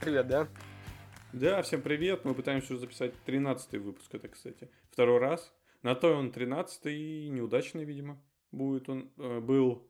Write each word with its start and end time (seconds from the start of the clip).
привет, 0.00 0.28
да? 0.28 0.48
Да, 1.32 1.60
всем 1.60 1.82
привет. 1.82 2.24
Мы 2.24 2.34
пытаемся 2.34 2.76
записать 2.78 3.12
13 3.24 3.74
выпуск, 3.74 4.14
это, 4.14 4.28
кстати. 4.28 4.70
Второй 4.90 5.18
раз. 5.18 5.52
На 5.82 5.94
то 5.94 6.14
он 6.14 6.32
13 6.32 6.86
и 6.86 7.28
неудачный, 7.28 7.84
видимо, 7.84 8.22
будет 8.50 8.88
он. 8.88 9.12
Э, 9.18 9.40
был. 9.40 9.86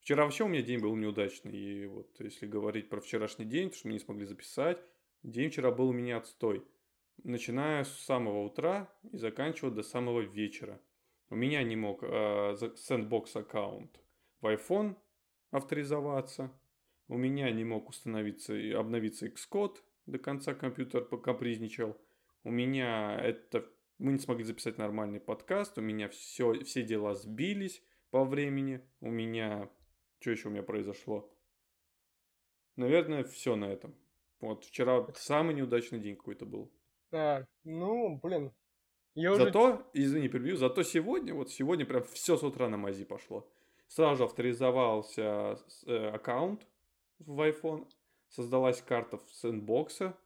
Вчера 0.00 0.24
вообще 0.24 0.44
у 0.44 0.48
меня 0.48 0.62
день 0.62 0.80
был 0.80 0.94
неудачный. 0.94 1.52
И 1.52 1.86
вот 1.86 2.14
если 2.20 2.46
говорить 2.46 2.88
про 2.88 3.00
вчерашний 3.00 3.44
день, 3.44 3.70
то 3.70 3.76
что 3.76 3.88
мы 3.88 3.94
не 3.94 3.98
смогли 3.98 4.24
записать, 4.24 4.80
день 5.24 5.50
вчера 5.50 5.72
был 5.72 5.88
у 5.88 5.92
меня 5.92 6.18
отстой. 6.18 6.64
Начиная 7.24 7.82
с 7.82 7.92
самого 8.04 8.44
утра 8.44 8.88
и 9.10 9.16
заканчивая 9.16 9.72
до 9.72 9.82
самого 9.82 10.20
вечера. 10.20 10.80
У 11.28 11.34
меня 11.34 11.62
не 11.64 11.74
мог 11.74 12.04
э, 12.04 12.06
Sandbox 12.06 13.36
аккаунт 13.36 14.00
в 14.40 14.46
iPhone 14.46 14.96
авторизоваться. 15.50 16.52
У 17.10 17.16
меня 17.16 17.50
не 17.50 17.64
мог 17.64 17.88
установиться 17.88 18.54
и 18.54 18.70
обновиться 18.70 19.26
Xcode. 19.26 19.78
До 20.06 20.20
конца 20.20 20.54
компьютер 20.54 21.04
покапризничал. 21.04 22.00
У 22.44 22.52
меня 22.52 23.18
это... 23.20 23.66
Мы 23.98 24.12
не 24.12 24.20
смогли 24.20 24.44
записать 24.44 24.78
нормальный 24.78 25.18
подкаст. 25.18 25.76
У 25.76 25.80
меня 25.80 26.08
все, 26.08 26.52
все 26.62 26.84
дела 26.84 27.14
сбились 27.16 27.82
по 28.12 28.24
времени. 28.24 28.80
У 29.00 29.10
меня... 29.10 29.68
Что 30.20 30.30
еще 30.30 30.48
у 30.48 30.50
меня 30.52 30.62
произошло? 30.62 31.28
Наверное, 32.76 33.24
все 33.24 33.56
на 33.56 33.64
этом. 33.64 33.92
Вот 34.38 34.64
вчера 34.64 35.04
самый 35.16 35.56
неудачный 35.56 35.98
день 35.98 36.14
какой-то 36.14 36.46
был. 36.46 36.70
А, 37.10 37.44
ну, 37.64 38.20
блин. 38.22 38.52
Я 39.16 39.34
зато, 39.34 39.64
уже... 39.64 39.84
извини, 39.94 40.28
перебью, 40.28 40.56
зато 40.56 40.84
сегодня, 40.84 41.34
вот 41.34 41.50
сегодня 41.50 41.84
прям 41.84 42.04
все 42.04 42.36
с 42.36 42.44
утра 42.44 42.68
на 42.68 42.76
мази 42.76 43.04
пошло. 43.04 43.50
Сразу 43.88 44.18
же 44.18 44.24
авторизовался 44.26 45.58
э, 45.88 46.10
аккаунт 46.10 46.68
в 47.20 47.40
iPhone, 47.40 47.88
создалась 48.28 48.82
карта 48.82 49.18
в 49.18 49.30
сэндбокса, 49.30 50.16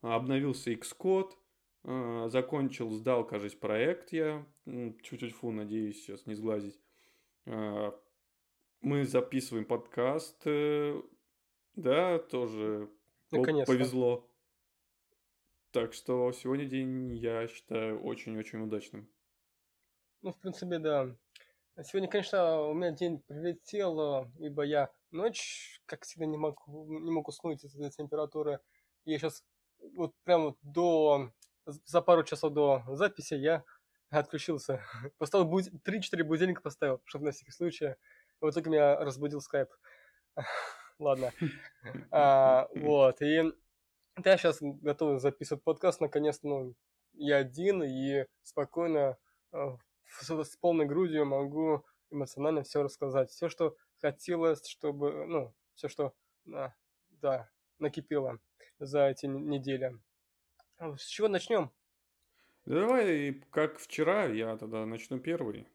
обновился 0.00 0.72
Xcode, 0.72 1.32
э, 1.84 2.28
закончил, 2.28 2.90
сдал, 2.90 3.26
кажется, 3.26 3.58
проект 3.58 4.12
я, 4.12 4.46
чуть-чуть 4.66 5.34
фу, 5.34 5.50
надеюсь 5.50 6.02
сейчас 6.02 6.26
не 6.26 6.34
сглазить. 6.34 6.80
Э, 7.46 7.92
мы 8.80 9.04
записываем 9.04 9.64
подкаст, 9.64 10.40
э, 10.46 11.00
да, 11.74 12.18
тоже 12.18 12.90
повезло. 13.30 14.28
Так 15.70 15.92
что 15.92 16.32
сегодня 16.32 16.64
день, 16.64 17.14
я 17.14 17.46
считаю, 17.46 18.00
очень-очень 18.02 18.60
удачным. 18.60 19.08
Ну, 20.22 20.32
в 20.32 20.38
принципе, 20.38 20.78
да. 20.78 21.14
Сегодня, 21.82 22.08
конечно, 22.08 22.62
у 22.62 22.74
меня 22.74 22.90
день 22.90 23.20
прилетел, 23.20 24.26
ибо 24.38 24.62
я 24.62 24.90
ночь, 25.10 25.80
как 25.86 26.04
всегда, 26.04 26.26
не 26.26 26.36
мог, 26.36 26.66
не 26.66 27.10
мог 27.10 27.28
уснуть 27.28 27.64
из-за 27.64 27.90
температуры. 27.90 28.60
Я 29.04 29.18
сейчас 29.18 29.44
вот 29.94 30.14
прямо 30.24 30.54
до, 30.62 31.32
за 31.66 32.02
пару 32.02 32.24
часов 32.24 32.52
до 32.52 32.82
записи 32.88 33.34
я 33.34 33.64
отключился. 34.10 34.82
Поставил 35.18 35.46
буд... 35.46 35.64
3-4 35.86 36.24
будильника 36.24 36.62
поставил, 36.62 37.00
чтобы 37.04 37.26
на 37.26 37.30
всякий 37.32 37.52
случай. 37.52 37.94
В 38.40 38.50
итоге 38.50 38.70
меня 38.70 38.96
разбудил 38.96 39.40
скайп. 39.40 39.68
Ладно. 40.98 41.32
А, 42.10 42.68
вот, 42.74 43.22
и 43.22 43.52
я 44.24 44.36
сейчас 44.36 44.58
готов 44.60 45.20
записывать 45.20 45.62
подкаст, 45.62 46.00
наконец-то, 46.00 46.48
ну, 46.48 46.74
я 47.12 47.36
один, 47.36 47.82
и 47.82 48.26
спокойно 48.42 49.16
а, 49.52 49.76
с 50.20 50.56
полной 50.56 50.86
грудью 50.86 51.24
могу 51.24 51.84
эмоционально 52.10 52.62
все 52.62 52.82
рассказать. 52.82 53.30
Все, 53.30 53.48
что 53.48 53.76
хотелось, 54.00 54.66
чтобы, 54.66 55.26
ну, 55.26 55.54
все, 55.74 55.88
что, 55.88 56.14
да, 56.44 56.74
да, 57.10 57.48
накипело 57.78 58.38
за 58.78 59.08
эти 59.08 59.26
недели. 59.26 59.98
А 60.78 60.96
с 60.96 61.04
чего 61.04 61.28
начнем? 61.28 61.70
Давай, 62.64 63.42
как 63.50 63.78
вчера, 63.78 64.26
я 64.26 64.56
тогда 64.56 64.84
начну 64.84 65.18
первый. 65.18 65.66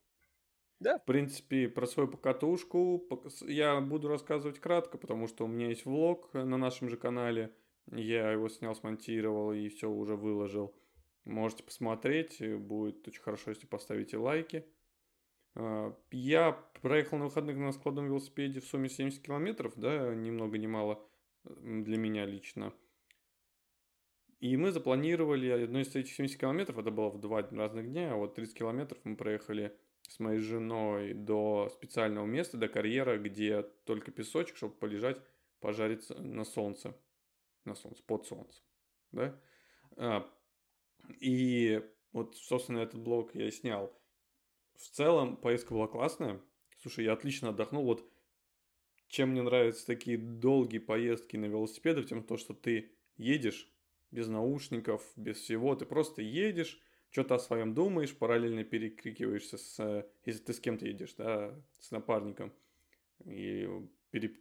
Да. 0.80 1.00
В 1.00 1.06
принципе, 1.06 1.70
про 1.70 1.88
свою 1.88 2.10
покатушку 2.10 3.04
я 3.42 3.80
буду 3.80 4.10
рассказывать 4.10 4.60
кратко, 4.60 4.98
потому 4.98 5.28
что 5.28 5.46
у 5.46 5.48
меня 5.48 5.70
есть 5.70 5.86
влог 5.86 6.34
на 6.34 6.58
нашем 6.58 6.90
же 6.90 6.98
канале. 6.98 7.56
Я 7.92 8.32
его 8.32 8.50
снял, 8.50 8.76
смонтировал 8.76 9.54
и 9.54 9.70
все 9.70 9.90
уже 9.90 10.16
выложил. 10.16 10.76
Можете 11.26 11.64
посмотреть, 11.64 12.42
будет 12.60 13.08
очень 13.08 13.22
хорошо, 13.22 13.52
если 13.52 13.66
поставите 13.66 14.18
лайки. 14.18 14.66
А, 15.56 15.96
я 16.12 16.52
проехал 16.82 17.18
на 17.18 17.26
выходных 17.26 17.58
на 17.58 17.72
складном 17.72 18.08
велосипеде 18.08 18.60
в 18.60 18.66
сумме 18.66 18.90
70 18.90 19.22
километров, 19.22 19.74
да, 19.76 20.14
ни 20.14 20.32
много 20.32 20.58
ни 20.58 20.68
мало 20.68 21.06
для 21.44 21.98
меня 21.98 22.26
лично. 22.26 22.74
И 24.40 24.58
мы 24.58 24.72
запланировали 24.72 25.48
одно 25.50 25.80
из 25.80 25.96
этих 25.96 26.14
70 26.14 26.40
километров, 26.40 26.78
это 26.78 26.92
было 26.92 27.10
в 27.10 27.20
два 27.20 27.42
разных 27.44 27.90
дня, 27.90 28.14
а 28.14 28.16
вот 28.18 28.36
30 28.36 28.58
километров 28.58 29.00
мы 29.06 29.16
проехали 29.16 29.78
с 30.10 30.20
моей 30.20 30.40
женой 30.40 31.14
до 31.14 31.70
специального 31.74 32.26
места, 32.26 32.58
до 32.58 32.68
карьера, 32.68 33.18
где 33.18 33.64
только 33.86 34.12
песочек, 34.12 34.58
чтобы 34.58 34.74
полежать, 34.74 35.22
пожариться 35.60 36.16
на 36.22 36.44
солнце. 36.44 36.94
На 37.64 37.76
солнце, 37.76 38.04
под 38.04 38.26
солнцем. 38.26 38.64
Да? 39.14 39.40
А, 39.96 40.30
и 41.22 41.82
вот, 42.12 42.36
собственно, 42.36 42.80
этот 42.80 43.00
блог 43.02 43.34
я 43.36 43.50
снял. 43.50 43.98
В 44.76 44.90
целом, 44.90 45.38
поездка 45.38 45.74
была 45.74 45.88
классная. 45.88 46.42
Слушай, 46.82 47.06
я 47.06 47.14
отлично 47.14 47.50
отдохнул. 47.50 47.86
Вот 47.86 48.10
чем 49.08 49.30
мне 49.30 49.44
нравятся 49.44 49.86
такие 49.86 50.18
долгие 50.18 50.80
поездки 50.80 51.38
на 51.38 51.46
велосипедах, 51.46 52.08
тем 52.08 52.24
то, 52.24 52.36
что 52.38 52.54
ты 52.54 52.92
едешь 53.16 53.72
без 54.10 54.28
наушников, 54.28 55.04
без 55.16 55.38
всего, 55.38 55.76
ты 55.76 55.86
просто 55.86 56.22
едешь, 56.22 56.82
что-то 57.12 57.36
о 57.36 57.40
своем 57.40 57.76
думаешь, 57.76 58.16
параллельно 58.16 58.64
перекрикиваешься 58.64 59.58
с, 59.58 60.08
если 60.26 60.44
ты 60.44 60.54
с 60.54 60.60
кем-то 60.60 60.88
едешь, 60.88 61.14
да, 61.16 61.54
с 61.80 61.92
напарником, 61.92 62.52
и 63.24 63.70
пере, 64.10 64.36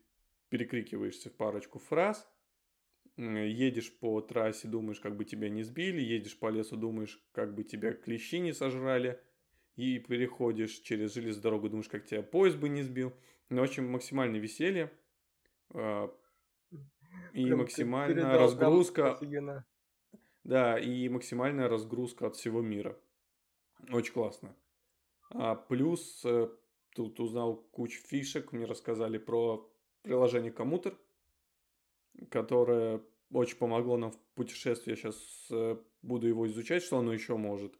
перекрикиваешься 0.49 1.28
в 1.28 1.34
парочку 1.34 1.78
фраз, 1.78 2.26
едешь 3.16 3.94
по 3.99 4.22
трассе, 4.22 4.69
думаешь, 4.69 5.00
как 5.00 5.16
бы 5.16 5.26
тебя 5.26 5.50
не 5.50 5.62
сбили, 5.62 6.00
едешь 6.00 6.38
по 6.38 6.49
лесу, 6.49 6.76
думаешь, 6.76 7.22
как 7.32 7.54
бы 7.54 7.62
тебя 7.62 7.93
клещи 7.93 8.38
не 8.38 8.54
сожрали, 8.54 9.20
и 9.77 9.99
переходишь 9.99 10.81
через 10.81 11.15
железную 11.15 11.43
дорогу, 11.43 11.69
думаешь, 11.69 11.88
как 11.88 12.05
тебя 12.05 12.22
поезд 12.22 12.59
бы 12.59 12.69
не 12.69 12.83
сбил. 12.83 13.12
Ну, 13.49 13.62
очень 13.62 13.87
максимальное 13.87 14.41
веселье 14.41 14.91
а, 15.71 16.15
и 17.33 17.44
Прям 17.44 17.59
максимальная 17.59 18.38
разгрузка. 18.38 19.19
Да, 20.44 20.78
и 20.78 21.09
максимальная 21.09 21.69
разгрузка 21.69 22.27
от 22.27 22.37
всего 22.37 22.62
мира. 22.62 22.99
Очень 23.91 24.12
классно. 24.12 24.56
А 25.31 25.55
плюс 25.55 26.22
э, 26.25 26.49
тут 26.94 27.21
узнал 27.21 27.56
кучу 27.56 28.03
фишек, 28.03 28.53
мне 28.53 28.65
рассказали 28.65 29.19
про 29.19 29.71
приложение 30.03 30.50
Коммутер, 30.50 30.99
которое 32.28 33.03
очень 33.32 33.56
помогло 33.56 33.97
нам 33.97 34.11
в 34.11 34.19
путешествии. 34.34 34.91
Я 34.91 34.97
сейчас 34.97 35.49
э, 35.50 35.77
буду 36.03 36.27
его 36.27 36.47
изучать, 36.49 36.82
что 36.82 36.99
оно 36.99 37.12
еще 37.12 37.37
может. 37.37 37.78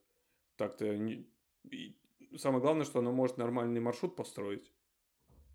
Так-то. 0.57 0.87
И 1.71 1.97
самое 2.37 2.61
главное, 2.61 2.85
что 2.85 2.99
оно 2.99 3.13
может 3.13 3.39
нормальный 3.39 3.81
маршрут 3.81 4.17
построить, 4.17 4.73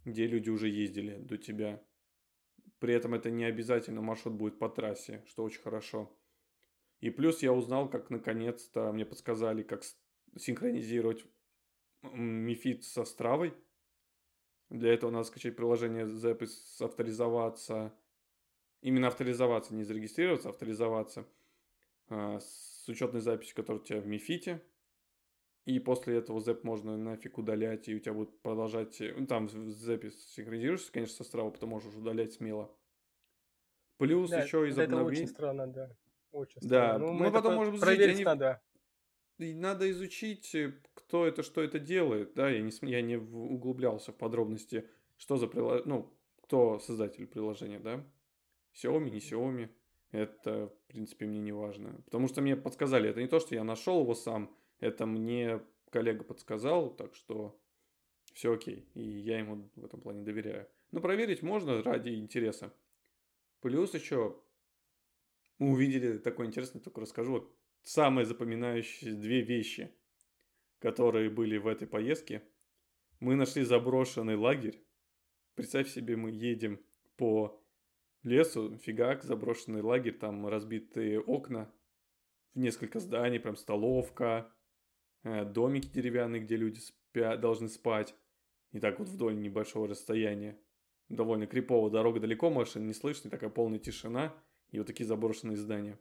где 0.05 0.27
люди 0.27 0.49
уже 0.49 0.69
ездили 0.69 1.17
до 1.17 1.37
тебя. 1.37 1.83
При 2.79 2.93
этом 2.93 3.13
это 3.13 3.31
не 3.31 3.45
обязательно 3.45 4.01
маршрут 4.01 4.35
будет 4.35 4.59
по 4.59 4.69
трассе, 4.69 5.23
что 5.27 5.43
очень 5.43 5.61
хорошо. 5.61 6.15
И 6.99 7.09
плюс 7.09 7.43
я 7.43 7.53
узнал, 7.53 7.89
как 7.89 8.09
наконец-то 8.09 8.91
мне 8.91 9.05
подсказали, 9.05 9.63
как 9.63 9.83
синхронизировать 10.35 11.25
Мифит 12.01 12.83
со 12.83 13.05
Стравой. 13.05 13.53
Для 14.69 14.93
этого 14.93 15.11
надо 15.11 15.25
скачать 15.25 15.55
приложение 15.55 16.07
запись, 16.07 16.77
авторизоваться, 16.81 17.93
именно 18.81 19.07
авторизоваться, 19.07 19.73
не 19.73 19.83
зарегистрироваться, 19.83 20.49
а 20.49 20.51
авторизоваться 20.51 21.25
а, 22.09 22.39
с 22.39 22.85
учетной 22.87 23.21
записью, 23.21 23.55
которая 23.55 23.81
у 23.81 23.85
тебя 23.85 24.01
в 24.01 24.07
Мифите. 24.07 24.61
И 25.67 25.79
после 25.79 26.19
этого 26.19 26.39
ZEP 26.39 26.61
можно 26.63 26.95
нафиг 26.95 27.37
удалять, 27.37 27.89
и 27.89 27.95
у 27.95 27.99
тебя 27.99 28.13
будет 28.13 28.39
продолжать... 28.39 29.01
Ну, 29.01 29.27
там 29.27 29.47
в 29.47 29.53
ZEP 29.53 30.11
синхронизируешься, 30.11 30.93
конечно, 30.93 31.25
со 31.25 31.29
Strava, 31.29 31.51
потом 31.51 31.71
можешь 31.71 31.93
удалять 31.93 32.31
смело. 32.31 32.73
Плюс 33.97 34.29
да, 34.29 34.43
еще 34.43 34.65
из 34.69 34.79
обновлений... 34.79 35.23
Это 35.23 35.23
очень 35.23 35.27
странно, 35.27 35.67
да. 35.67 35.91
Очень 36.31 36.61
странно. 36.61 36.69
Да, 36.69 36.97
ну, 36.99 37.11
мы 37.11 37.33
потом 37.33 37.55
можем 37.55 37.77
проверить 37.81 38.15
они... 38.15 38.23
надо. 38.23 38.61
И 39.39 39.53
надо 39.53 39.91
изучить, 39.91 40.55
э, 40.55 40.73
кто 40.93 41.25
это, 41.27 41.43
что 41.43 41.61
это 41.61 41.79
делает, 41.79 42.33
да, 42.33 42.49
я 42.49 42.61
не, 42.61 42.71
я 42.89 43.01
не 43.01 43.17
углублялся 43.17 44.13
в 44.13 44.15
подробности, 44.15 44.87
что 45.17 45.35
за 45.35 45.47
приложение, 45.47 45.83
ну, 45.85 46.17
кто 46.43 46.79
создатель 46.79 47.27
приложения, 47.27 47.79
да, 47.79 48.05
Xiaomi, 48.73 49.09
не 49.09 49.19
Xiaomi, 49.19 49.69
это, 50.11 50.67
в 50.67 50.87
принципе, 50.87 51.25
мне 51.25 51.41
не 51.41 51.51
важно, 51.51 52.01
потому 52.05 52.29
что 52.29 52.39
мне 52.39 52.55
подсказали, 52.55 53.09
это 53.09 53.19
не 53.19 53.27
то, 53.27 53.41
что 53.41 53.53
я 53.53 53.65
нашел 53.65 53.99
его 54.01 54.15
сам, 54.15 54.55
это 54.79 55.05
мне 55.05 55.61
коллега 55.89 56.23
подсказал, 56.23 56.95
так 56.95 57.15
что 57.15 57.59
все 58.33 58.53
окей, 58.53 58.89
и 58.93 59.01
я 59.01 59.39
ему 59.39 59.69
в 59.75 59.85
этом 59.85 60.01
плане 60.01 60.23
доверяю. 60.23 60.67
Но 60.91 61.01
проверить 61.01 61.41
можно 61.41 61.81
ради 61.81 62.09
интереса. 62.09 62.73
Плюс 63.61 63.93
еще 63.93 64.39
мы 65.57 65.71
увидели 65.71 66.17
такое 66.19 66.47
интересное, 66.47 66.81
только 66.81 67.01
расскажу. 67.01 67.31
Вот 67.31 67.57
самые 67.83 68.25
запоминающие 68.25 69.13
две 69.13 69.41
вещи, 69.41 69.91
которые 70.79 71.29
были 71.29 71.57
в 71.57 71.67
этой 71.67 71.87
поездке. 71.87 72.43
Мы 73.19 73.35
нашли 73.35 73.63
заброшенный 73.63 74.35
лагерь. 74.35 74.83
Представь 75.55 75.89
себе, 75.89 76.15
мы 76.15 76.29
едем 76.29 76.79
по 77.15 77.59
лесу, 78.21 78.77
фигак, 78.77 79.23
заброшенный 79.23 79.81
лагерь, 79.81 80.13
там 80.13 80.47
разбитые 80.47 81.19
окна, 81.19 81.73
несколько 82.53 82.99
зданий, 82.99 83.39
прям 83.39 83.55
столовка, 83.55 84.51
домики 85.45 85.87
деревянные, 85.87 86.41
где 86.41 86.55
люди 86.55 86.79
спят, 86.79 87.39
должны 87.39 87.69
спать. 87.69 88.15
И 88.71 88.79
так 88.79 88.99
вот 88.99 89.07
вдоль 89.07 89.39
небольшого 89.39 89.87
расстояния. 89.87 90.59
Довольно 91.09 91.47
крипово, 91.47 91.89
дорога 91.89 92.19
далеко, 92.19 92.49
машин 92.49 92.85
не 92.85 92.93
слышно, 92.93 93.29
такая 93.29 93.49
полная 93.49 93.79
тишина. 93.79 94.33
И 94.71 94.77
вот 94.77 94.87
такие 94.87 95.05
заброшенные 95.05 95.57
здания. 95.57 95.97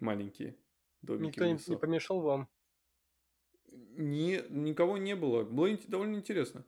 Маленькие 0.00 0.56
домики 1.02 1.28
Никто 1.28 1.46
не, 1.46 1.58
не 1.66 1.76
помешал 1.76 2.20
вам? 2.20 2.48
Не, 3.70 4.42
никого 4.48 4.98
не 4.98 5.14
было. 5.14 5.44
Было 5.44 5.76
довольно 5.86 6.16
интересно. 6.16 6.64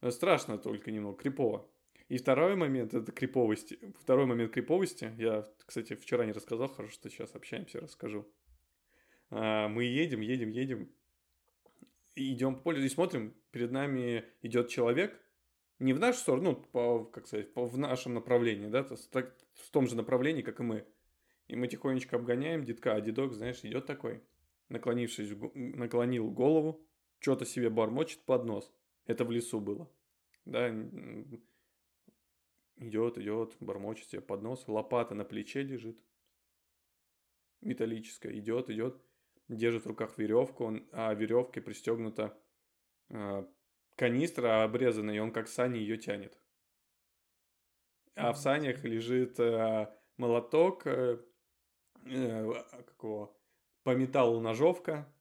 Э, 0.00 0.10
страшно 0.10 0.58
только 0.58 0.90
немного, 0.90 1.18
крипово. 1.18 1.70
И 2.08 2.18
второй 2.18 2.56
момент 2.56 2.92
это 2.92 3.12
криповости. 3.12 3.78
Второй 4.00 4.26
момент 4.26 4.52
криповости. 4.52 5.14
Я, 5.16 5.48
кстати, 5.64 5.94
вчера 5.94 6.26
не 6.26 6.32
рассказал, 6.32 6.68
хорошо, 6.68 6.92
что 6.92 7.08
сейчас 7.08 7.34
общаемся, 7.36 7.80
расскажу. 7.80 8.26
А, 9.30 9.68
мы 9.68 9.84
едем, 9.84 10.20
едем, 10.20 10.50
едем. 10.50 10.92
Идем 12.14 12.56
по 12.56 12.62
полю 12.62 12.84
и 12.84 12.88
смотрим, 12.88 13.34
перед 13.50 13.70
нами 13.70 14.24
идет 14.42 14.68
человек, 14.68 15.20
не 15.78 15.92
в 15.92 15.98
нашу 15.98 16.18
сторону, 16.18 16.50
ну, 16.50 16.56
по, 16.56 17.04
как 17.04 17.26
сказать, 17.26 17.52
по, 17.54 17.66
в 17.66 17.78
нашем 17.78 18.14
направлении, 18.14 18.68
да, 18.68 18.84
то, 18.84 18.96
так, 19.10 19.36
в 19.54 19.70
том 19.70 19.86
же 19.86 19.96
направлении, 19.96 20.42
как 20.42 20.60
и 20.60 20.62
мы. 20.62 20.86
И 21.48 21.56
мы 21.56 21.68
тихонечко 21.68 22.16
обгоняем 22.16 22.64
детка, 22.64 22.94
а 22.94 23.00
дедок, 23.00 23.32
знаешь, 23.32 23.60
идет 23.64 23.86
такой, 23.86 24.22
наклонившись, 24.68 25.30
наклонил 25.54 26.30
голову, 26.30 26.86
что-то 27.18 27.44
себе 27.46 27.70
бормочет 27.70 28.22
под 28.24 28.44
нос. 28.44 28.72
Это 29.06 29.24
в 29.24 29.30
лесу 29.30 29.60
было. 29.60 29.90
Да, 30.44 30.68
идет, 32.76 33.18
идет, 33.18 33.56
бормочет 33.60 34.08
себе 34.08 34.20
под 34.20 34.42
нос, 34.42 34.68
лопата 34.68 35.14
на 35.14 35.24
плече 35.24 35.62
лежит, 35.62 35.98
металлическая, 37.60 38.32
идет, 38.38 38.70
идет, 38.70 39.00
держит 39.56 39.84
в 39.84 39.88
руках 39.88 40.16
веревку, 40.18 40.64
он, 40.64 40.88
а 40.92 41.14
веревкой 41.14 41.62
пристегнута 41.62 42.36
э, 43.08 43.44
канистра 43.96 44.64
обрезанная, 44.64 45.16
и 45.16 45.18
он 45.18 45.32
как 45.32 45.48
сани 45.48 45.78
ее 45.78 45.96
тянет. 45.96 46.40
А 48.14 48.32
в 48.32 48.38
санях 48.38 48.84
лежит 48.84 49.38
э, 49.40 49.88
молоток, 50.16 50.86
э, 50.86 51.18
э, 52.06 52.52
какого, 52.86 53.34
по 53.82 53.94
металлу 53.94 54.40
ножовка 54.40 55.12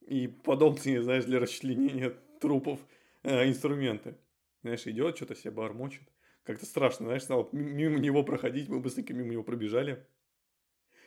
и 0.00 0.28
подобные, 0.28 1.02
знаешь, 1.02 1.24
для 1.24 1.38
расчленения 1.38 2.10
трупов 2.40 2.80
э, 3.22 3.48
инструменты. 3.48 4.18
Знаешь, 4.62 4.86
идет, 4.86 5.16
что-то 5.16 5.34
себе 5.34 5.50
бормочет. 5.50 6.02
Как-то 6.42 6.66
страшно, 6.66 7.06
знаешь, 7.06 7.22
стало 7.22 7.48
мимо 7.52 7.98
него 7.98 8.22
проходить, 8.22 8.68
мы 8.68 8.80
быстренько 8.80 9.14
мимо 9.14 9.30
него 9.30 9.42
пробежали. 9.42 10.06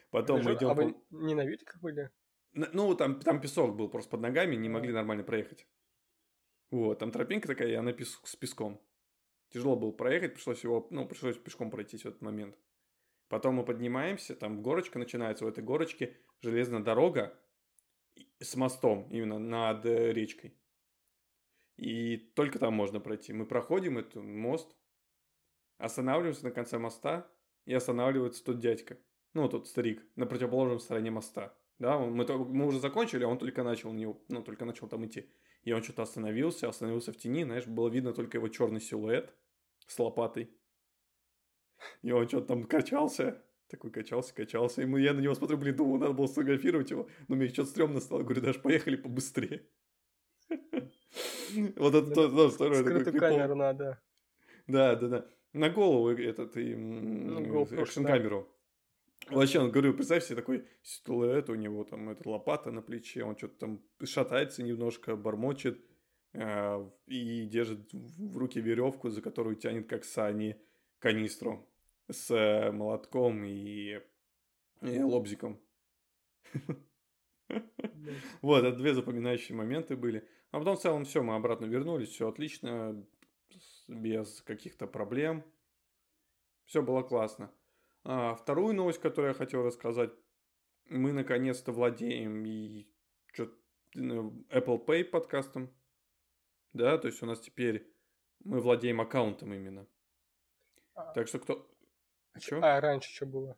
Потом 0.09 0.44
мы 0.44 0.54
идем... 0.54 0.69
А 0.69 0.74
вы 0.74 0.95
не 1.09 1.36
на 1.36 1.45
великах 1.45 1.81
были? 1.81 2.09
Ну, 2.54 2.95
там, 2.95 3.19
там 3.19 3.39
песок 3.39 3.75
был 3.75 3.89
просто 3.89 4.12
под 4.12 4.21
ногами, 4.21 4.56
не 4.56 4.69
могли 4.69 4.92
нормально 4.92 5.24
проехать. 5.24 5.68
Вот, 6.71 7.00
там 7.00 7.12
тропинка 7.12 7.48
такая, 7.48 7.69
и 7.69 7.74
она 7.74 7.94
пес... 7.94 8.19
с 8.24 8.36
песком. 8.36 8.81
Тяжело 9.50 9.75
было 9.75 9.92
проехать, 9.92 10.33
пришлось 10.33 10.63
его, 10.63 10.88
ну, 10.89 11.07
пришлось 11.07 11.38
пешком 11.38 11.71
пройтись 11.71 12.04
в 12.04 12.07
этот 12.07 12.21
момент. 12.21 12.57
Потом 13.30 13.56
мы 13.56 13.65
поднимаемся, 13.65 14.36
там 14.36 14.62
горочка 14.62 15.00
начинается, 15.00 15.45
в 15.45 15.48
этой 15.48 15.63
горочке 15.63 16.18
железная 16.42 16.81
дорога 16.81 17.38
с 18.39 18.56
мостом 18.56 19.07
именно 19.12 19.39
над 19.39 19.86
э, 19.86 20.12
речкой. 20.12 20.57
И 21.77 22.18
только 22.18 22.60
там 22.60 22.74
можно 22.74 23.00
пройти. 23.00 23.33
Мы 23.33 23.45
проходим 23.45 23.98
этот 23.98 24.15
мост, 24.15 24.75
Останавливаемся 25.77 26.44
на 26.45 26.51
конце 26.51 26.80
моста, 26.80 27.30
и 27.65 27.74
останавливается 27.74 28.44
тот 28.44 28.60
дядька. 28.60 28.98
Ну, 29.38 29.48
тот 29.48 29.68
старик, 29.68 30.04
на 30.16 30.25
противоположной 30.25 30.80
стороне 30.80 31.12
моста. 31.12 31.54
Да, 31.78 32.00
мы, 32.00 32.25
мы 32.25 32.66
уже 32.66 32.80
закончили, 32.80 33.24
а 33.24 33.28
он 33.28 33.38
только 33.38 33.63
начал 33.63 33.94
него, 33.94 34.19
ну, 34.30 34.42
только 34.42 34.66
начал 34.66 34.88
там 34.88 35.06
идти. 35.06 35.30
И 35.62 35.72
он 35.72 35.84
что-то 35.84 36.01
остановился, 36.01 36.68
остановился 36.68 37.13
в 37.13 37.18
тени, 37.18 37.44
знаешь, 37.44 37.68
было 37.68 37.88
видно 37.88 38.13
только 38.13 38.39
его 38.39 38.48
черный 38.48 38.81
силуэт 38.81 39.31
с 39.86 40.00
лопатой. 40.00 40.50
И 42.01 42.12
он 42.12 42.28
что-то 42.28 42.48
там 42.48 42.63
качался, 42.63 43.39
такой 43.68 43.92
качался, 43.92 44.34
качался. 44.34 44.81
И 44.81 44.86
мы, 44.86 45.01
я 45.01 45.13
на 45.13 45.19
него 45.19 45.36
смотрю, 45.36 45.57
блин, 45.57 45.75
думал, 45.75 46.00
надо 46.00 46.13
было 46.13 46.25
сфотографировать 46.25 46.89
его. 46.89 47.07
Но 47.28 47.36
мне 47.36 47.50
что-то 47.50 47.69
стрёмно 47.69 48.00
стало. 48.00 48.24
Говорю, 48.24 48.42
даже 48.42 48.60
поехали 48.60 48.95
побыстрее. 48.95 49.68
Вот 51.75 51.94
это 51.94 52.12
тоже 52.12 52.50
второй 52.56 52.84
такой 52.84 53.19
камеру 53.19 53.56
надо. 53.56 54.01
Да, 54.66 54.95
да, 54.95 55.07
да. 55.07 55.25
На 55.54 55.69
голову 55.69 56.10
этот 56.10 56.57
и 56.57 56.74
экшн-камеру. 56.74 58.51
Вообще, 59.29 59.59
он 59.59 59.71
говорю, 59.71 59.94
представь 59.94 60.24
себе 60.24 60.38
такой 60.38 60.68
силуэт 60.83 61.50
у 61.50 61.56
него, 61.56 61.83
там, 61.83 62.09
эта 62.09 62.27
лопата 62.29 62.71
на 62.71 62.81
плече, 62.81 63.24
он 63.24 63.38
что-то 63.38 63.57
там 63.57 63.81
шатается 64.03 64.63
немножко, 64.63 65.15
бормочет 65.15 65.83
э, 66.33 66.89
и 67.07 67.45
держит 67.45 67.91
в 67.91 68.38
руке 68.38 68.62
веревку, 68.62 69.09
за 69.09 69.21
которую 69.21 69.57
тянет, 69.57 69.89
как 69.89 70.06
сани, 70.06 70.62
канистру 71.00 71.68
с 72.09 72.31
э, 72.31 72.71
молотком 72.71 73.44
и, 73.44 74.01
и 74.81 75.00
лобзиком. 75.00 75.59
Вот, 78.41 78.63
это 78.63 78.77
две 78.77 78.94
запоминающие 78.94 79.56
моменты 79.56 79.95
были. 79.95 80.27
А 80.51 80.59
потом 80.59 80.75
в 80.75 80.81
целом 80.81 81.06
все, 81.06 81.24
мы 81.24 81.35
обратно 81.35 81.65
вернулись, 81.65 82.09
все 82.09 82.27
отлично 82.27 83.06
без 83.88 84.41
каких-то 84.41 84.88
проблем. 84.88 85.44
Все 86.65 86.81
было 86.81 87.03
классно. 87.03 87.51
А, 88.09 88.36
вторую 88.36 88.74
новость, 88.74 89.01
которую 89.01 89.33
я 89.33 89.38
хотел 89.38 89.63
рассказать. 89.63 90.12
Мы 90.89 91.12
наконец-то 91.12 91.74
владеем 91.74 92.45
и 92.45 92.88
ну, 93.95 94.45
Apple 94.50 94.86
Pay 94.86 95.04
подкастом. 95.04 95.70
Да, 96.72 96.98
то 96.98 97.08
есть 97.08 97.22
у 97.22 97.25
нас 97.25 97.41
теперь 97.41 97.86
мы 98.46 98.62
владеем 98.62 99.01
аккаунтом 99.01 99.53
именно. 99.53 99.88
А, 100.93 101.12
так 101.12 101.27
что 101.27 101.39
кто... 101.39 101.70
Чё? 102.39 102.62
А 102.62 102.79
раньше 102.79 103.13
что 103.13 103.25
было? 103.25 103.58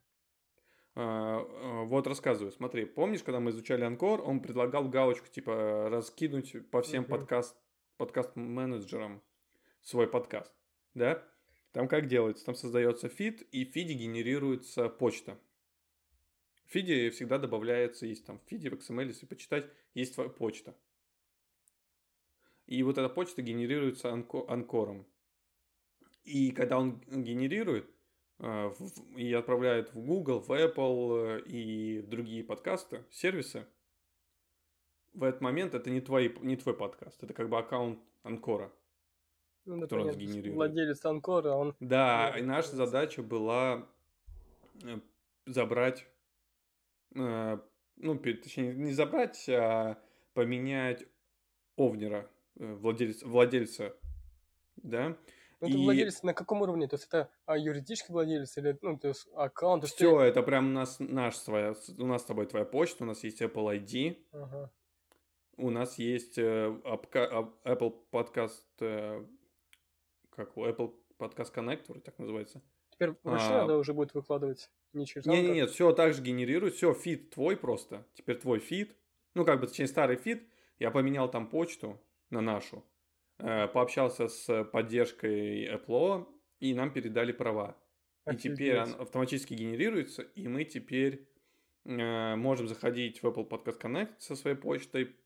А, 0.95 1.41
а, 1.41 1.83
вот 1.83 2.07
рассказываю. 2.07 2.51
Смотри, 2.51 2.85
помнишь, 2.85 3.21
когда 3.21 3.39
мы 3.39 3.51
изучали 3.51 3.83
Анкор, 3.83 4.27
он 4.27 4.41
предлагал 4.41 4.89
галочку 4.89 5.27
типа 5.27 5.89
раскинуть 5.91 6.71
по 6.71 6.81
всем 6.81 7.03
uh-huh. 7.03 7.09
подкаст 7.09 7.55
подкаст-менеджерам 7.97 9.21
свой 9.81 10.07
подкаст, 10.07 10.55
да? 10.95 11.23
Там 11.71 11.87
как 11.87 12.07
делается? 12.07 12.45
Там 12.45 12.55
создается 12.55 13.09
фид, 13.09 13.41
и 13.51 13.65
в 13.65 13.69
фиде 13.69 13.93
генерируется 13.93 14.89
почта. 14.89 15.37
В 16.65 16.71
фиде 16.71 17.09
всегда 17.11 17.37
добавляется, 17.37 18.05
есть 18.05 18.25
там 18.25 18.39
в 18.39 18.49
фиде, 18.49 18.69
в 18.69 18.73
XML, 18.73 19.07
если 19.07 19.25
почитать, 19.25 19.69
есть 19.93 20.15
твоя 20.15 20.29
почта. 20.29 20.75
И 22.65 22.83
вот 22.83 22.97
эта 22.97 23.09
почта 23.09 23.41
генерируется 23.41 24.11
анкором. 24.11 25.05
И 26.23 26.51
когда 26.51 26.77
он 26.77 27.01
генерирует 27.07 27.89
э, 28.39 28.71
и 29.15 29.33
отправляет 29.33 29.93
в 29.93 29.99
Google, 29.99 30.41
в 30.41 30.51
Apple 30.51 31.39
э, 31.39 31.41
и 31.47 31.99
в 32.01 32.07
другие 32.07 32.43
подкасты, 32.43 33.03
сервисы, 33.09 33.65
в 35.13 35.23
этот 35.23 35.41
момент 35.41 35.73
это 35.73 35.89
не, 35.89 36.01
твой 36.01 36.35
не 36.41 36.55
твой 36.55 36.75
подкаст, 36.75 37.23
это 37.23 37.33
как 37.33 37.49
бы 37.49 37.57
аккаунт 37.57 37.99
Анкора 38.21 38.71
ну, 39.65 39.81
который 39.81 40.05
он 40.05 40.13
сгенерирует. 40.13 40.55
Владелец 40.55 41.05
Анкора, 41.05 41.51
он... 41.53 41.75
Да, 41.79 42.35
и 42.37 42.41
наша 42.41 42.75
задача 42.75 43.21
была 43.23 43.87
э, 44.83 44.99
забрать, 45.45 46.05
э, 47.15 47.57
ну, 47.97 48.17
точнее, 48.17 48.73
не 48.73 48.93
забрать, 48.93 49.47
а 49.49 49.97
поменять 50.33 51.05
Owner 51.75 52.14
а, 52.14 52.29
э, 52.57 52.73
владельца, 52.73 53.27
владельца 53.27 53.95
да. 54.83 55.17
Ну, 55.61 55.67
и... 55.67 55.75
владелец 55.75 56.23
на 56.23 56.33
каком 56.33 56.61
уровне? 56.61 56.87
То 56.87 56.95
есть 56.95 57.07
это 57.07 57.29
а, 57.45 57.57
юридический 57.57 58.13
владелец 58.13 58.57
или 58.57 58.77
ну, 58.81 58.97
то 58.97 59.09
есть 59.09 59.27
аккаунт? 59.35 59.85
Все, 59.85 60.19
ты... 60.19 60.25
это 60.25 60.41
прям 60.41 60.69
у 60.69 60.71
нас, 60.71 60.97
наш, 60.99 61.35
своя, 61.35 61.75
у 61.97 62.05
нас 62.05 62.21
с 62.21 62.25
тобой 62.25 62.45
твоя 62.45 62.65
почта, 62.65 63.03
у 63.03 63.07
нас 63.07 63.23
есть 63.23 63.41
Apple 63.41 63.77
ID, 63.79 64.17
ага. 64.31 64.71
у 65.57 65.69
нас 65.69 65.97
есть 65.99 66.37
э, 66.37 66.73
Apple 66.83 67.91
Podcast 68.09 68.67
как 70.39 70.55
у 70.55 70.65
Apple 70.65 70.93
Podcast 71.19 71.53
Connector, 71.53 71.99
так 71.99 72.17
называется. 72.17 72.61
Теперь 72.91 73.09
вообще 73.23 73.47
а, 73.47 73.61
надо 73.61 73.77
уже 73.77 73.93
будет 73.93 74.13
выкладывать 74.13 74.71
не 74.93 75.05
через 75.05 75.25
Нет, 75.25 75.43
нет, 75.43 75.53
нет, 75.53 75.69
все 75.69 75.91
так 75.91 76.13
же 76.13 76.21
генерирует, 76.21 76.75
все, 76.75 76.93
feed 76.93 77.31
твой 77.31 77.57
просто, 77.57 78.07
теперь 78.13 78.37
твой 78.37 78.59
feed, 78.59 78.95
ну, 79.35 79.43
как 79.43 79.59
бы, 79.59 79.67
точнее, 79.67 79.87
старый 79.87 80.15
фит, 80.15 80.47
я 80.79 80.91
поменял 80.91 81.29
там 81.29 81.49
почту 81.49 82.01
на 82.29 82.39
нашу, 82.39 82.85
э, 83.39 83.67
пообщался 83.67 84.29
с 84.29 84.63
поддержкой 84.63 85.67
Apple, 85.75 86.25
и 86.61 86.73
нам 86.73 86.93
передали 86.93 87.33
права. 87.33 87.77
И 88.31 88.37
теперь 88.37 88.77
Офигеть. 88.77 88.95
он 88.95 89.01
автоматически 89.01 89.53
генерируется, 89.55 90.21
и 90.21 90.47
мы 90.47 90.63
теперь 90.63 91.27
э, 91.83 92.35
можем 92.35 92.69
заходить 92.69 93.21
в 93.21 93.27
Apple 93.27 93.47
Podcast 93.47 93.81
Connect 93.81 94.15
со 94.19 94.35
своей 94.35 94.55
почтой, 94.55 95.17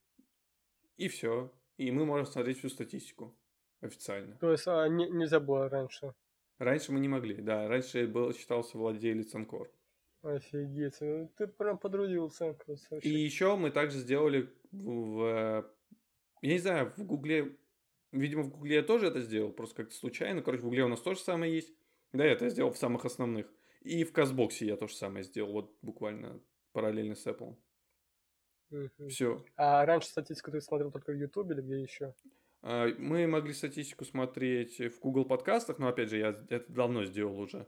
и 0.97 1.07
все. 1.07 1.51
И 1.77 1.91
мы 1.91 2.05
можем 2.05 2.25
смотреть 2.25 2.59
всю 2.59 2.69
статистику 2.69 3.35
официально. 3.83 4.35
То 4.37 4.51
есть 4.51 4.67
а, 4.67 4.87
не- 4.87 5.09
нельзя 5.09 5.39
было 5.39 5.69
раньше. 5.69 6.13
Раньше 6.59 6.91
мы 6.91 6.99
не 6.99 7.07
могли, 7.07 7.35
да. 7.35 7.67
Раньше 7.67 8.07
был, 8.07 8.33
считался 8.33 8.77
владелец 8.77 9.33
Анкор. 9.35 9.71
Офигеть. 10.21 11.01
ну 11.01 11.29
Ты 11.37 11.47
прям 11.47 11.77
подрудился. 11.77 12.57
И 13.01 13.09
еще 13.09 13.55
мы 13.57 13.71
также 13.71 13.97
сделали 13.99 14.49
в, 14.71 14.85
в- 15.17 15.71
я 16.41 16.51
не 16.53 16.59
знаю, 16.59 16.93
в 16.95 17.03
Гугле, 17.05 17.57
видимо, 18.11 18.43
в 18.43 18.49
Гугле 18.51 18.75
я 18.75 18.83
тоже 18.83 19.07
это 19.07 19.21
сделал, 19.21 19.51
просто 19.51 19.75
как-то 19.75 19.95
случайно. 19.95 20.41
Короче, 20.41 20.61
в 20.61 20.65
Гугле 20.65 20.83
у 20.85 20.87
нас 20.89 21.01
тоже 21.01 21.19
самое 21.19 21.53
есть. 21.53 21.73
Да, 22.13 22.23
это 22.25 22.45
я 22.45 22.51
сделал 22.51 22.71
в 22.71 22.77
самых 22.77 23.05
основных. 23.05 23.51
И 23.81 24.03
в 24.05 24.13
Казбоксе 24.13 24.65
я 24.65 24.77
тоже 24.77 24.95
самое 24.95 25.23
сделал, 25.23 25.51
вот 25.51 25.75
буквально 25.81 26.39
параллельно 26.71 27.15
с 27.15 27.25
Apple. 27.27 27.57
Мгм. 28.69 29.09
Все. 29.09 29.43
А 29.55 29.85
раньше 29.85 30.07
статистику 30.07 30.51
ты 30.51 30.61
смотрел 30.61 30.91
только 30.91 31.11
в 31.11 31.15
Ютубе 31.17 31.53
или 31.55 31.61
где 31.61 31.81
еще? 31.81 32.13
А, 32.63 32.87
Мы 32.97 33.27
могли 33.27 33.53
статистику 33.53 34.05
смотреть 34.05 34.79
в 34.79 34.99
Google 34.99 35.25
подкастах, 35.25 35.79
но 35.79 35.89
опять 35.89 36.09
же, 36.09 36.17
я 36.17 36.29
это 36.49 36.65
давно 36.71 37.03
сделал 37.03 37.39
уже. 37.39 37.67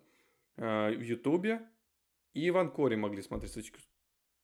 А, 0.57 0.89
В 0.89 1.01
Ютубе 1.01 1.61
и 2.33 2.49
в 2.49 2.57
Анкоре 2.57 2.95
могли 2.97 3.21
смотреть 3.21 3.51
статистику. 3.51 3.79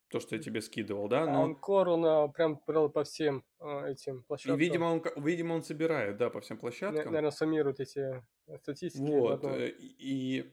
То, 0.10 0.20
что 0.20 0.36
я 0.36 0.41
тебе 0.41 0.62
скидывал, 0.62 1.08
да? 1.08 1.25
Но... 1.25 1.43
Анкор, 1.43 1.88
он 1.88 2.05
а, 2.05 2.27
прям 2.27 2.62
брал 2.67 2.89
по 2.89 3.05
всем 3.05 3.46
этим 3.62 4.20
И, 4.20 4.24
площадкам. 4.24 4.60
видимо, 4.60 4.86
он, 4.86 5.03
видимо, 5.24 5.53
он 5.53 5.63
собирает, 5.63 6.17
да, 6.17 6.29
по 6.29 6.41
всем 6.41 6.58
площадкам. 6.58 7.05
Наверное, 7.05 7.31
суммирует 7.31 7.79
эти 7.79 8.22
э, 8.48 8.58
статистики. 8.58 9.03
Вот. 9.03 9.41
э, 9.46 9.70
И... 9.79 10.51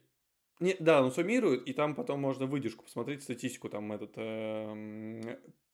Не, 0.61 0.77
да, 0.79 1.03
он 1.03 1.11
суммирует, 1.11 1.67
и 1.67 1.73
там 1.73 1.97
потом 1.97 2.21
можно 2.21 2.47
выдержку 2.47 2.85
посмотреть, 2.85 3.25
статистику 3.25 3.69
там 3.69 3.91
этот... 3.91 4.13
эм, 4.17 5.23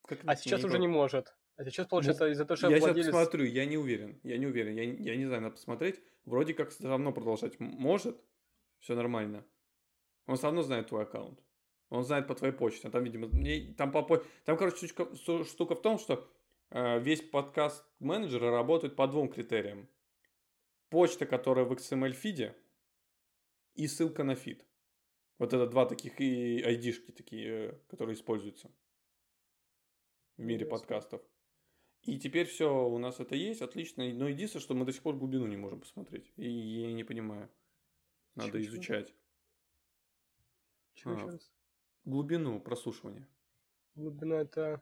как 0.07 0.19
А 0.25 0.35
сейчас 0.35 0.61
не 0.61 0.65
уже 0.65 0.79
не 0.79 0.87
может. 0.87 1.35
А 1.57 1.63
сейчас, 1.63 1.87
получается, 1.87 2.27
из-за 2.29 2.45
того, 2.45 2.57
что 2.57 2.69
Я 2.69 2.79
владелец... 2.79 3.05
сейчас 3.05 3.15
посмотрю, 3.15 3.45
я 3.45 3.65
не 3.65 3.77
уверен, 3.77 4.19
я 4.23 4.37
не 4.37 4.45
уверен, 4.45 4.75
я, 4.75 4.85
не- 4.85 5.03
я 5.03 5.15
не 5.15 5.25
знаю, 5.25 5.41
надо 5.41 5.55
посмотреть. 5.55 6.01
Вроде 6.25 6.53
как 6.53 6.69
все 6.69 6.87
равно 6.87 7.13
продолжать 7.13 7.59
может, 7.59 8.21
все 8.79 8.95
нормально. 8.95 9.45
Он 10.27 10.35
все 10.35 10.47
равно 10.47 10.63
знает 10.63 10.87
твой 10.87 11.03
аккаунт. 11.03 11.39
Он 11.89 12.03
знает 12.03 12.27
по 12.27 12.35
твоей 12.35 12.53
почте. 12.53 12.89
Там, 12.89 13.03
видимо, 13.03 13.29
там, 13.75 13.91
по, 13.91 14.17
там 14.43 14.57
короче, 14.57 14.77
штучка, 14.77 15.15
су- 15.15 15.45
штука 15.45 15.75
в 15.75 15.81
том, 15.81 15.97
что 15.97 16.27
э, 16.71 16.99
весь 16.99 17.21
подкаст 17.21 17.85
менеджера 17.99 18.51
работает 18.51 18.95
по 18.95 19.07
двум 19.07 19.29
критериям. 19.29 19.87
Почта, 20.89 21.25
которая 21.25 21.65
в 21.65 21.71
XML-фиде, 21.71 22.55
и 23.75 23.87
ссылка 23.87 24.23
на 24.23 24.35
фид. 24.35 24.65
Вот 25.37 25.53
это 25.53 25.67
два 25.67 25.85
таких 25.85 26.19
и 26.19 26.61
айдишки 26.63 27.11
такие, 27.11 27.69
э, 27.69 27.79
которые 27.87 28.15
используются 28.15 28.71
в 30.37 30.41
мире 30.41 30.65
подкастов. 30.65 31.21
И 32.05 32.19
теперь 32.19 32.45
все, 32.45 32.87
у 32.87 32.97
нас 32.99 33.19
это 33.19 33.35
есть, 33.35 33.61
отлично. 33.61 34.07
Но 34.13 34.27
единственное, 34.27 34.61
что 34.61 34.75
мы 34.75 34.85
до 34.85 34.93
сих 34.93 35.01
пор 35.01 35.15
глубину 35.15 35.47
не 35.47 35.57
можем 35.57 35.79
посмотреть. 35.81 36.31
И 36.37 36.47
я 36.47 36.93
не 36.93 37.03
понимаю. 37.03 37.49
Надо 38.35 38.59
Чё-чё? 38.59 38.69
изучать. 38.69 39.15
Чё 40.93 41.11
а. 41.11 41.31
раз? 41.31 41.51
Глубину 42.05 42.59
прослушивания. 42.59 43.27
Глубина 43.95 44.35
это... 44.35 44.81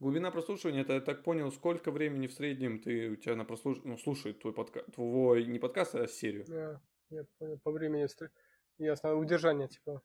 Глубина 0.00 0.30
прослушивания, 0.30 0.82
это 0.82 0.94
я 0.94 1.00
так 1.00 1.22
понял, 1.22 1.52
сколько 1.52 1.90
времени 1.90 2.26
в 2.26 2.32
среднем 2.32 2.80
ты 2.80 3.10
у 3.10 3.16
тебя 3.16 3.36
на 3.36 3.44
прослуш... 3.44 3.78
ну, 3.84 3.96
слушает 3.96 4.40
твой 4.40 4.52
подкаст, 4.52 4.92
твой 4.92 5.46
не 5.46 5.58
подкаст, 5.58 5.94
а 5.94 6.06
серию. 6.06 6.44
а, 6.50 6.80
я 7.10 7.24
понял, 7.38 7.58
по 7.62 7.70
времени... 7.70 8.06
Ясно, 8.78 9.14
удержание, 9.14 9.68
типа. 9.68 10.02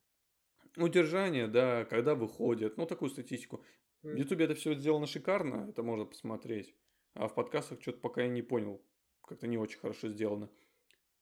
Удержание, 0.77 1.47
да, 1.47 1.85
когда 1.85 2.13
выходит, 2.15 2.77
ну 2.77 2.85
такую 2.85 3.09
статистику. 3.09 3.63
В. 4.01 4.15
Ютубе 4.15 4.45
это 4.45 4.55
все 4.55 4.73
сделано 4.75 5.07
шикарно, 5.07 5.69
это 5.69 5.83
можно 5.83 6.05
посмотреть. 6.05 6.73
А 7.13 7.27
в 7.27 7.35
подкастах 7.35 7.81
что-то 7.81 7.99
пока 7.99 8.21
я 8.21 8.29
не 8.29 8.41
понял, 8.41 8.81
как-то 9.21 9.47
не 9.47 9.57
очень 9.57 9.79
хорошо 9.79 10.09
сделано. 10.09 10.49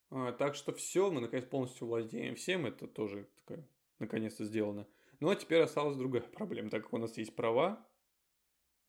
А, 0.09 0.31
так 0.31 0.55
что 0.55 0.73
все, 0.73 1.11
мы 1.11 1.21
наконец 1.21 1.45
полностью 1.45 1.87
владеем 1.87 2.35
всем, 2.35 2.65
это 2.65 2.87
тоже 2.87 3.27
такое, 3.35 3.67
наконец-то 3.99 4.45
сделано. 4.45 4.87
Ну 5.19 5.29
а 5.29 5.35
теперь 5.35 5.61
осталась 5.61 5.97
другая 5.97 6.21
проблема, 6.33 6.69
так 6.69 6.83
как 6.83 6.93
у 6.93 6.97
нас 6.97 7.17
есть 7.17 7.35
права, 7.35 7.85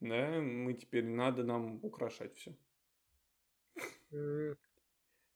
да, 0.00 0.40
мы 0.40 0.74
теперь 0.74 1.04
надо 1.04 1.42
нам 1.44 1.82
украшать 1.82 2.36
все. 2.36 2.54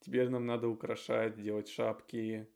Теперь 0.00 0.28
нам 0.28 0.46
надо 0.46 0.68
украшать, 0.68 1.40
делать 1.40 1.68
шапки, 1.68 2.48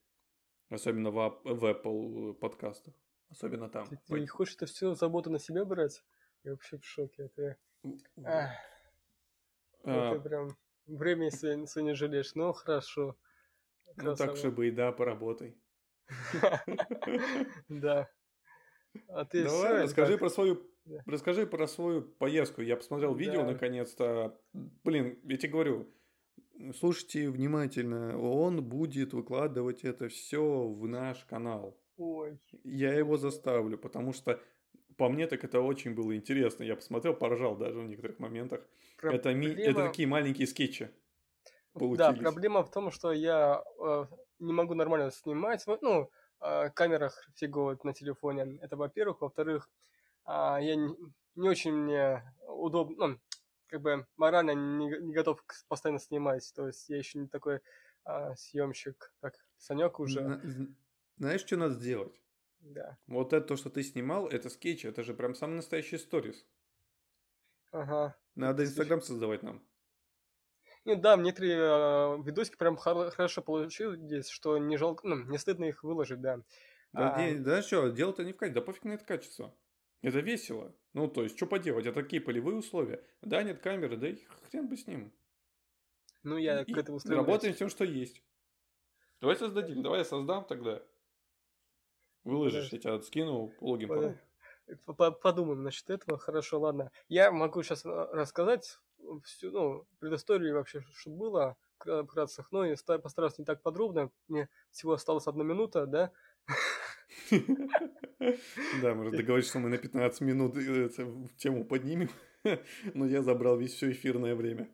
особенно 0.68 1.10
в, 1.10 1.18
Apple 1.44 2.34
подкастах, 2.34 2.94
особенно 3.30 3.68
там. 3.68 3.86
Ты, 3.86 3.98
ты 4.06 4.26
хочешь 4.26 4.56
это 4.56 4.66
все 4.66 4.94
заботу 4.94 5.30
на 5.30 5.38
себя 5.38 5.64
брать? 5.64 6.02
Я 6.44 6.52
вообще 6.52 6.78
в 6.78 6.84
шоке. 6.84 7.24
Это, 7.24 7.56
ах, 8.24 8.50
А, 9.84 10.12
это 10.12 10.20
прям 10.20 10.56
время 10.86 11.30
сегодня, 11.30 11.66
сегодня 11.66 11.94
жалеешь. 11.94 12.34
Ну, 12.34 12.52
хорошо. 12.52 13.16
ну 13.96 14.14
так 14.14 14.16
Красава. 14.16 14.36
же 14.36 14.50
бы 14.50 14.68
и 14.68 14.70
да, 14.70 14.92
поработай. 14.92 15.56
Да. 17.68 18.08
А 19.08 19.24
ты 19.24 19.44
Давай, 19.44 19.82
расскажи 19.82 20.16
про 20.16 20.30
свою, 20.30 20.70
Да. 20.84 21.02
расскажи 21.06 21.46
про 21.46 21.66
свою 21.66 22.02
поездку. 22.02 22.62
Я 22.62 22.76
посмотрел 22.76 23.14
видео 23.14 23.42
Да. 23.42 23.52
наконец-то. 23.52 24.40
Блин, 24.84 25.18
я 25.24 25.36
тебе 25.36 25.52
говорю, 25.52 25.92
слушайте 26.78 27.28
внимательно. 27.28 28.18
Он 28.18 28.64
будет 28.64 29.12
выкладывать 29.12 29.84
это 29.84 30.08
все 30.08 30.66
в 30.66 30.86
наш 30.88 31.24
канал. 31.24 31.78
Ой, 31.96 32.38
Я 32.64 32.92
его 32.94 33.16
заставлю, 33.16 33.78
потому 33.78 34.12
что 34.12 34.40
по 34.96 35.08
мне 35.08 35.26
так 35.26 35.44
это 35.44 35.60
очень 35.60 35.94
было 35.94 36.16
интересно. 36.16 36.64
Я 36.64 36.76
посмотрел, 36.76 37.14
поржал 37.14 37.56
даже 37.56 37.78
в 37.80 37.86
некоторых 37.86 38.18
моментах. 38.18 38.66
Это, 39.02 39.34
ми- 39.34 39.46
это 39.48 39.72
проблема- 39.72 39.88
такие 39.88 40.08
маленькие 40.08 40.46
скетчи. 40.46 40.90
Да, 41.74 41.80
получились. 41.80 42.18
проблема 42.20 42.62
в 42.62 42.70
том, 42.70 42.90
что 42.90 43.12
я 43.12 43.62
э, 43.78 44.06
не 44.38 44.52
могу 44.52 44.74
нормально 44.74 45.10
снимать. 45.10 45.64
Ну, 45.82 46.10
э, 46.40 46.70
камерах 46.70 47.28
фигово 47.34 47.78
на 47.82 47.92
телефоне. 47.92 48.58
Это 48.62 48.76
во-первых. 48.76 49.20
Во-вторых, 49.20 49.68
а, 50.24 50.58
я 50.60 50.74
не, 50.76 50.94
не 51.34 51.48
очень 51.48 51.74
мне 51.74 52.22
удобно, 52.48 53.06
ну, 53.08 53.20
как 53.66 53.82
бы 53.82 54.06
морально 54.16 54.52
не, 54.52 54.86
не 55.00 55.12
готов 55.12 55.44
постоянно 55.68 56.00
снимать. 56.00 56.50
То 56.54 56.66
есть 56.66 56.88
я 56.88 56.96
еще 56.96 57.18
не 57.18 57.28
такой 57.28 57.60
а, 58.04 58.34
съемщик, 58.36 59.12
как 59.20 59.34
Санек 59.58 60.00
уже. 60.00 60.40
Зна- 61.16 61.28
зн- 61.28 61.28
Знаешь, 61.28 61.40
что 61.46 61.56
надо 61.56 61.74
сделать? 61.74 62.20
Да. 62.60 62.98
Вот 63.06 63.32
это, 63.32 63.46
то, 63.46 63.56
что 63.56 63.70
ты 63.70 63.82
снимал, 63.82 64.26
это 64.28 64.48
скетчи, 64.50 64.86
это 64.86 65.02
же 65.02 65.14
прям 65.14 65.34
самый 65.34 65.56
настоящий 65.56 65.98
сторис. 65.98 66.46
Ага. 67.72 68.16
Надо. 68.34 68.64
Инстаграм 68.64 69.00
создавать 69.02 69.42
нам. 69.42 69.62
Ну 70.84 70.94
да, 70.96 71.16
некоторые 71.16 71.56
э, 71.56 72.22
видосики 72.22 72.56
прям 72.56 72.76
хор- 72.76 73.10
хорошо 73.10 73.42
получились, 73.42 74.28
что 74.28 74.56
не 74.58 74.76
жалко, 74.76 75.06
ну, 75.06 75.16
не 75.24 75.38
стыдно 75.38 75.64
их 75.64 75.82
выложить, 75.82 76.20
да. 76.20 76.42
Да, 76.92 77.14
А. 77.14 77.22
не- 77.30 77.38
знаешь 77.42 77.64
что, 77.66 77.88
дело-то 77.90 78.24
не 78.24 78.32
в 78.32 78.36
качестве, 78.36 78.60
да 78.60 78.64
пофиг 78.64 78.84
на 78.84 78.92
это 78.92 79.04
качество. 79.04 79.54
Это 80.02 80.20
весело. 80.20 80.76
Ну, 80.92 81.08
то 81.08 81.24
есть, 81.24 81.36
что 81.36 81.46
поделать, 81.46 81.86
это 81.86 82.02
такие 82.02 82.22
полевые 82.22 82.56
условия. 82.56 83.04
Да, 83.22 83.42
нет 83.42 83.60
камеры, 83.60 83.96
да 83.96 84.08
и 84.08 84.16
хрен 84.50 84.68
бы 84.68 84.76
с 84.76 84.86
ним. 84.86 85.12
Ну, 86.22 86.36
я 86.36 86.62
И 86.62 86.72
к 86.72 86.76
этому 86.78 87.00
стремлюсь. 87.00 87.26
работаем 87.26 87.54
с 87.54 87.58
тем, 87.58 87.68
что 87.68 87.84
есть. 87.84 88.22
Давай 89.20 89.36
создадим, 89.36 89.82
давай 89.82 90.00
я 90.00 90.04
создам 90.04 90.44
тогда. 90.44 90.82
Выложишь, 92.26 92.72
я 92.72 92.78
тебя 92.78 93.00
скину, 93.02 93.52
логин 93.60 93.88
Под- 93.88 93.96
пароль. 93.98 94.18
П- 94.84 94.94
по- 94.94 95.10
Подумаем 95.12 95.62
насчет 95.62 95.88
этого. 95.90 96.18
Хорошо, 96.18 96.58
ладно. 96.60 96.90
Я 97.08 97.30
могу 97.30 97.62
сейчас 97.62 97.84
рассказать 97.84 98.78
всю, 99.24 99.52
ну, 99.52 99.86
предысторию 100.00 100.54
вообще, 100.54 100.82
что 100.96 101.10
было 101.10 101.56
вкра- 101.78 102.04
вкратце, 102.04 102.44
но 102.50 102.64
я 102.64 102.76
ста- 102.76 102.98
постараюсь 102.98 103.38
не 103.38 103.44
так 103.44 103.62
подробно. 103.62 104.10
Мне 104.26 104.48
всего 104.72 104.94
осталась 104.94 105.28
одна 105.28 105.44
минута, 105.44 105.86
да? 105.86 106.10
Да, 107.30 108.94
мы 108.94 109.04
же 109.04 109.10
договорились, 109.12 109.48
что 109.48 109.58
мы 109.60 109.68
на 109.68 109.78
15 109.78 110.20
минут 110.22 110.56
э, 110.56 110.88
тему 111.36 111.64
поднимем. 111.64 112.10
Но 112.94 113.06
я 113.06 113.22
забрал 113.22 113.56
весь 113.56 113.74
все 113.74 113.90
эфирное 113.92 114.34
время. 114.34 114.68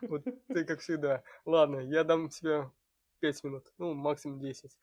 Вот 0.00 0.24
ты 0.48 0.64
как 0.64 0.80
всегда. 0.80 1.22
Ладно, 1.44 1.80
я 1.80 2.04
дам 2.04 2.28
тебе 2.30 2.70
5 3.20 3.44
минут, 3.44 3.72
ну, 3.78 3.92
максимум 3.94 4.40
10. 4.40 4.78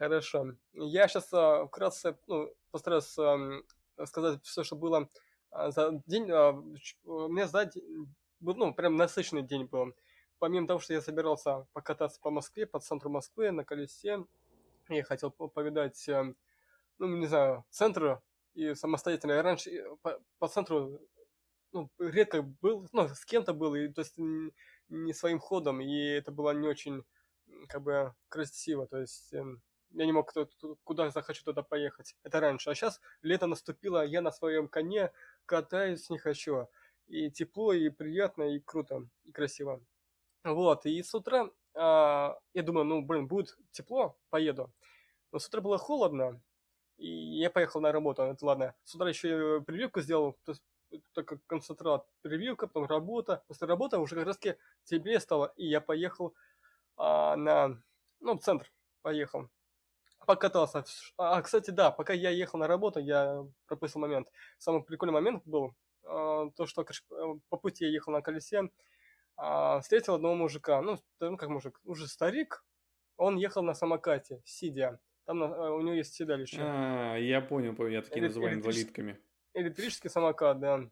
Хорошо. 0.00 0.54
Я 0.72 1.08
сейчас 1.08 1.26
вкратце 1.68 2.16
ну, 2.26 2.50
постараюсь 2.70 3.18
ам, 3.18 3.62
сказать 4.06 4.42
все, 4.44 4.64
что 4.64 4.74
было 4.74 5.10
а, 5.50 5.70
за 5.70 6.00
день. 6.06 6.30
а, 6.30 6.54
ч- 6.80 6.96
У 7.04 7.28
меня 7.28 7.46
за 7.46 7.66
день 7.66 8.08
был, 8.40 8.54
ну, 8.54 8.72
прям 8.72 8.96
насыщенный 8.96 9.42
день 9.42 9.66
был. 9.66 9.92
Помимо 10.38 10.66
того, 10.66 10.80
что 10.80 10.94
я 10.94 11.02
собирался 11.02 11.66
покататься 11.74 12.18
по 12.18 12.30
Москве, 12.30 12.66
по 12.66 12.80
центру 12.80 13.10
Москвы 13.10 13.50
на 13.50 13.62
колесе, 13.62 14.24
я 14.88 15.02
хотел 15.04 15.30
по- 15.30 15.48
повидать, 15.48 16.08
эм, 16.08 16.34
ну, 16.98 17.08
не 17.08 17.26
знаю, 17.26 17.66
центр 17.70 18.22
и 18.54 18.74
самостоятельно. 18.74 19.32
Я 19.32 19.42
раньше 19.42 19.70
э, 19.70 19.96
по, 20.02 20.18
по 20.38 20.48
центру 20.48 20.98
ну, 21.72 21.90
редко 21.98 22.42
был, 22.42 22.88
ну, 22.92 23.08
с 23.08 23.24
кем-то 23.26 23.54
был, 23.54 23.74
и, 23.74 23.88
то 23.88 24.00
есть 24.02 24.14
не 24.88 25.12
своим 25.12 25.40
ходом, 25.40 25.80
и 25.82 25.94
это 26.10 26.32
было 26.32 26.52
не 26.52 26.68
очень, 26.68 27.04
как 27.68 27.82
бы, 27.82 28.14
красиво, 28.28 28.86
то 28.86 28.98
есть 28.98 29.32
эм, 29.34 29.62
я 29.92 30.06
не 30.06 30.12
мог 30.12 30.32
куда 30.84 31.10
захочу 31.10 31.44
туда 31.44 31.62
поехать. 31.62 32.16
Это 32.22 32.40
раньше. 32.40 32.70
А 32.70 32.74
сейчас 32.74 33.00
лето 33.22 33.46
наступило, 33.46 34.04
я 34.04 34.20
на 34.20 34.30
своем 34.30 34.68
коне 34.68 35.12
катаюсь 35.46 36.10
не 36.10 36.18
хочу. 36.18 36.68
И 37.06 37.30
тепло, 37.30 37.72
и 37.72 37.88
приятно, 37.88 38.54
и 38.54 38.60
круто, 38.60 39.08
и 39.24 39.32
красиво. 39.32 39.80
Вот, 40.44 40.86
и 40.86 41.02
с 41.02 41.14
утра 41.14 41.50
а, 41.74 42.38
я 42.54 42.62
думаю, 42.62 42.84
ну, 42.84 43.02
блин, 43.02 43.26
будет 43.26 43.56
тепло, 43.72 44.16
поеду. 44.30 44.72
Но 45.32 45.38
с 45.38 45.46
утра 45.46 45.60
было 45.60 45.78
холодно, 45.78 46.40
и 46.96 47.08
я 47.08 47.50
поехал 47.50 47.80
на 47.80 47.92
работу. 47.92 48.22
Это 48.22 48.44
ладно. 48.44 48.74
С 48.84 48.94
утра 48.94 49.08
еще 49.08 49.62
прививку 49.66 50.00
сделал, 50.00 50.38
то 50.44 50.52
есть 50.52 50.62
только 51.12 51.38
концентрат 51.46 52.06
прививка, 52.22 52.66
потом 52.66 52.86
работа. 52.86 53.44
После 53.46 53.66
работы 53.66 53.98
уже 53.98 54.16
как 54.16 54.26
раз 54.26 54.36
таки 54.38 54.58
теплее 54.84 55.20
стало, 55.20 55.52
и 55.56 55.66
я 55.66 55.80
поехал 55.80 56.34
а, 56.96 57.36
на, 57.36 57.80
ну, 58.20 58.38
в 58.38 58.42
центр 58.42 58.70
поехал. 59.02 59.48
Покатался. 60.30 60.84
А, 61.16 61.42
кстати, 61.42 61.72
да, 61.72 61.90
пока 61.90 62.12
я 62.12 62.30
ехал 62.30 62.60
на 62.60 62.68
работу, 62.68 63.00
я 63.00 63.44
пропустил 63.66 64.00
момент. 64.00 64.28
Самый 64.58 64.84
прикольный 64.84 65.12
момент 65.12 65.42
был, 65.44 65.74
а, 66.04 66.50
то, 66.50 66.66
что 66.66 66.86
по 67.48 67.56
пути 67.56 67.84
я 67.84 67.90
ехал 67.90 68.12
на 68.12 68.22
колесе, 68.22 68.70
а, 69.36 69.80
встретил 69.80 70.14
одного 70.14 70.36
мужика, 70.36 70.80
ну, 70.82 70.98
ну, 71.18 71.36
как 71.36 71.48
мужик, 71.48 71.80
уже 71.82 72.06
старик, 72.06 72.64
он 73.16 73.38
ехал 73.38 73.64
на 73.64 73.74
самокате, 73.74 74.40
сидя. 74.44 75.00
Там 75.26 75.42
а, 75.42 75.74
у 75.74 75.80
него 75.80 75.94
есть 75.94 76.14
седалище. 76.14 76.58
А, 76.60 77.16
я 77.16 77.40
понял, 77.40 77.74
я 77.88 78.02
такие 78.02 78.22
называю 78.22 78.54
инвалидками. 78.54 79.18
Электрический 79.54 80.08
самокат, 80.08 80.60
да. 80.60 80.88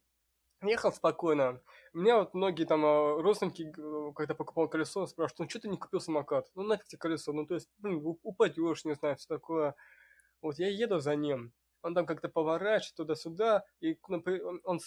Ехал 0.63 0.93
спокойно. 0.93 1.61
У 1.93 1.99
меня 1.99 2.19
вот 2.19 2.35
многие 2.35 2.65
там 2.65 2.85
а, 2.85 3.23
родственники, 3.23 3.73
когда 4.15 4.35
покупал 4.35 4.69
колесо, 4.69 5.07
спрашивают, 5.07 5.39
ну 5.39 5.49
что 5.49 5.61
ты 5.61 5.69
не 5.69 5.77
купил 5.77 6.01
самокат? 6.01 6.51
Ну 6.55 6.65
нафиг 6.65 6.87
тебе 6.87 6.99
колесо? 6.99 7.33
Ну 7.33 7.47
то 7.47 7.55
есть, 7.55 7.69
блин, 7.79 8.03
упадешь, 8.23 8.85
не 8.85 8.95
знаю, 8.95 9.17
все 9.17 9.29
такое. 9.29 9.77
Вот 10.43 10.59
я 10.59 10.69
еду 10.69 10.99
за 10.99 11.15
ним. 11.15 11.53
Он 11.83 11.95
там 11.95 12.07
как-то 12.07 12.29
поворачивает 12.29 12.97
туда-сюда, 12.97 13.65
и 13.81 13.97
ну, 14.09 14.23
он 14.65 14.81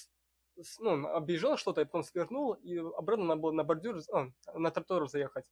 ну, 0.80 1.08
объезжал 1.08 1.58
что-то, 1.58 1.82
и 1.82 1.86
потом 1.86 2.04
свернул, 2.04 2.54
и 2.54 2.78
обратно 2.78 3.26
надо 3.26 3.42
было 3.42 3.52
на 3.52 3.64
бордюр, 3.64 4.02
а, 4.12 4.28
на 4.54 4.72
тротуар 4.72 5.08
заехать. 5.08 5.46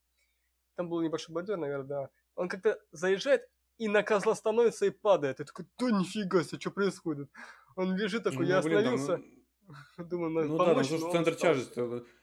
Там 0.76 0.88
был 0.90 1.00
небольшой 1.00 1.34
бордюр, 1.34 1.56
наверное, 1.56 1.86
да. 1.86 2.10
Он 2.34 2.48
как-то 2.48 2.78
заезжает 2.92 3.48
и 3.78 3.88
на 3.88 4.02
козла 4.02 4.34
становится 4.34 4.84
и 4.84 4.90
падает. 4.90 5.38
Я 5.38 5.46
такой, 5.46 5.66
да 5.78 5.90
нифига 5.90 6.42
себе, 6.42 6.60
что 6.60 6.70
происходит? 6.70 7.30
Он 7.76 7.96
лежит 7.96 8.24
такой, 8.24 8.40
ну, 8.40 8.44
я 8.44 8.60
блин, 8.60 8.76
остановился. 8.76 9.16
Там, 9.16 9.22
ну... 9.22 9.39
Думаю, 9.98 10.30
надо 10.30 10.48
ну, 10.48 10.58
да, 10.58 10.74
там 10.74 10.84
центр 10.84 11.34
тяжести. 11.34 11.82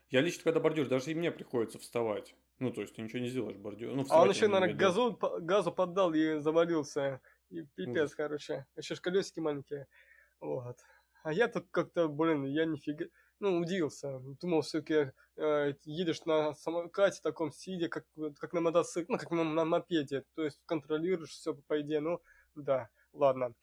Я 0.10 0.22
лично, 0.22 0.44
когда 0.44 0.60
бордюр, 0.60 0.88
даже 0.88 1.12
и 1.12 1.16
мне 1.16 1.32
приходится 1.32 1.80
вставать. 1.80 2.36
Ну, 2.60 2.72
то 2.72 2.82
есть, 2.82 2.96
ты 2.96 3.02
ничего 3.02 3.20
не 3.20 3.30
сделаешь 3.30 3.58
бордюр. 3.58 3.94
Ну, 3.94 4.06
а 4.10 4.22
он 4.22 4.30
еще, 4.30 4.48
наверное, 4.48 4.76
газу, 4.76 5.18
газу 5.42 5.72
поддал 5.72 6.14
и 6.14 6.40
завалился. 6.40 7.22
И 7.50 7.64
пипец, 7.76 8.16
короче. 8.16 8.66
Еще 8.76 8.96
ж 8.96 9.02
колесики 9.02 9.40
маленькие. 9.40 9.88
Вот. 10.40 10.78
А 11.24 11.34
я 11.34 11.48
тут 11.48 11.68
как-то, 11.72 12.08
блин, 12.08 12.46
я 12.46 12.66
нифига, 12.66 13.06
ну, 13.40 13.60
удивился. 13.60 14.20
Думал, 14.42 14.62
все-таки 14.62 15.12
э, 15.36 15.74
едешь 15.84 16.26
на 16.26 16.54
самокате 16.54 17.22
таком 17.22 17.52
сидя, 17.52 17.90
как, 17.90 18.06
как 18.40 18.54
на 18.54 18.62
мотоцикле, 18.62 19.14
ну, 19.14 19.18
как 19.18 19.32
на, 19.32 19.44
на 19.44 19.66
мопеде. 19.66 20.24
То 20.36 20.44
есть 20.44 20.62
контролируешь 20.66 21.32
все 21.32 21.54
по 21.54 21.82
идее, 21.82 22.00
ну, 22.00 22.22
да, 22.56 22.90
ладно. 23.14 23.54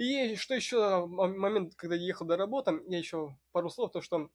И 0.00 0.34
что 0.36 0.54
еще, 0.54 1.04
момент, 1.04 1.74
когда 1.76 1.94
я 1.94 2.06
ехал 2.06 2.24
до 2.24 2.38
работы, 2.38 2.80
я 2.88 2.96
еще 2.96 3.36
пару 3.52 3.68
слов, 3.68 3.92
то 3.92 4.00
что 4.00 4.30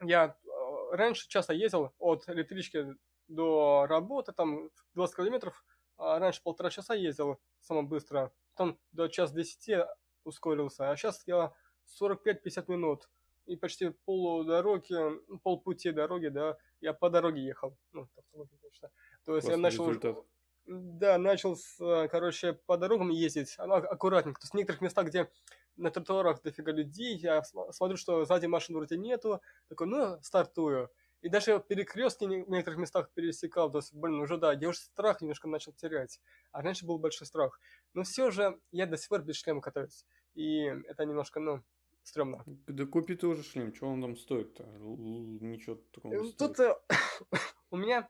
я 0.00 0.34
э, 0.42 0.96
раньше 0.96 1.28
часто 1.28 1.52
ездил 1.52 1.92
от 1.98 2.26
электрички 2.30 2.96
до 3.28 3.84
работы, 3.86 4.32
там 4.32 4.70
20 4.94 5.16
километров, 5.16 5.62
а 5.98 6.18
раньше 6.18 6.42
полтора 6.42 6.70
часа 6.70 6.94
ездил 6.94 7.38
самое 7.60 7.86
быстро, 7.86 8.32
потом 8.54 8.78
до 8.92 9.08
час 9.08 9.34
десяти 9.34 9.84
ускорился, 10.24 10.90
а 10.90 10.96
сейчас 10.96 11.22
я 11.26 11.52
45-50 12.00 12.64
минут. 12.68 13.10
И 13.44 13.56
почти 13.56 13.90
полдороги, 14.06 14.94
ну, 15.28 15.38
полпути 15.40 15.90
дороги, 15.90 16.28
да, 16.28 16.56
я 16.80 16.94
по 16.94 17.10
дороге 17.10 17.44
ехал. 17.44 17.76
Ну, 17.92 18.08
автомобиль, 18.16 18.58
конечно. 18.62 18.90
То 19.26 19.36
есть 19.36 19.46
Классный 19.46 19.50
я 19.50 19.56
начал... 19.58 19.88
Результат. 19.88 20.24
Да, 20.66 21.18
начал, 21.18 21.56
с, 21.56 21.76
короче, 22.10 22.52
по 22.52 22.76
дорогам 22.76 23.10
ездить 23.10 23.54
аккуратненько. 23.58 24.40
То 24.40 24.44
есть 24.44 24.54
в 24.54 24.56
некоторых 24.56 24.80
местах, 24.80 25.06
где 25.06 25.28
на 25.76 25.90
тротуарах 25.90 26.42
дофига 26.42 26.72
людей, 26.72 27.16
я 27.16 27.42
смотрю, 27.42 27.96
что 27.96 28.24
сзади 28.24 28.46
машин 28.46 28.76
вроде 28.76 28.96
нету, 28.96 29.40
такой, 29.68 29.86
ну, 29.86 30.18
стартую. 30.22 30.90
И 31.22 31.28
даже 31.28 31.64
перекрестки 31.66 32.24
в 32.24 32.50
некоторых 32.50 32.80
местах 32.80 33.10
пересекал. 33.14 33.70
То 33.70 33.78
есть, 33.78 33.94
блин, 33.94 34.20
уже 34.20 34.38
да, 34.38 34.52
я 34.52 34.68
уже 34.68 34.80
страх 34.80 35.20
немножко 35.20 35.48
начал 35.48 35.72
терять. 35.72 36.20
А 36.50 36.62
раньше 36.62 36.84
был 36.84 36.98
большой 36.98 37.28
страх. 37.28 37.60
Но 37.94 38.02
все 38.02 38.30
же 38.32 38.58
я 38.72 38.86
до 38.86 38.96
сих 38.96 39.08
пор 39.08 39.22
без 39.22 39.36
шлема 39.36 39.60
катаюсь. 39.60 40.04
И 40.34 40.62
это 40.62 41.04
немножко, 41.04 41.38
ну, 41.38 41.62
стрёмно. 42.02 42.42
Да 42.46 42.86
купи 42.86 43.14
ты 43.14 43.28
уже 43.28 43.44
шлем, 43.44 43.72
что 43.72 43.86
он 43.86 44.02
там 44.02 44.16
стоит-то? 44.16 44.64
Ничего 44.64 45.76
такого 45.92 46.12
не 46.12 46.28
э, 46.28 46.32
Тут 46.32 46.58
э, 46.58 46.74
у 47.70 47.76
меня... 47.76 48.08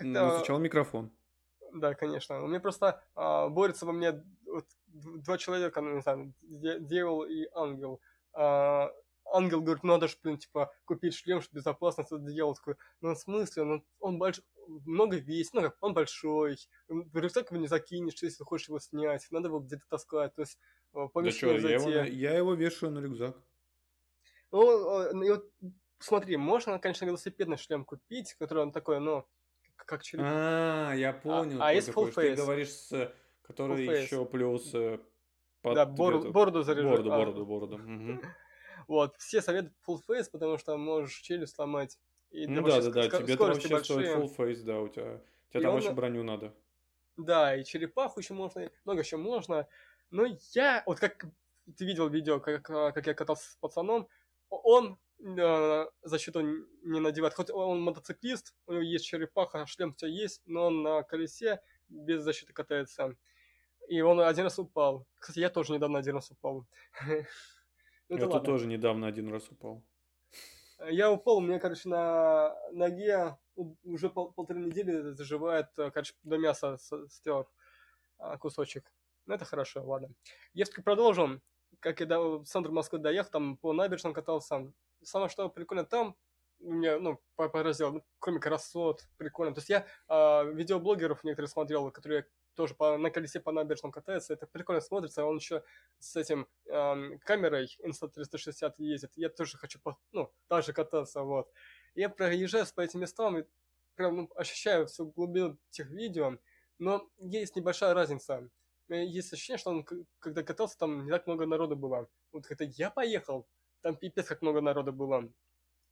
Ну, 0.00 0.30
сначала 0.38 0.58
микрофон. 0.58 1.12
Да, 1.72 1.94
конечно. 1.94 2.42
У 2.42 2.46
меня 2.46 2.60
просто 2.60 3.02
а, 3.14 3.48
борется 3.48 3.86
во 3.86 3.92
мне 3.92 4.24
вот, 4.46 4.66
два 4.86 5.38
человека, 5.38 5.80
ну, 5.80 5.94
не 5.94 6.00
знаю, 6.00 6.32
дьявол 6.42 7.24
и 7.24 7.46
ангел. 7.54 8.00
А, 8.32 8.90
ангел 9.32 9.60
говорит, 9.60 9.82
ну, 9.82 9.92
надо 9.92 10.08
же, 10.08 10.16
блин, 10.22 10.38
типа, 10.38 10.72
купить 10.84 11.14
шлем, 11.14 11.40
чтобы 11.40 11.60
безопасно, 11.60 12.02
это 12.02 12.18
дьявол 12.18 12.54
такой, 12.54 12.76
ну, 13.00 13.14
в 13.14 13.18
смысле, 13.18 13.64
ну, 13.64 13.84
он 14.00 14.18
больш... 14.18 14.40
много 14.66 15.16
весит, 15.16 15.54
ну, 15.54 15.62
как, 15.62 15.76
он 15.80 15.94
большой, 15.94 16.56
в 16.88 17.16
рюкзак 17.16 17.50
его 17.50 17.60
не 17.60 17.68
закинешь, 17.68 18.22
если 18.22 18.44
хочешь 18.44 18.68
его 18.68 18.78
снять, 18.78 19.26
надо 19.30 19.48
его 19.48 19.60
где-то 19.60 19.84
таскать, 19.88 20.34
то 20.34 20.42
есть 20.42 20.58
да 20.92 21.30
что, 21.30 21.52
я 21.52 21.74
его, 21.74 21.90
я 21.90 22.36
его 22.36 22.54
вешаю 22.54 22.92
на 22.92 23.00
рюкзак. 23.00 23.36
Ну, 24.50 25.12
ну, 25.12 25.22
и 25.22 25.30
вот, 25.30 25.50
смотри, 25.98 26.36
можно, 26.36 26.78
конечно, 26.78 27.04
велосипедный 27.04 27.58
шлем 27.58 27.84
купить, 27.84 28.34
который 28.34 28.62
он 28.62 28.72
такой, 28.72 28.98
ну, 29.00 29.26
как 29.84 30.02
череп. 30.02 30.24
А, 30.26 30.92
я 30.94 31.10
а, 31.10 31.12
понял. 31.12 31.62
А, 31.62 31.68
а 31.68 31.72
есть 31.72 31.88
full 31.88 32.12
face. 32.12 32.34
Ты 32.34 32.42
говоришь, 32.42 32.70
с, 32.70 33.12
который 33.42 33.84
еще 34.02 34.24
плюс 34.24 34.74
э, 34.74 34.98
под 35.62 35.74
да, 35.74 35.86
бор, 35.86 36.30
бороду 36.30 36.62
заряжать. 36.62 36.90
Бороду, 36.90 37.10
бороду, 37.10 37.46
бороду. 37.46 37.76
Угу. 37.76 38.20
Вот, 38.86 39.16
все 39.18 39.42
советуют 39.42 39.74
full 39.86 40.00
face, 40.08 40.30
потому 40.32 40.56
что 40.56 40.78
можешь 40.78 41.18
челюсть 41.18 41.54
сломать. 41.54 41.98
И 42.30 42.46
ну 42.46 42.62
да, 42.66 42.80
да, 42.80 42.90
да, 42.90 43.08
тебе 43.08 43.36
там 43.36 43.48
вообще 43.48 43.68
большие. 43.68 44.00
стоит 44.00 44.16
full 44.16 44.36
face, 44.36 44.62
да, 44.64 44.80
у 44.80 44.88
тебя. 44.88 45.20
Тебе 45.50 45.62
там 45.62 45.70
он... 45.70 45.74
вообще 45.76 45.92
броню 45.92 46.22
надо. 46.22 46.54
Да, 47.18 47.54
и 47.54 47.64
черепаху 47.64 48.20
еще 48.20 48.32
можно, 48.32 48.70
много 48.84 49.00
еще 49.00 49.18
можно. 49.18 49.66
Но 50.10 50.24
я, 50.54 50.82
вот 50.86 51.00
как 51.00 51.26
ты 51.76 51.84
видел 51.84 52.08
видео, 52.08 52.40
как, 52.40 52.62
как 52.62 53.06
я 53.06 53.14
катался 53.14 53.50
с 53.50 53.56
пацаном, 53.56 54.08
он 54.48 54.98
э, 55.20 55.86
защиту 56.02 56.42
не 56.42 57.00
надевает. 57.00 57.34
Хоть 57.34 57.50
он 57.50 57.80
мотоциклист, 57.80 58.54
у 58.66 58.72
него 58.72 58.82
есть 58.82 59.04
черепаха, 59.04 59.66
шлем 59.66 59.94
все 59.94 60.06
есть, 60.06 60.42
но 60.46 60.66
он 60.66 60.82
на 60.82 61.02
колесе 61.02 61.60
без 61.88 62.22
защиты 62.22 62.52
катается. 62.52 63.16
И 63.88 64.00
он 64.00 64.20
один 64.20 64.44
раз 64.44 64.58
упал. 64.58 65.06
Кстати, 65.18 65.40
я 65.40 65.50
тоже 65.50 65.72
недавно 65.72 65.98
один 65.98 66.14
раз 66.14 66.30
упал. 66.30 66.66
Ну, 68.10 68.16
я 68.16 68.40
тоже 68.40 68.66
недавно 68.66 69.06
один 69.06 69.30
раз 69.30 69.50
упал. 69.50 69.82
Я 70.88 71.12
упал, 71.12 71.36
у 71.36 71.40
меня, 71.42 71.58
короче, 71.58 71.86
на 71.90 72.56
ноге 72.72 73.36
уже 73.84 74.08
пол, 74.08 74.32
полторы 74.32 74.60
недели 74.60 75.10
заживает, 75.10 75.66
э, 75.76 75.90
короче, 75.90 76.14
до 76.22 76.38
мяса 76.38 76.78
стер 77.10 77.46
а, 78.18 78.38
кусочек. 78.38 78.90
Ну, 79.26 79.34
это 79.34 79.44
хорошо, 79.44 79.84
ладно. 79.84 80.08
Если 80.54 80.80
продолжим, 80.80 81.42
как 81.80 82.00
я 82.00 82.06
до, 82.06 82.38
в 82.38 82.46
центр 82.46 82.70
Москвы 82.70 82.98
доехал, 82.98 83.30
там 83.30 83.56
по 83.56 83.72
набережным 83.72 84.14
катался. 84.14 84.72
Самое 85.08 85.30
что 85.30 85.48
прикольно 85.48 85.84
там, 85.84 86.16
меня, 86.60 86.98
ну, 86.98 87.18
поразило, 87.36 87.90
ну, 87.90 88.04
кроме 88.18 88.40
красот, 88.40 89.08
прикольно. 89.16 89.54
То 89.54 89.60
есть 89.60 89.70
я 89.70 89.86
э, 90.08 90.52
видеоблогеров 90.52 91.24
некоторых 91.24 91.50
смотрел, 91.50 91.90
которые 91.90 92.26
тоже 92.54 92.74
по, 92.74 92.98
на 92.98 93.10
колесе 93.10 93.40
по 93.40 93.52
набережным 93.52 93.90
катаются, 93.90 94.34
это 94.34 94.46
прикольно 94.46 94.80
смотрится, 94.80 95.24
он 95.24 95.36
еще 95.36 95.62
с 95.98 96.16
этим 96.16 96.46
э, 96.66 97.18
камерой 97.24 97.74
Insta360 97.82 98.74
ездит, 98.78 99.12
я 99.14 99.30
тоже 99.30 99.56
хочу, 99.56 99.80
по, 99.80 99.96
ну, 100.12 100.30
также 100.48 100.72
кататься, 100.72 101.22
вот. 101.22 101.50
Я 101.94 102.10
проезжаю 102.10 102.66
по 102.74 102.82
этим 102.82 103.00
местам 103.00 103.38
и 103.38 103.44
прям 103.94 104.16
ну, 104.16 104.30
ощущаю 104.34 104.86
всю 104.88 105.06
глубину 105.06 105.56
этих 105.70 105.86
видео, 105.90 106.36
но 106.78 107.08
есть 107.18 107.56
небольшая 107.56 107.94
разница 107.94 108.50
есть 108.88 109.32
ощущение, 109.32 109.58
что 109.58 109.70
он, 109.70 109.86
когда 110.18 110.42
катался, 110.42 110.78
там 110.78 111.04
не 111.04 111.10
так 111.10 111.26
много 111.26 111.46
народу 111.46 111.76
было. 111.76 112.08
Вот 112.32 112.46
когда 112.46 112.64
я 112.64 112.90
поехал, 112.90 113.46
там 113.82 113.96
пипец 113.96 114.26
как 114.26 114.42
много 114.42 114.60
народу 114.60 114.92
было. 114.92 115.28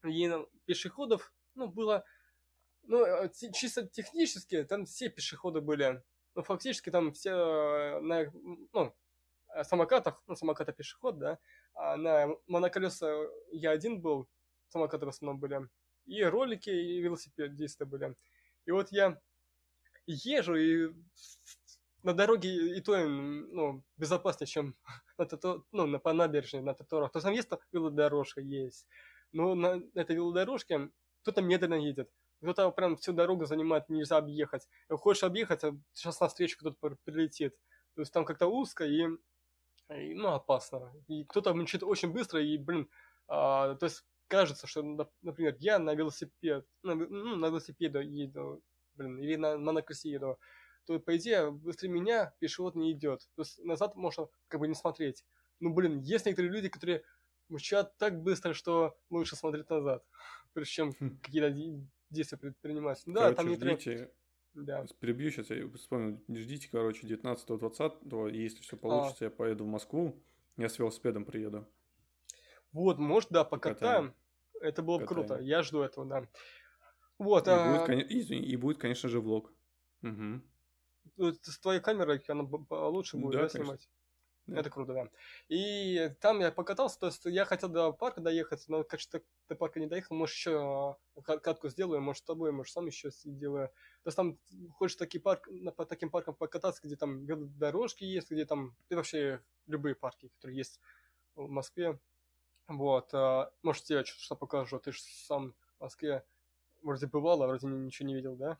И 0.04 0.30
пешеходов, 0.66 1.32
ну, 1.54 1.68
было, 1.68 2.04
ну, 2.82 3.04
э, 3.04 3.30
чисто 3.52 3.86
технически, 3.86 4.64
там 4.64 4.84
все 4.84 5.08
пешеходы 5.08 5.60
были. 5.60 6.02
Ну, 6.34 6.42
фактически 6.42 6.90
там 6.90 7.12
все 7.12 7.30
э, 7.30 8.00
на, 8.00 8.32
ну, 8.72 8.94
самокатах, 9.62 10.22
ну, 10.26 10.36
самоката 10.36 10.72
пешеход, 10.72 11.18
да, 11.18 11.38
а 11.74 11.96
на 11.96 12.28
моноколеса 12.46 13.28
я 13.50 13.70
один 13.70 14.00
был, 14.00 14.28
самокаты 14.68 15.06
в 15.06 15.08
основном 15.08 15.40
были, 15.40 15.68
и 16.06 16.22
ролики, 16.22 16.70
и 16.70 17.00
велосипедисты 17.00 17.86
были. 17.86 18.14
И 18.66 18.70
вот 18.70 18.92
я 18.92 19.20
езжу, 20.06 20.56
и 20.56 20.92
на 22.06 22.14
дороге 22.14 22.76
и 22.76 22.80
то 22.80 22.96
ну, 22.96 23.82
безопаснее, 23.96 24.46
чем 24.46 24.76
на, 25.18 25.26
тато, 25.26 25.64
ну, 25.72 25.86
на, 25.86 25.98
по 25.98 26.12
набережной, 26.12 26.62
на 26.62 26.72
таторах. 26.72 27.10
То 27.10 27.18
есть 27.18 27.24
там 27.24 27.34
есть 27.34 27.48
велодорожка, 27.72 28.40
есть. 28.40 28.86
Но 29.32 29.54
на 29.56 29.82
этой 29.94 30.14
велодорожке 30.14 30.90
кто-то 31.22 31.42
медленно 31.42 31.74
едет. 31.74 32.08
Кто-то 32.40 32.70
прям 32.70 32.96
всю 32.96 33.12
дорогу 33.12 33.44
занимает, 33.46 33.88
нельзя 33.88 34.18
объехать. 34.18 34.68
Хочешь 34.88 35.24
объехать, 35.24 35.64
а 35.64 35.76
сейчас 35.94 36.20
навстречу 36.20 36.58
кто-то 36.58 36.96
прилетит. 37.04 37.56
То 37.96 38.02
есть 38.02 38.12
там 38.12 38.24
как-то 38.24 38.46
узко 38.46 38.84
и, 38.84 39.08
и 39.90 40.14
ну, 40.14 40.28
опасно. 40.28 40.92
И 41.08 41.24
кто-то 41.24 41.54
мчит 41.54 41.82
очень 41.82 42.12
быстро, 42.12 42.40
и, 42.40 42.56
блин, 42.56 42.88
а, 43.26 43.74
то 43.74 43.86
есть 43.86 44.04
кажется, 44.28 44.68
что, 44.68 45.08
например, 45.22 45.56
я 45.58 45.80
на 45.80 45.94
велосипед, 45.94 46.66
на, 46.84 46.94
ну, 46.94 47.34
на 47.34 47.46
велосипеде 47.46 48.04
еду, 48.04 48.62
блин, 48.94 49.18
или 49.18 49.34
на 49.34 49.58
монокосе 49.58 50.10
еду, 50.10 50.38
то, 50.86 50.98
по 50.98 51.16
идее, 51.16 51.50
быстрее 51.50 51.88
меня 51.88 52.34
пешеход 52.38 52.74
не 52.74 52.92
идет. 52.92 53.28
То 53.34 53.42
есть 53.42 53.62
назад 53.64 53.96
можно 53.96 54.28
как 54.48 54.60
бы 54.60 54.68
не 54.68 54.74
смотреть. 54.74 55.24
Ну, 55.60 55.72
блин, 55.72 56.00
есть 56.00 56.26
некоторые 56.26 56.52
люди, 56.52 56.68
которые 56.68 57.02
мчат 57.48 57.96
так 57.98 58.22
быстро, 58.22 58.52
что 58.54 58.96
лучше 59.10 59.36
смотреть 59.36 59.68
назад, 59.70 60.04
прежде 60.52 60.72
чем 60.72 60.94
хм. 60.98 61.18
какие-то 61.22 61.50
действия 62.10 62.38
предпринимать. 62.38 63.02
Да, 63.06 63.32
короче, 63.32 63.36
там 63.36 63.48
некоторые... 63.48 63.76
ждите, 63.76 64.10
да. 64.54 64.86
Перебью 65.00 65.30
сейчас, 65.30 65.50
я 65.50 65.68
вспомнил. 65.74 66.20
Ждите, 66.28 66.68
короче, 66.70 67.06
19-20, 67.06 68.32
если 68.32 68.62
все 68.62 68.76
получится, 68.76 69.24
а. 69.24 69.26
я 69.26 69.30
поеду 69.30 69.64
в 69.64 69.68
Москву, 69.68 70.16
я 70.56 70.68
с 70.68 70.78
велосипедом 70.78 71.24
приеду. 71.24 71.66
Вот, 72.72 72.98
может, 72.98 73.30
да, 73.30 73.44
покатаем. 73.44 74.14
Это 74.60 74.82
было 74.82 74.98
бы 74.98 75.06
круто. 75.06 75.38
Я 75.38 75.62
жду 75.62 75.80
этого, 75.80 76.06
да. 76.06 76.26
Вот. 77.18 77.46
И, 77.46 77.50
а... 77.50 77.86
будет, 77.86 78.10
и, 78.10 78.20
и 78.20 78.56
будет, 78.56 78.78
конечно 78.78 79.08
же, 79.08 79.20
влог. 79.20 79.52
Угу. 80.02 80.40
С 81.16 81.58
твоей 81.58 81.80
камерой 81.80 82.22
она 82.28 82.46
лучше 82.70 83.16
будет 83.16 83.32
да, 83.34 83.42
да, 83.42 83.48
снимать. 83.48 83.88
Да. 84.46 84.60
Это 84.60 84.70
круто, 84.70 84.94
да. 84.94 85.08
И 85.48 86.12
там 86.20 86.38
я 86.38 86.52
покатался, 86.52 87.00
то 87.00 87.06
есть 87.06 87.24
я 87.24 87.44
хотел 87.44 87.68
до 87.68 87.92
парка 87.92 88.20
доехать, 88.20 88.64
но, 88.68 88.84
конечно, 88.84 89.20
до 89.48 89.56
парка 89.56 89.80
не 89.80 89.86
доехал. 89.86 90.14
Может, 90.14 90.36
еще 90.36 90.96
катку 91.24 91.68
сделаю, 91.68 92.00
может, 92.00 92.22
с 92.22 92.26
тобой, 92.26 92.52
может, 92.52 92.72
сам 92.72 92.86
еще 92.86 93.10
сделаю. 93.10 93.68
То 94.04 94.08
есть 94.08 94.16
там 94.16 94.38
хочешь 94.74 94.96
такие 94.96 95.20
парк, 95.20 95.48
по 95.76 95.84
таким 95.84 96.10
паркам 96.10 96.34
покататься, 96.36 96.80
где 96.84 96.94
там 96.94 97.26
дорожки 97.58 98.04
есть, 98.04 98.30
где 98.30 98.44
там, 98.44 98.76
и 98.88 98.94
вообще 98.94 99.42
любые 99.66 99.96
парки, 99.96 100.28
которые 100.28 100.58
есть 100.58 100.80
в 101.34 101.48
Москве. 101.48 101.98
Вот, 102.68 103.10
а, 103.14 103.50
может, 103.62 103.84
тебе 103.84 104.04
что-то 104.04 104.38
покажу, 104.38 104.78
ты 104.78 104.92
же 104.92 105.00
сам 105.00 105.54
в 105.78 105.82
Москве 105.82 106.24
вроде 106.82 107.06
бывал, 107.08 107.42
а 107.42 107.48
вроде 107.48 107.66
ничего 107.66 108.06
не 108.06 108.14
видел, 108.14 108.36
да? 108.36 108.58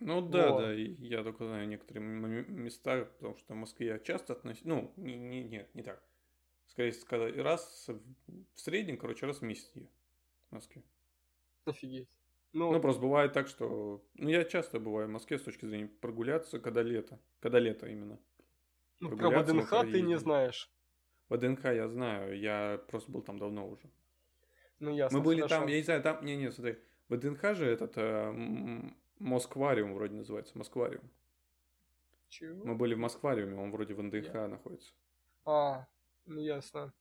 Ну 0.00 0.20
да, 0.20 0.52
вот. 0.52 0.60
да, 0.60 0.72
я 0.72 1.24
только 1.24 1.44
знаю 1.44 1.66
некоторые 1.66 2.04
места, 2.04 3.04
потому 3.04 3.36
что 3.36 3.54
в 3.54 3.56
Москве 3.56 3.86
я 3.88 3.98
часто 3.98 4.34
относюсь, 4.34 4.64
ну, 4.64 4.92
не, 4.96 5.16
не, 5.16 5.42
нет, 5.42 5.74
не 5.74 5.82
так. 5.82 6.02
Скорее 6.66 6.92
сказать, 6.92 7.36
раз 7.36 7.88
в 7.88 8.60
среднем, 8.60 8.96
короче, 8.96 9.26
раз 9.26 9.38
в 9.38 9.42
месяц 9.42 9.70
я 9.74 9.88
в 10.50 10.54
Москве. 10.54 10.82
Офигеть. 11.64 12.08
Ну, 12.52 12.72
ну, 12.72 12.80
просто 12.80 13.02
бывает 13.02 13.32
так, 13.32 13.48
что... 13.48 14.02
Ну, 14.14 14.28
я 14.28 14.44
часто 14.44 14.80
бываю 14.80 15.08
в 15.08 15.10
Москве 15.10 15.38
с 15.38 15.42
точки 15.42 15.66
зрения 15.66 15.86
прогуляться, 15.86 16.58
когда 16.58 16.82
лето. 16.82 17.18
Когда 17.40 17.58
лето 17.58 17.86
именно. 17.86 18.18
Ну, 19.00 19.16
про 19.16 19.30
ВДНХ 19.30 19.70
ты 19.90 20.00
не 20.00 20.18
знаешь. 20.18 20.70
ВДНХ 21.28 21.64
я 21.64 21.88
знаю, 21.88 22.38
я 22.38 22.80
просто 22.88 23.10
был 23.12 23.22
там 23.22 23.38
давно 23.38 23.68
уже. 23.68 23.90
Ну, 24.80 24.94
ясно. 24.94 25.18
Мы 25.18 25.24
были 25.24 25.40
хорошо. 25.40 25.56
там, 25.60 25.68
я 25.68 25.76
не 25.76 25.82
знаю, 25.82 26.02
там... 26.02 26.24
Не, 26.24 26.36
не, 26.36 26.50
смотри. 26.50 26.78
ВДНХ 27.08 27.54
же 27.54 27.66
этот... 27.66 27.92
Э, 27.96 28.90
Москвариум 29.18 29.94
вроде 29.94 30.14
называется, 30.16 30.56
Москвариум. 30.56 31.08
Чего? 32.28 32.64
Мы 32.64 32.74
были 32.74 32.94
в 32.94 32.98
Москвариуме, 32.98 33.56
он 33.56 33.70
вроде 33.70 33.94
в 33.94 34.02
НДХ 34.02 34.34
я... 34.34 34.48
находится. 34.48 34.92
А, 35.44 35.86
ну 36.26 36.40
ясно. 36.40 36.92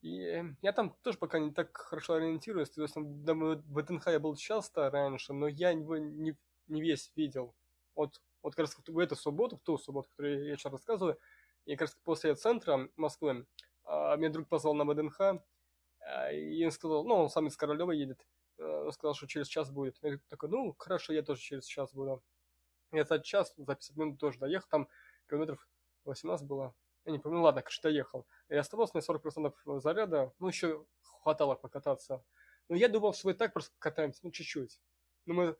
И 0.00 0.20
э, 0.20 0.44
я 0.62 0.72
там 0.72 0.96
тоже 1.02 1.18
пока 1.18 1.38
не 1.38 1.50
так 1.50 1.76
хорошо 1.76 2.14
ориентируюсь. 2.14 2.70
То 2.70 2.82
есть, 2.82 2.94
в 2.94 3.62
ВДНХ 3.74 4.06
я 4.06 4.20
был 4.20 4.36
часто 4.36 4.90
раньше, 4.90 5.32
но 5.32 5.48
я 5.48 5.70
его 5.70 5.96
не, 5.96 6.36
не 6.68 6.80
весь 6.80 7.12
видел. 7.16 7.54
Вот, 7.96 8.20
вот 8.42 8.54
как 8.54 8.66
раз 8.66 8.76
в 8.86 8.98
эту 8.98 9.16
субботу, 9.16 9.56
в 9.56 9.60
ту 9.60 9.76
субботу, 9.78 10.08
которую 10.10 10.46
я 10.46 10.56
сейчас 10.56 10.72
рассказываю, 10.72 11.18
и 11.64 11.72
как 11.72 11.88
раз 11.88 11.98
после 12.04 12.34
центра 12.36 12.88
Москвы 12.96 13.46
а, 13.84 14.16
меня 14.16 14.30
друг 14.30 14.48
позвал 14.48 14.74
на 14.74 14.84
ВДНХ, 14.84 15.20
а, 15.20 16.32
и 16.32 16.64
он 16.64 16.70
сказал, 16.70 17.04
ну, 17.04 17.14
он 17.16 17.28
сам 17.28 17.48
из 17.48 17.56
Королева 17.56 17.90
едет, 17.90 18.24
Э, 18.58 18.90
сказал, 18.92 19.14
что 19.14 19.26
через 19.26 19.46
час 19.46 19.70
будет. 19.70 19.98
Я 20.02 20.18
такой, 20.28 20.48
ну, 20.48 20.74
хорошо, 20.78 21.12
я 21.12 21.22
тоже 21.22 21.40
через 21.40 21.64
час 21.64 21.94
буду. 21.94 22.22
Я 22.92 23.04
за 23.04 23.18
час, 23.20 23.54
за 23.56 23.74
50 23.74 23.96
минут 23.96 24.18
тоже 24.18 24.38
доехал, 24.38 24.68
там 24.68 24.88
километров 25.28 25.68
18 26.04 26.46
было. 26.46 26.74
Я 27.04 27.12
не 27.12 27.18
помню, 27.18 27.40
ладно, 27.40 27.62
конечно, 27.62 27.82
доехал. 27.82 28.26
И 28.48 28.54
оставалось 28.54 28.94
мне 28.94 29.02
40% 29.02 29.80
заряда, 29.80 30.32
ну, 30.38 30.48
еще 30.48 30.86
хватало 31.02 31.54
покататься. 31.54 32.24
Но 32.68 32.76
я 32.76 32.88
думал, 32.88 33.14
что 33.14 33.28
мы 33.28 33.34
так 33.34 33.52
просто 33.52 33.74
катаемся, 33.78 34.20
ну, 34.22 34.30
чуть-чуть. 34.30 34.80
Но 35.26 35.34
мы 35.34 35.56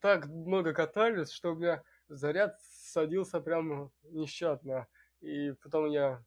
так 0.00 0.26
много 0.26 0.72
катались, 0.72 1.30
что 1.30 1.52
у 1.52 1.56
меня 1.56 1.82
заряд 2.08 2.58
садился 2.62 3.40
прям 3.40 3.92
нещадно. 4.02 4.88
И 5.20 5.52
потом 5.52 5.90
я 5.90 6.24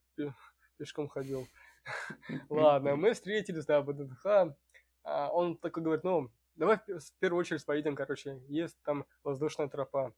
пешком 0.77 1.07
ходил. 1.07 1.47
Ладно, 2.49 2.95
мы 2.95 3.13
встретились, 3.13 3.65
да. 3.65 3.85
А 4.25 4.55
он 5.03 5.57
такой 5.57 5.83
говорит, 5.83 6.03
ну, 6.03 6.31
давай 6.55 6.77
в 6.77 7.13
первую 7.19 7.41
очередь 7.41 7.65
поедем, 7.65 7.95
короче, 7.95 8.41
есть 8.47 8.77
там 8.83 9.05
воздушная 9.23 9.67
тропа. 9.67 10.13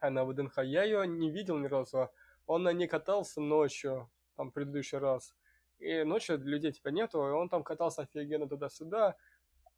А 0.00 0.10
на 0.10 0.24
ВДНХ 0.24 0.58
я 0.58 0.82
ее 0.82 1.06
не 1.06 1.30
видел 1.30 1.58
ни 1.58 1.66
разу. 1.66 2.10
Он 2.46 2.64
на 2.64 2.72
ней 2.72 2.88
катался 2.88 3.40
ночью, 3.40 4.10
там, 4.36 4.50
предыдущий 4.50 4.98
раз. 4.98 5.34
И 5.78 6.02
ночью 6.04 6.38
людей 6.38 6.72
типа 6.72 6.88
нету, 6.88 7.18
и 7.26 7.30
он 7.30 7.48
там 7.48 7.62
катался 7.62 8.02
офигенно 8.02 8.48
туда-сюда. 8.48 9.16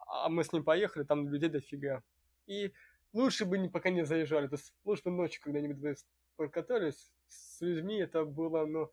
А 0.06 0.28
мы 0.28 0.44
с 0.44 0.52
ним 0.52 0.64
поехали, 0.64 1.04
там 1.04 1.28
людей 1.28 1.48
дофига. 1.50 2.02
И 2.46 2.72
лучше 3.12 3.44
бы 3.44 3.68
пока 3.68 3.90
не 3.90 4.04
заезжали. 4.04 4.48
То 4.48 4.56
есть 4.56 4.74
лучше 4.84 5.02
бы 5.04 5.10
ночью 5.10 5.42
когда-нибудь 5.42 6.04
покатались 6.36 7.12
с 7.28 7.60
людьми. 7.60 7.98
Это 7.98 8.24
было, 8.24 8.66
ну... 8.66 8.90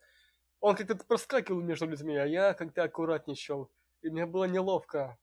Он 0.60 0.76
как-то 0.76 0.96
проскакивал 0.96 1.62
между 1.62 1.88
людьми, 1.88 2.16
а 2.16 2.26
я 2.26 2.54
как-то 2.54 2.84
аккуратнейшел. 2.84 3.72
И 4.02 4.10
мне 4.10 4.26
было 4.26 4.46
неловко 4.46 5.18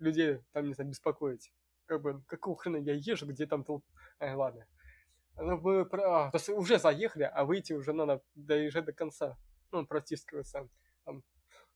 людей 0.00 0.40
там, 0.52 0.66
не 0.66 0.74
знаю, 0.74 0.90
беспокоить. 0.90 1.52
Как 1.86 2.02
бы, 2.02 2.22
какого 2.26 2.56
хрена 2.56 2.76
я 2.78 2.94
езжу, 2.94 3.26
где 3.26 3.46
там 3.46 3.64
толп... 3.64 3.84
Ай, 4.18 4.34
ладно. 4.34 4.66
Ну, 5.36 5.56
вы, 5.56 5.82
а, 5.82 6.30
то 6.30 6.36
есть 6.36 6.48
уже 6.48 6.78
заехали, 6.78 7.24
а 7.24 7.44
выйти 7.44 7.72
уже 7.72 7.92
надо 7.92 8.22
доезжать 8.34 8.84
до 8.84 8.92
конца. 8.92 9.38
Ну, 9.70 9.86
протискиваться, 9.86 10.68
там, 11.04 11.22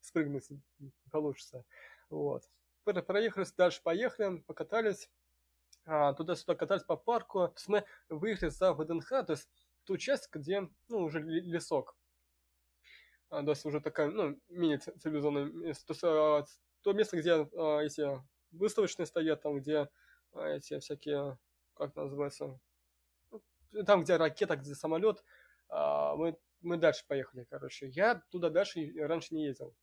спрыгнуть 0.00 0.48
получится. 1.10 1.64
Вот. 2.10 2.42
Проехали, 2.84 3.46
дальше 3.56 3.80
поехали, 3.82 4.38
покатались. 4.38 5.10
А, 5.86 6.12
туда-сюда 6.12 6.54
катались 6.54 6.82
по 6.82 6.96
парку. 6.96 7.48
То 7.48 7.54
есть 7.54 7.68
мы 7.68 7.84
выехали 8.08 8.50
за 8.50 8.74
ВДНХ, 8.74 9.08
то 9.08 9.30
есть 9.30 9.48
ту 9.84 9.96
часть, 9.96 10.28
где, 10.32 10.68
ну, 10.88 10.98
уже 10.98 11.20
лесок. 11.20 11.96
А, 13.30 13.42
то 13.42 13.50
есть 13.50 13.64
уже 13.64 13.80
такая, 13.80 14.10
ну, 14.10 14.38
мини-цивилизованная. 14.48 15.74
То 16.84 16.92
место, 16.92 17.16
где 17.16 17.32
а, 17.32 17.80
эти 17.80 18.06
выставочные 18.52 19.06
стоят, 19.06 19.40
там, 19.40 19.58
где 19.58 19.88
а, 20.32 20.46
эти 20.48 20.78
всякие, 20.78 21.38
как 21.72 21.96
называется, 21.96 22.60
ну, 23.30 23.84
там, 23.86 24.02
где 24.02 24.16
ракета, 24.16 24.56
где 24.56 24.74
самолет, 24.74 25.24
а, 25.70 26.14
мы, 26.14 26.36
мы 26.60 26.76
дальше 26.76 27.04
поехали, 27.08 27.46
короче. 27.48 27.88
Я 27.88 28.22
туда 28.30 28.50
дальше 28.50 28.92
раньше 28.98 29.34
не 29.34 29.46
ездил. 29.46 29.74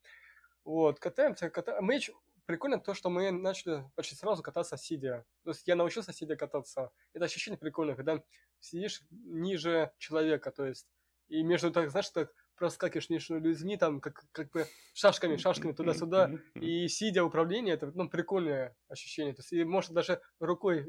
Вот, 0.64 1.00
катаемся, 1.00 1.50
катаемся. 1.50 1.82
Мы 1.82 2.00
прикольно 2.46 2.80
то, 2.80 2.94
что 2.94 3.10
мы 3.10 3.32
начали 3.32 3.84
почти 3.96 4.14
сразу 4.14 4.44
кататься 4.44 4.78
сидя. 4.78 5.26
То 5.44 5.50
есть 5.50 5.68
я 5.68 5.76
научился 5.76 6.14
сидя 6.14 6.36
кататься. 6.36 6.92
Это 7.14 7.26
ощущение 7.26 7.58
прикольное, 7.58 7.96
когда 7.96 8.22
сидишь 8.60 9.02
ниже 9.10 9.92
человека, 9.98 10.52
то 10.52 10.68
есть 10.68 10.88
и 11.30 11.42
между, 11.44 11.72
так, 11.72 11.90
знаешь, 11.90 12.10
так 12.10 12.32
проскакиваешь 12.62 13.10
между 13.10 13.39
людьми, 13.39 13.76
там, 13.76 14.00
как, 14.00 14.24
как 14.32 14.52
бы 14.52 14.67
шашками, 14.93 15.36
шашками 15.38 15.71
туда-сюда, 15.71 16.30
и 16.54 16.88
сидя 16.88 17.24
управление, 17.24 17.74
это, 17.74 17.91
ну, 17.95 18.08
прикольное 18.08 18.76
ощущение. 18.88 19.34
То 19.34 19.39
есть, 19.39 19.52
и 19.52 19.63
можно 19.63 19.95
даже 19.95 20.21
рукой, 20.39 20.86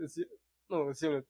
ну, 0.68 0.92
землю 0.92 1.24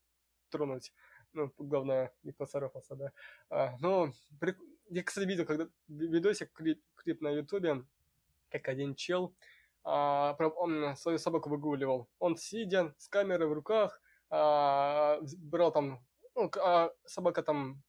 тронуть. 0.50 0.92
Ну, 1.33 1.52
главное, 1.59 2.12
не 2.24 2.33
поцарапаться, 2.33 2.96
да. 2.96 3.12
А, 3.50 3.76
но, 3.78 4.12
прик... 4.40 4.59
я, 4.90 5.05
кстати, 5.05 5.28
видел, 5.28 5.46
когда 5.46 5.68
видосик, 5.87 6.52
клип, 6.52 6.83
клип 6.96 7.20
на 7.20 7.28
ютубе, 7.31 7.85
как 8.50 8.66
один 8.66 8.96
чел, 8.96 9.37
а, 9.85 10.37
он 10.57 10.96
свою 10.96 11.18
собаку 11.18 11.50
выгуливал. 11.50 12.09
Он 12.18 12.37
сидя 12.37 12.94
с 12.98 13.07
камерой 13.07 13.48
в 13.48 13.52
руках, 13.52 14.02
а, 14.28 15.20
брал 15.38 15.70
там, 15.70 16.05
ну, 16.35 16.50
а 16.61 16.90
собака 17.05 17.44
там 17.44 17.81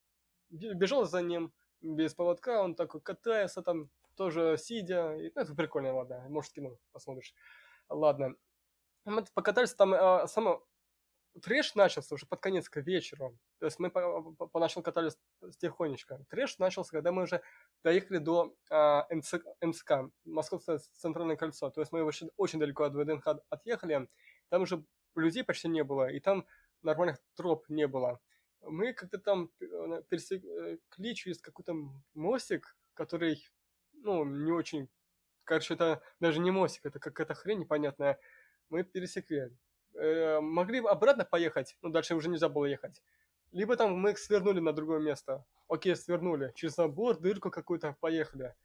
бежала 0.52 1.06
за 1.06 1.24
ним, 1.24 1.52
без 1.84 2.16
поводка, 2.16 2.64
он 2.64 2.76
такой 2.76 3.02
катается 3.02 3.62
там, 3.62 3.90
тоже 4.16 4.58
сидя. 4.58 5.16
И, 5.18 5.32
ну, 5.36 5.42
это 5.42 5.54
прикольно, 5.54 5.94
ладно, 5.94 6.26
может, 6.30 6.54
кино 6.54 6.78
посмотришь. 6.92 7.34
Ладно. 7.90 8.36
Мы 9.06 9.26
покатались 9.34 9.74
там, 9.76 9.94
а, 9.94 10.28
само... 10.28 10.66
Трэш 11.42 11.74
начался 11.74 12.14
уже 12.14 12.28
под 12.28 12.42
конец 12.42 12.70
к 12.70 12.80
вечеру. 12.82 13.36
То 13.58 13.66
есть 13.66 13.80
мы 13.80 13.90
по 13.90 14.48
поначалу 14.48 14.84
катались 14.84 15.18
тихонечко. 15.58 16.24
Трэш 16.30 16.60
начался, 16.60 16.92
когда 16.92 17.12
мы 17.12 17.24
уже 17.24 17.42
доехали 17.84 18.20
до 18.20 18.56
а, 18.70 19.08
МЦ, 19.10 19.36
МЦК, 19.60 19.94
Московское 20.26 20.78
центральное 20.78 21.36
кольцо. 21.36 21.72
То 21.72 21.82
есть 21.82 21.92
мы 21.92 22.04
очень, 22.04 22.30
очень 22.38 22.60
далеко 22.60 22.84
от 22.84 22.94
ВДНХ 22.94 23.28
отъехали. 23.50 24.08
Там 24.50 24.62
уже 24.62 24.86
людей 25.16 25.44
почти 25.44 25.68
не 25.70 25.84
было, 25.84 26.08
и 26.08 26.20
там 26.20 26.46
нормальных 26.84 27.18
троп 27.36 27.68
не 27.68 27.88
было. 27.88 28.20
Мы 28.64 28.94
как-то 28.94 29.18
там 29.18 29.50
э, 29.60 30.04
пересекли 30.10 31.16
через 31.16 31.40
какой-то 31.42 31.76
мостик, 32.14 32.76
который, 32.94 33.46
ну, 33.94 34.26
не 34.26 34.52
очень... 34.52 34.90
Короче, 35.44 35.74
это 35.74 36.02
даже 36.20 36.40
не 36.40 36.52
мостик, 36.52 36.86
это 36.86 37.00
какая-то 37.00 37.34
хрень 37.34 37.60
непонятная. 37.60 38.18
Мы 38.70 38.84
пересекли. 38.84 39.52
Э, 39.96 40.40
могли 40.40 40.80
обратно 40.80 41.26
поехать, 41.26 41.78
но 41.82 41.90
дальше 41.90 42.16
уже 42.16 42.30
нельзя 42.30 42.50
было 42.50 42.66
ехать. 42.66 43.02
Либо 43.52 43.76
там 43.76 43.94
мы 43.94 44.16
свернули 44.16 44.60
на 44.60 44.74
другое 44.74 45.00
место. 45.00 45.46
Окей, 45.68 45.96
свернули. 45.96 46.52
Через 46.56 46.76
забор, 46.76 47.20
дырку 47.20 47.52
какую-то, 47.52 47.96
поехали. 48.00 48.56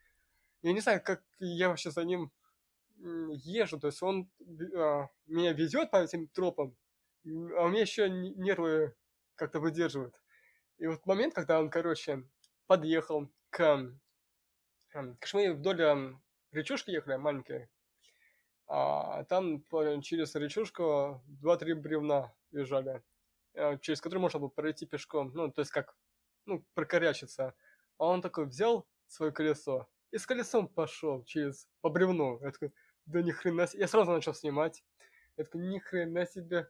Я 0.63 0.73
не 0.73 0.81
знаю, 0.81 1.03
как 1.03 1.23
я 1.39 1.69
вообще 1.69 1.91
за 1.91 2.05
ним 2.05 2.33
езжу. 2.99 3.79
То 3.79 3.89
есть 3.89 4.03
он 4.03 4.31
а, 4.77 5.09
меня 5.27 5.53
везет 5.53 5.91
по 5.91 5.97
этим 5.97 6.29
тропам, 6.29 6.77
а 7.25 7.65
у 7.65 7.69
меня 7.69 7.83
еще 7.83 8.09
нервы 8.09 8.95
как-то 9.39 9.61
выдерживают. 9.61 10.21
И 10.79 10.87
вот 10.87 11.07
момент, 11.07 11.35
когда 11.35 11.59
он, 11.59 11.71
короче, 11.71 12.25
подъехал 12.67 13.29
к... 13.51 13.91
Конечно, 14.91 15.41
мы 15.41 15.53
вдоль 15.55 16.17
речушки 16.53 16.91
ехали, 16.91 17.17
маленькой. 17.17 17.69
А 18.67 19.25
там 19.25 19.63
через 20.03 20.35
речушку 20.35 21.23
два-три 21.27 21.73
бревна 21.75 22.35
лежали, 22.51 23.03
э, 23.55 23.79
через 23.79 24.01
которые 24.01 24.21
можно 24.21 24.41
было 24.41 24.49
пройти 24.49 24.85
пешком. 24.85 25.33
Ну, 25.35 25.51
то 25.51 25.63
есть 25.63 25.71
как, 25.71 25.97
ну, 26.45 26.65
прокорячиться. 26.75 27.55
А 27.97 28.07
он 28.07 28.21
такой 28.21 28.47
взял 28.47 28.87
свое 29.07 29.33
колесо 29.33 29.89
и 30.11 30.19
с 30.19 30.27
колесом 30.27 30.69
пошел 30.69 31.25
через 31.25 31.69
по 31.81 31.89
бревну. 31.89 32.41
Я 32.43 32.51
такой, 32.51 32.73
да 33.07 33.23
ни 33.23 33.31
хрена 33.31 33.67
себе. 33.67 33.83
Я 33.83 33.89
сразу 33.89 34.13
начал 34.13 34.35
снимать. 34.35 34.85
Я 35.37 35.45
такой, 35.45 35.63
ни 35.63 35.79
хрена 35.79 36.27
себе. 36.27 36.69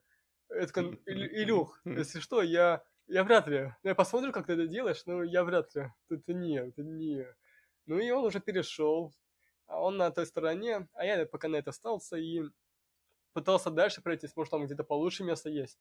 Я 0.51 0.67
такой, 0.67 1.01
Илюх, 1.07 1.81
если 1.85 2.21
что, 2.21 2.43
я, 2.43 2.83
я 3.07 3.25
вряд 3.25 3.47
ли. 3.49 3.75
Я 3.83 3.95
посмотрю, 3.95 4.33
как 4.33 4.47
ты 4.47 4.55
это 4.55 4.67
делаешь, 4.67 5.05
но 5.07 5.23
я 5.23 5.45
вряд 5.45 5.75
ли. 5.75 5.93
Это 6.11 6.33
не, 6.33 6.57
это 6.57 6.83
не. 6.83 7.27
Ну 7.87 7.99
и 7.99 8.11
он 8.11 8.25
уже 8.25 8.41
перешел. 8.41 9.15
А 9.67 9.81
он 9.81 9.99
на 9.99 10.11
той 10.11 10.27
стороне, 10.27 10.89
а 10.95 11.05
я 11.05 11.27
пока 11.27 11.49
на 11.49 11.57
это 11.57 11.71
остался 11.71 12.17
и 12.17 12.43
пытался 13.35 13.71
дальше 13.71 14.03
пройти, 14.03 14.27
может 14.35 14.51
там 14.51 14.65
где-то 14.65 14.83
получше 14.83 15.25
место 15.25 15.51
есть. 15.51 15.79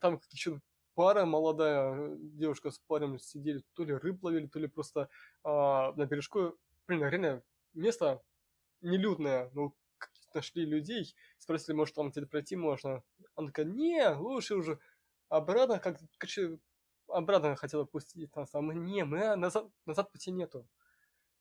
Там 0.00 0.18
еще 0.30 0.60
пара 0.94 1.24
молодая 1.26 2.16
девушка 2.16 2.70
с 2.70 2.78
парнем 2.78 3.18
сидели, 3.18 3.62
то 3.74 3.84
ли 3.84 3.92
рыб 3.92 4.24
ловили, 4.24 4.46
то 4.46 4.58
ли 4.58 4.66
просто 4.66 5.08
а, 5.42 5.92
на 5.92 6.06
бережку. 6.06 6.58
Блин, 6.86 7.02
реально 7.02 7.42
место 7.74 8.22
нелюдное, 8.80 9.50
ну, 9.54 9.74
нашли 10.34 10.64
людей, 10.64 11.14
спросили, 11.38 11.74
может, 11.74 11.94
там 11.94 12.10
где-то 12.10 12.26
пройти 12.26 12.56
можно. 12.56 13.02
Он 13.36 13.46
такая, 13.46 13.66
не, 13.66 14.08
лучше 14.08 14.54
уже 14.54 14.78
обратно, 15.28 15.78
как, 15.78 15.98
короче, 16.18 16.58
обратно 17.08 17.56
хотела 17.56 17.84
пустить 17.84 18.34
нас, 18.36 18.54
а 18.54 18.60
мы, 18.60 18.74
не, 18.74 19.04
мы 19.04 19.36
назад, 19.36 19.68
назад 19.86 20.10
пути 20.12 20.30
нету. 20.30 20.68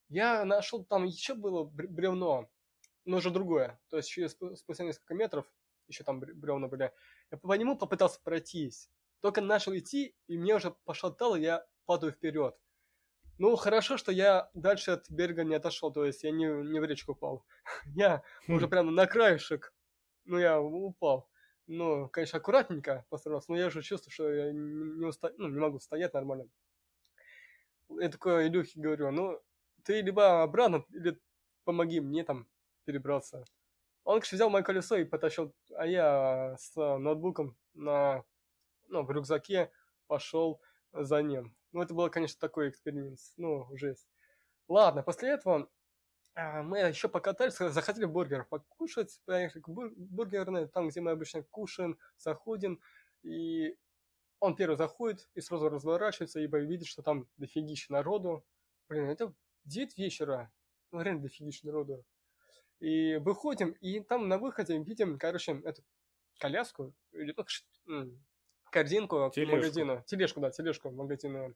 Я 0.10 0.46
нашел, 0.46 0.84
там 0.86 1.06
еще 1.06 1.34
было 1.34 1.64
бревно, 1.64 2.50
но 3.06 3.18
уже 3.18 3.32
другое, 3.32 3.80
то 3.90 3.98
есть 3.98 4.10
через, 4.10 4.38
спустя 4.58 4.84
несколько 4.84 5.16
метров, 5.16 5.46
еще 5.88 6.04
там 6.04 6.20
бревна 6.20 6.68
были, 6.68 6.94
я 7.32 7.38
по 7.38 7.54
нему 7.54 7.78
попытался 7.78 8.20
пройтись, 8.22 8.90
только 9.22 9.42
начал 9.42 9.76
идти, 9.76 10.16
и 10.28 10.38
мне 10.38 10.56
уже 10.56 10.72
пошатало, 10.86 11.36
я 11.36 11.66
падаю 11.86 12.12
вперед. 12.12 12.58
Ну, 13.40 13.56
хорошо, 13.56 13.98
что 13.98 14.12
я 14.12 14.50
дальше 14.54 14.92
от 14.92 15.10
берега 15.10 15.44
не 15.44 15.56
отошел, 15.56 15.92
то 15.92 16.06
есть 16.06 16.24
я 16.24 16.32
не, 16.32 16.46
не 16.46 16.80
в 16.80 16.86
речку 16.86 17.14
упал. 17.14 17.46
Я 17.96 18.22
уже 18.48 18.68
прямо 18.68 18.92
на 18.92 19.08
краешек, 19.08 19.74
ну, 20.26 20.38
я 20.38 20.62
упал. 20.62 21.30
Ну, 21.68 22.10
конечно, 22.10 22.38
аккуратненько 22.40 23.06
постарался, 23.10 23.52
но 23.52 23.58
я 23.58 23.68
уже 23.68 23.82
чувствую, 23.82 24.12
что 24.12 24.32
я 24.32 24.52
не, 24.52 25.06
уста... 25.06 25.32
ну, 25.38 25.48
не 25.48 25.60
могу 25.60 25.80
стоять 25.80 26.14
нормально. 26.14 26.48
Я 27.90 28.10
такой 28.10 28.48
Илюхе 28.48 28.80
говорю, 28.80 29.12
ну, 29.12 29.42
ты 29.84 30.02
либо 30.02 30.44
обратно, 30.44 30.86
или 30.90 31.20
помоги 31.64 32.02
мне 32.02 32.24
там 32.24 32.48
перебраться. 32.86 33.46
Он, 34.04 34.20
конечно, 34.20 34.36
взял 34.36 34.50
мое 34.50 34.64
колесо 34.64 34.98
и 34.98 35.06
потащил, 35.06 35.54
а 35.76 35.86
я 35.86 36.56
с 36.58 36.76
ноутбуком 36.76 37.56
на, 37.74 38.24
ну, 38.90 39.04
в 39.04 39.12
рюкзаке 39.12 39.72
пошел 40.08 40.62
за 40.94 41.22
ним. 41.22 41.56
Ну, 41.72 41.82
это 41.82 41.94
был, 41.94 42.10
конечно, 42.10 42.40
такой 42.40 42.70
эксперимент. 42.70 43.20
Ну, 43.38 43.68
жесть. 43.76 44.08
Ладно, 44.68 45.04
после 45.04 45.30
этого 45.30 45.70
а, 46.36 46.64
мы 46.64 46.80
еще 46.80 47.10
покатались, 47.10 47.58
захотели 47.58 48.06
бургер 48.06 48.46
покушать, 48.46 49.20
поехали 49.26 49.62
к 49.62 49.70
бур- 49.70 49.94
бургерной, 49.96 50.68
там, 50.68 50.88
где 50.88 51.02
мы 51.02 51.12
обычно 51.12 51.44
кушаем, 51.44 52.00
заходим, 52.18 52.80
и 53.24 53.78
он 54.40 54.56
первый 54.56 54.76
заходит 54.76 55.30
и 55.36 55.42
сразу 55.42 55.70
разворачивается, 55.70 56.40
ибо 56.40 56.60
видит, 56.60 56.88
что 56.88 57.02
там 57.02 57.28
дофигища 57.38 57.92
народу. 57.92 58.46
Блин, 58.90 59.10
это 59.10 59.34
9 59.66 59.98
вечера, 59.98 60.52
ну, 60.92 61.02
реально 61.02 61.22
дофигища 61.22 61.68
народу. 61.68 62.04
И 62.80 63.16
выходим, 63.18 63.72
и 63.80 64.00
там 64.02 64.28
на 64.28 64.38
выходе 64.38 64.78
видим, 64.78 65.18
короче, 65.18 65.62
эту 65.64 65.84
коляску, 66.40 66.94
или 67.12 67.34
ну, 67.86 68.12
корзинку 68.74 69.32
тележку. 69.34 69.56
магазина. 69.56 70.04
Тележку, 70.08 70.42
да, 70.42 70.50
тележку 70.52 70.92
магазина 70.92 71.54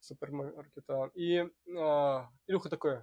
супермаркета. 0.00 1.10
И 1.14 1.48
а, 1.78 2.28
Илюха 2.46 2.68
такой, 2.68 3.02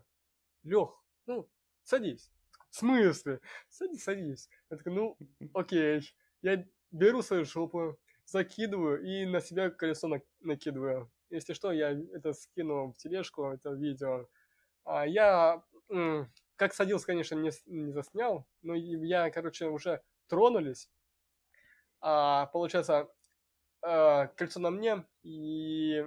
Лех, 0.63 1.01
ну, 1.25 1.49
садись. 1.83 2.31
В 2.69 2.75
смысле? 2.75 3.39
Садись, 3.69 4.03
садись. 4.03 4.49
Я 4.69 4.77
такой, 4.77 4.93
ну, 4.93 5.17
окей. 5.53 6.01
Я 6.41 6.65
беру 6.91 7.21
свою 7.21 7.45
жопу, 7.45 7.97
закидываю 8.25 9.01
и 9.01 9.25
на 9.25 9.39
себя 9.41 9.69
колесо 9.69 10.07
на- 10.07 10.21
накидываю. 10.41 11.09
Если 11.29 11.53
что, 11.53 11.71
я 11.71 11.91
это 11.91 12.33
скину 12.33 12.91
в 12.91 12.97
тележку, 12.97 13.45
это 13.45 13.71
видео. 13.71 14.27
А 14.83 15.07
я, 15.07 15.63
как 16.57 16.73
садился, 16.73 17.07
конечно, 17.07 17.35
не, 17.35 17.51
не 17.65 17.91
заснял, 17.91 18.45
но 18.61 18.75
я, 18.75 19.31
короче, 19.31 19.67
уже 19.67 20.01
тронулись. 20.27 20.89
А, 22.01 22.47
получается, 22.47 23.09
э, 23.85 24.27
кольцо 24.35 24.59
на 24.59 24.69
мне 24.69 25.05
и 25.23 26.05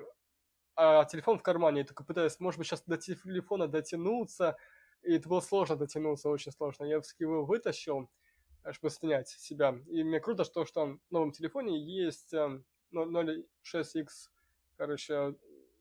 а, 0.74 1.04
телефон 1.06 1.38
в 1.38 1.42
кармане. 1.42 1.80
Я 1.80 1.86
только 1.86 2.04
пытаюсь, 2.04 2.38
может 2.38 2.58
быть, 2.58 2.66
сейчас 2.66 2.82
до 2.86 2.98
телефона 2.98 3.66
дотянуться. 3.66 4.56
И 5.02 5.14
это 5.14 5.28
было 5.28 5.40
сложно 5.40 5.76
дотянуться, 5.76 6.28
очень 6.28 6.52
сложно. 6.52 6.84
Я 6.84 7.00
его 7.18 7.44
вытащил, 7.44 8.10
э, 8.64 8.72
чтобы 8.72 8.90
снять 8.90 9.28
себя. 9.28 9.78
И 9.86 10.04
мне 10.04 10.20
круто, 10.20 10.44
что, 10.44 10.64
что 10.66 10.86
в 10.86 11.12
новом 11.12 11.32
телефоне 11.32 11.78
есть 11.78 12.34
0.6x, 12.34 13.94
эм, 13.94 14.06
короче, 14.76 15.34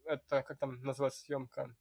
это, 0.06 0.44
как 0.44 0.58
там 0.60 0.82
называется 0.82 1.20
съемка? 1.22 1.76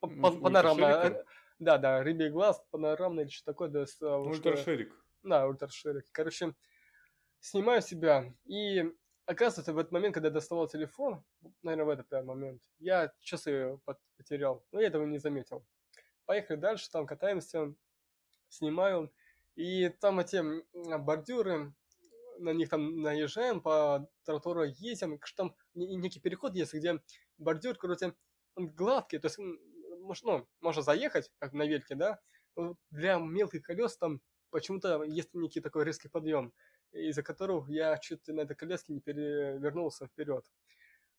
Панорамная. 0.00 1.24
Да, 1.58 1.78
да, 1.78 2.02
рыбий 2.02 2.28
глаз, 2.28 2.62
панорамный 2.70 3.22
или 3.22 3.30
что 3.30 3.52
такое. 3.52 3.68
Да, 3.68 4.18
ультраширик. 4.18 4.92
Да, 5.22 5.46
ультраширик. 5.46 6.06
Короче, 6.10 6.54
снимаю 7.42 7.82
себя, 7.82 8.32
и 8.44 8.84
оказывается, 9.26 9.72
в 9.72 9.78
этот 9.78 9.92
момент, 9.92 10.14
когда 10.14 10.28
я 10.28 10.34
доставал 10.34 10.68
телефон, 10.68 11.24
наверное, 11.62 11.96
в 11.96 11.98
этот 11.98 12.24
момент, 12.24 12.62
я 12.78 13.12
часы 13.18 13.78
потерял, 14.16 14.64
но 14.72 14.80
я 14.80 14.86
этого 14.86 15.04
не 15.04 15.18
заметил. 15.18 15.66
Поехали 16.24 16.56
дальше, 16.56 16.88
там 16.90 17.04
катаемся, 17.04 17.74
снимаю, 18.48 19.12
и 19.56 19.88
там 19.88 20.20
эти 20.20 20.40
бордюры, 20.98 21.74
на 22.38 22.50
них 22.50 22.68
там 22.68 23.02
наезжаем, 23.02 23.60
по 23.60 24.08
тротуару 24.24 24.64
едем, 24.64 25.18
там 25.36 25.54
некий 25.74 26.20
переход 26.20 26.54
есть, 26.54 26.72
где 26.72 27.00
бордюр, 27.38 27.76
короче, 27.76 28.14
он 28.54 28.70
гладкий, 28.70 29.18
то 29.18 29.26
есть, 29.26 29.38
ну, 29.38 30.48
можно 30.60 30.82
заехать, 30.82 31.30
как 31.38 31.52
на 31.52 31.66
вельке, 31.66 31.96
да, 31.96 32.20
но 32.54 32.76
для 32.90 33.18
мелких 33.18 33.62
колес 33.62 33.96
там 33.96 34.20
почему-то 34.50 35.02
есть 35.02 35.34
некий 35.34 35.60
такой 35.60 35.84
резкий 35.84 36.08
подъем 36.08 36.52
из-за 36.92 37.22
которого 37.22 37.66
я 37.70 37.96
чуть 37.98 38.26
на 38.28 38.42
этой 38.42 38.54
коляске 38.54 38.92
не 38.92 39.00
перевернулся 39.00 40.06
вперед. 40.06 40.44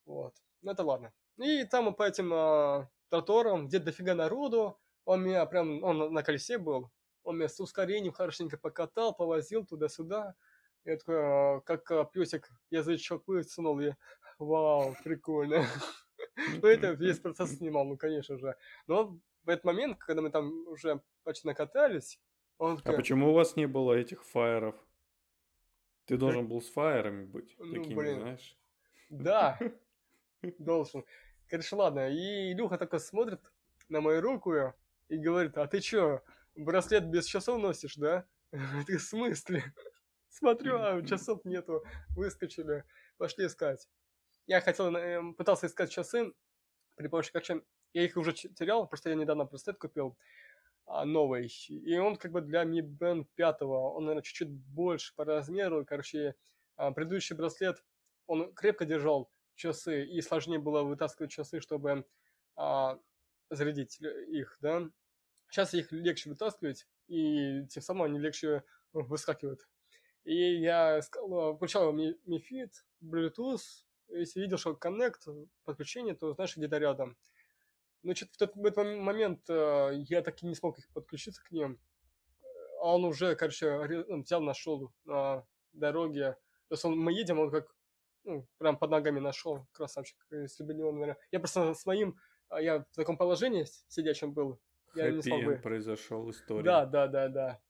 Вот. 0.06 0.34
Ну 0.62 0.72
это 0.72 0.84
ладно. 0.84 1.14
И 1.38 1.64
там 1.66 1.94
по 1.96 2.04
этим 2.04 2.32
а, 2.34 2.90
тротуарам, 3.10 3.68
где 3.68 3.80
дофига 3.80 4.14
народу, 4.14 4.80
он 5.06 5.24
меня 5.24 5.46
прям, 5.46 5.84
он 5.84 6.14
на 6.14 6.24
колесе 6.24 6.58
был, 6.58 6.92
он 7.24 7.38
меня 7.38 7.50
с 7.50 7.60
ускорением 7.60 8.14
хорошенько 8.14 8.58
покатал, 8.58 9.14
повозил 9.16 9.66
туда-сюда. 9.66 10.36
Я 10.86 10.98
такой, 10.98 11.16
а, 11.18 11.60
как 11.62 11.90
а, 11.92 12.06
песик, 12.06 12.50
язычок 12.70 13.28
высунул, 13.28 13.80
и 13.80 13.94
вау, 14.38 14.96
прикольно. 15.04 15.66
Ну, 16.62 16.68
это 16.68 16.92
весь 16.92 17.20
процесс 17.20 17.58
снимал, 17.58 17.86
ну, 17.86 17.96
конечно 17.96 18.38
же. 18.38 18.56
Но 18.88 19.20
в 19.44 19.50
этот 19.50 19.66
момент, 19.66 20.00
когда 20.00 20.22
мы 20.22 20.32
там 20.32 20.68
уже 20.68 21.00
почти 21.24 21.48
накатались, 21.48 22.20
он... 22.58 22.80
А 22.84 22.94
почему 22.94 23.30
у 23.30 23.34
вас 23.34 23.56
не 23.56 23.68
было 23.68 23.94
этих 23.94 24.24
фаеров? 24.24 24.76
Ты 26.06 26.18
должен 26.18 26.48
был 26.48 26.62
с 26.62 26.70
фаерами 26.70 27.26
быть, 27.26 27.56
ну, 27.58 27.74
такими, 27.74 27.96
блин. 27.96 28.20
знаешь. 28.20 28.58
Да. 29.10 29.60
Должен. 30.60 31.06
Короче, 31.48 31.76
ладно. 31.76 32.10
И 32.10 32.52
Илюха 32.52 32.78
такой 32.78 33.00
смотрит 33.00 33.40
на 33.90 34.02
мою 34.02 34.22
руку 34.22 34.54
и 35.08 35.18
говорит, 35.18 35.58
а 35.58 35.68
ты 35.68 35.80
чё, 35.80 36.22
браслет 36.56 37.10
без 37.10 37.26
часов 37.26 37.62
носишь, 37.62 37.96
да? 37.96 38.26
Ты 38.88 38.98
в 38.98 39.02
смысле? 39.02 39.64
Смотрю, 40.30 40.80
а 40.80 41.02
часов 41.04 41.46
нету, 41.46 41.84
выскочили, 42.16 42.84
пошли 43.18 43.46
искать. 43.46 43.88
Я 44.48 44.62
хотел, 44.62 44.94
эм, 44.96 45.36
пытался 45.36 45.68
искать 45.68 45.92
часы 45.92 46.34
при 46.96 47.08
помощи 47.08 47.32
кача. 47.32 47.62
Я 47.94 48.04
их 48.04 48.18
уже 48.18 48.34
терял, 48.34 48.88
просто 48.88 49.10
я 49.10 49.16
недавно 49.16 49.46
браслет 49.46 49.78
купил 49.78 50.18
новый. 50.88 51.48
И 51.70 51.98
он 51.98 52.16
как 52.16 52.32
бы 52.32 52.42
для 52.42 52.64
Mi 52.64 52.82
Band 52.82 53.26
5, 53.36 53.62
он, 53.62 54.06
наверное, 54.06 54.24
чуть-чуть 54.24 54.50
больше 54.50 55.14
по 55.16 55.26
размеру. 55.26 55.86
Короче, 55.86 56.36
а, 56.76 56.92
предыдущий 56.92 57.36
браслет, 57.36 57.84
он 58.28 58.54
крепко 58.54 58.86
держал 58.86 59.30
часы, 59.56 60.06
и 60.06 60.22
сложнее 60.22 60.60
было 60.60 60.84
вытаскивать 60.84 61.32
часы, 61.32 61.60
чтобы 61.60 62.06
а, 62.56 63.00
зарядить 63.50 64.00
их, 64.02 64.58
да. 64.62 64.90
Сейчас 65.50 65.74
их 65.74 65.92
легче 65.92 66.30
вытаскивать, 66.30 66.88
и 67.08 67.66
тем 67.68 67.84
самым 67.84 68.04
они 68.04 68.20
легче 68.20 68.64
выскакивают. 68.92 69.68
И 70.24 70.62
я 70.62 71.02
включал 71.02 71.96
Mi 71.96 72.16
Fit, 72.28 72.72
Bluetooth, 73.04 73.62
если 74.10 74.42
видел, 74.42 74.58
что 74.58 74.72
Connect, 74.72 75.48
подключение, 75.64 76.16
то 76.16 76.34
знаешь, 76.34 76.56
где-то 76.56 76.78
рядом. 76.78 77.18
Но 78.04 78.14
что-то 78.14 78.34
в 78.34 78.38
тот, 78.38 78.56
в 78.56 78.66
этот 78.66 79.00
момент 79.00 79.42
э, 79.50 79.92
я 80.10 80.22
так 80.22 80.42
и 80.44 80.46
не 80.46 80.56
смог 80.56 80.78
их 80.78 80.90
подключиться 80.94 81.44
к 81.44 81.52
ним. 81.52 81.80
А 82.82 82.96
он 82.96 83.06
уже, 83.06 83.36
короче, 83.36 84.06
взял, 84.10 84.42
нашел 84.42 84.92
на 85.06 85.46
дороге. 85.72 86.38
То 86.68 86.74
есть 86.74 86.86
он, 86.86 87.00
мы 87.00 87.14
едем, 87.14 87.40
он 87.40 87.50
как 87.50 87.74
ну, 88.26 88.48
прям 88.58 88.78
под 88.78 88.92
ногами 88.92 89.20
нашел, 89.20 89.66
красавчик, 89.72 90.18
если 90.32 90.64
бы 90.64 90.74
не 90.74 90.84
он, 90.84 90.96
наверное. 91.00 91.22
Я 91.32 91.40
просто 91.40 91.74
с 91.74 91.86
моим, 91.86 92.18
а, 92.50 92.62
я 92.62 92.80
в 92.80 92.96
таком 92.96 93.18
положении 93.18 93.66
сидячем 93.88 94.34
был, 94.34 94.60
я 94.96 95.12
не 95.12 95.22
смог 95.22 95.44
бы. 95.44 95.56
произошел 95.58 96.30
история. 96.30 96.64
Да, 96.64 96.86
да, 96.86 97.08
да, 97.08 97.28
да. 97.30 97.62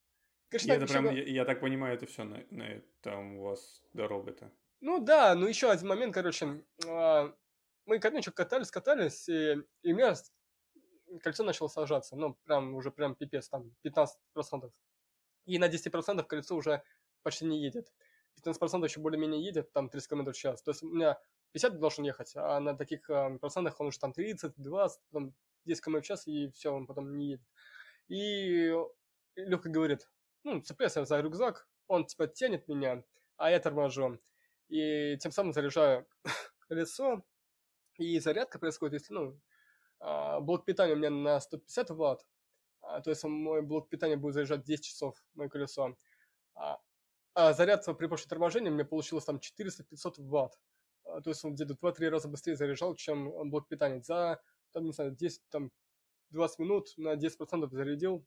Конечно, 0.50 0.74
это 0.74 0.86
прям, 0.86 1.10
я, 1.10 1.24
я 1.24 1.46
так 1.46 1.62
понимаю, 1.62 1.96
это 1.96 2.06
все 2.06 2.24
на, 2.24 2.44
на 2.52 2.64
этом 2.64 3.38
у 3.38 3.44
вас 3.44 3.82
дорога-то. 3.94 4.52
Ну 4.82 5.00
да, 5.00 5.34
ну 5.34 5.48
еще 5.48 5.72
один 5.72 5.88
момент, 5.88 6.14
короче, 6.14 6.64
а, 6.88 7.34
мы, 7.86 8.00
короче, 8.00 8.32
катались, 8.32 8.72
катались, 8.72 9.28
и, 9.30 9.58
и 9.82 9.94
у 9.94 9.96
меня 9.96 10.16
кольцо 11.22 11.44
начало 11.44 11.68
сажаться, 11.68 12.16
ну, 12.16 12.36
прям, 12.46 12.76
уже 12.76 12.92
прям 12.92 13.16
пипец, 13.16 13.50
там, 13.50 13.74
15%. 13.86 14.72
И 15.46 15.60
на 15.60 15.70
10% 15.70 16.24
кольцо 16.24 16.56
уже 16.56 16.84
почти 17.22 17.46
не 17.46 17.62
едет. 17.62 17.92
15% 18.44 18.84
еще 18.84 19.00
более-менее 19.00 19.44
едет, 19.44 19.72
там 19.74 19.90
30 19.90 20.10
км 20.10 20.32
в 20.32 20.38
час. 20.38 20.62
То 20.64 20.72
есть 20.72 20.84
у 20.84 20.90
меня 20.90 21.20
50 21.52 21.80
должен 21.80 22.04
ехать, 22.04 22.34
а 22.36 22.60
на 22.60 22.76
таких 22.76 23.10
э, 23.10 23.38
процентах 23.40 23.80
он 23.80 23.88
уже 23.88 24.00
там 24.00 24.12
30, 24.12 24.54
20, 24.58 25.02
потом 25.12 25.36
10 25.66 25.84
км 25.84 26.02
в 26.02 26.06
час, 26.06 26.28
и 26.28 26.50
все, 26.52 26.74
он 26.74 26.88
потом 26.88 27.16
не 27.16 27.32
едет. 27.32 27.42
И 28.08 28.74
Леха 29.36 29.70
говорит, 29.70 30.10
ну, 30.44 30.62
цепляйся 30.62 31.06
за 31.06 31.20
рюкзак, 31.20 31.68
он 31.88 32.06
типа 32.06 32.28
тянет 32.28 32.68
меня, 32.68 33.04
а 33.38 33.52
я 33.52 33.60
торможу. 33.60 34.20
И 34.70 35.18
тем 35.18 35.32
самым 35.32 35.54
заряжаю 35.54 36.08
колесо, 36.68 37.24
и 37.98 38.20
зарядка 38.20 38.60
происходит, 38.60 39.02
если, 39.02 39.14
ну, 39.14 39.40
а, 40.00 40.40
блок 40.40 40.66
питания 40.66 40.94
у 40.94 40.98
меня 40.98 41.10
на 41.10 41.40
150 41.40 41.90
ватт, 41.92 42.26
а, 42.82 43.02
то 43.02 43.10
есть 43.10 43.24
мой 43.24 43.62
блок 43.62 43.90
питания 43.90 44.18
будет 44.18 44.34
заряжать 44.34 44.64
10 44.64 44.84
часов, 44.84 45.16
мое 45.34 45.50
колесо. 45.50 45.98
А, 46.56 46.80
а 47.34 47.54
зарядка 47.54 47.94
при 47.94 48.08
помощи 48.08 48.28
торможения 48.28 48.72
у 48.72 48.74
меня 48.74 48.86
получилось 48.86 49.26
там 49.26 49.38
400-500 49.38 50.16
ватт. 50.18 50.60
То 51.04 51.30
есть 51.30 51.44
он 51.44 51.56
где-то 51.56 51.74
2-3 51.74 52.10
раза 52.10 52.28
быстрее 52.28 52.56
заряжал, 52.56 52.96
чем 52.96 53.50
блок 53.50 53.68
питания. 53.68 54.02
За, 54.02 54.42
там, 54.72 54.86
не 54.86 54.92
знаю, 54.92 55.12
10, 55.12 55.42
там, 55.50 55.72
20 56.30 56.60
минут 56.60 56.94
на 56.98 57.16
10% 57.16 57.70
зарядил. 57.72 58.26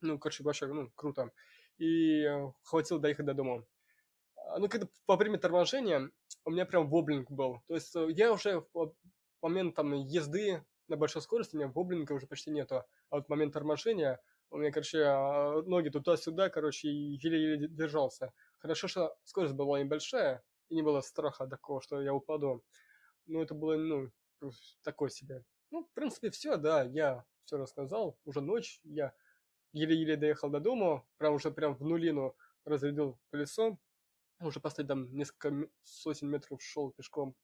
Ну, 0.00 0.18
короче, 0.18 0.42
вообще, 0.42 0.66
ну, 0.66 0.90
круто. 0.94 1.32
И 1.78 2.22
э, 2.22 2.52
хватило 2.62 3.00
доехать 3.00 3.26
до 3.26 3.34
дома. 3.34 3.64
Ну, 4.56 4.68
когда 4.68 4.86
во 5.06 5.16
время 5.16 5.38
торможения 5.38 6.10
у 6.44 6.50
меня 6.50 6.64
прям 6.64 6.88
воблинг 6.88 7.30
был. 7.30 7.62
То 7.66 7.74
есть 7.74 7.94
э, 7.96 8.06
я 8.10 8.32
уже 8.32 8.64
в 8.72 8.94
момент 9.42 9.74
там 9.74 9.92
езды 9.92 10.64
на 10.88 10.96
большой 10.96 11.22
скорости, 11.22 11.54
у 11.54 11.58
меня 11.58 11.68
воблинга 11.68 12.12
уже 12.12 12.26
почти 12.26 12.50
нету. 12.50 12.76
А 13.10 13.16
вот 13.16 13.26
в 13.26 13.28
момент 13.28 13.52
торможения 13.52 14.20
у 14.50 14.56
меня, 14.56 14.72
короче, 14.72 15.04
а, 15.04 15.62
ноги 15.62 15.90
туда-сюда, 15.90 16.48
короче, 16.48 16.88
еле-еле 16.88 17.68
держался. 17.68 18.32
Хорошо, 18.58 18.88
что 18.88 19.14
скорость 19.24 19.54
была 19.54 19.80
небольшая, 19.80 20.42
и 20.70 20.74
не 20.74 20.82
было 20.82 21.02
страха 21.02 21.46
такого, 21.46 21.82
что 21.82 22.00
я 22.00 22.14
упаду. 22.14 22.64
Но 23.26 23.42
это 23.42 23.54
было, 23.54 23.76
ну, 23.76 24.10
такое 24.82 25.10
себе. 25.10 25.44
Ну, 25.70 25.84
в 25.84 25.92
принципе, 25.92 26.30
все, 26.30 26.56
да, 26.56 26.82
я 26.82 27.24
все 27.44 27.58
рассказал. 27.58 28.18
Уже 28.24 28.40
ночь, 28.40 28.80
я 28.84 29.12
еле-еле 29.72 30.16
доехал 30.16 30.48
до 30.48 30.60
дома, 30.60 31.06
прям 31.18 31.34
уже 31.34 31.50
прям 31.50 31.76
в 31.76 31.82
нулину 31.82 32.34
разрядил 32.64 33.18
колесо. 33.30 33.78
Уже 34.40 34.60
после 34.60 34.84
там 34.84 35.12
несколько 35.14 35.68
сотен 35.82 36.28
метров 36.28 36.62
шел 36.62 36.92
пешком. 36.92 37.34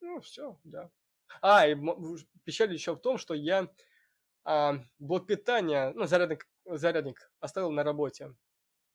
Ну, 0.00 0.20
все, 0.20 0.58
да. 0.64 0.90
А, 1.40 1.66
и 1.66 1.76
печаль 2.44 2.72
еще 2.72 2.94
в 2.94 3.00
том, 3.00 3.18
что 3.18 3.34
я 3.34 3.68
а, 4.44 4.84
блок 4.98 5.26
питания, 5.26 5.92
ну, 5.94 6.06
зарядник, 6.06 6.48
зарядник 6.64 7.30
оставил 7.40 7.70
на 7.70 7.82
работе. 7.82 8.34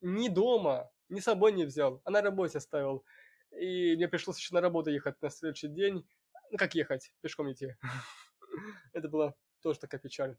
Ни 0.01 0.29
дома, 0.29 0.91
ни 1.09 1.19
с 1.19 1.25
собой 1.25 1.51
не 1.51 1.65
взял, 1.65 2.01
а 2.05 2.11
на 2.11 2.21
работе 2.21 2.59
оставил. 2.59 3.03
И 3.51 3.95
мне 3.95 4.07
пришлось 4.07 4.37
еще 4.37 4.53
на 4.53 4.61
работу 4.61 4.91
ехать 4.91 5.21
на 5.21 5.29
следующий 5.29 5.67
день. 5.67 6.07
Ну, 6.51 6.57
как 6.57 6.75
ехать? 6.75 7.11
Пешком 7.21 7.51
идти. 7.51 7.75
Это 8.93 9.09
была 9.09 9.33
тоже 9.61 9.79
такая 9.79 9.99
печаль. 9.99 10.37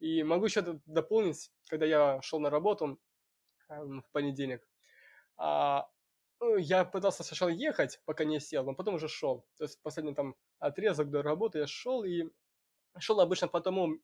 И 0.00 0.22
могу 0.22 0.46
еще 0.46 0.62
дополнить, 0.86 1.52
когда 1.68 1.86
я 1.86 2.22
шел 2.22 2.40
на 2.40 2.50
работу 2.50 3.00
эм, 3.68 4.02
в 4.02 4.10
понедельник, 4.10 4.66
а, 5.36 5.88
ну, 6.40 6.56
я 6.56 6.84
пытался 6.84 7.24
сначала 7.24 7.48
ехать, 7.48 8.00
пока 8.04 8.24
не 8.24 8.40
сел, 8.40 8.64
но 8.64 8.74
потом 8.74 8.94
уже 8.94 9.08
шел. 9.08 9.44
То 9.56 9.64
есть 9.64 9.80
последний 9.82 10.14
там 10.14 10.36
отрезок 10.58 11.10
до 11.10 11.22
работы 11.22 11.58
я 11.58 11.66
шел 11.66 12.04
и 12.04 12.24
шел 12.98 13.20
обычно 13.20 13.48
по 13.48 13.60
тому, 13.60 13.98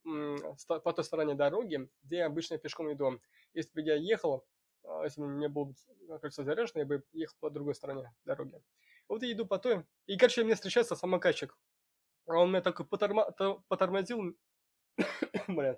по 0.67 0.93
той 0.93 1.05
стороне 1.05 1.35
дороги, 1.35 1.89
где 2.03 2.17
я 2.19 2.27
обычно 2.27 2.59
пешком 2.59 2.93
иду. 2.93 3.21
Если 3.55 3.73
бы 3.73 3.83
я 3.83 3.95
ехал, 3.95 4.45
а, 4.85 5.05
если 5.05 5.21
бы 5.21 5.29
мне 5.29 5.49
было 5.49 5.75
кажется, 6.21 6.45
заряжено, 6.45 6.81
я 6.81 6.87
бы 6.87 7.05
ехал 7.13 7.37
по 7.41 7.51
другой 7.51 7.75
стороне 7.75 8.13
дороги. 8.25 8.61
Вот 9.09 9.23
я 9.23 9.33
иду 9.33 9.47
по 9.47 9.59
той, 9.59 9.85
и, 10.07 10.17
короче, 10.17 10.45
мне 10.45 10.55
встречается 10.55 10.97
самокатчик. 10.97 11.57
Он 12.27 12.51
меня 12.51 12.63
такой 12.63 12.87
поторма, 12.87 13.31
потормозил, 13.69 14.37
блин, 15.49 15.77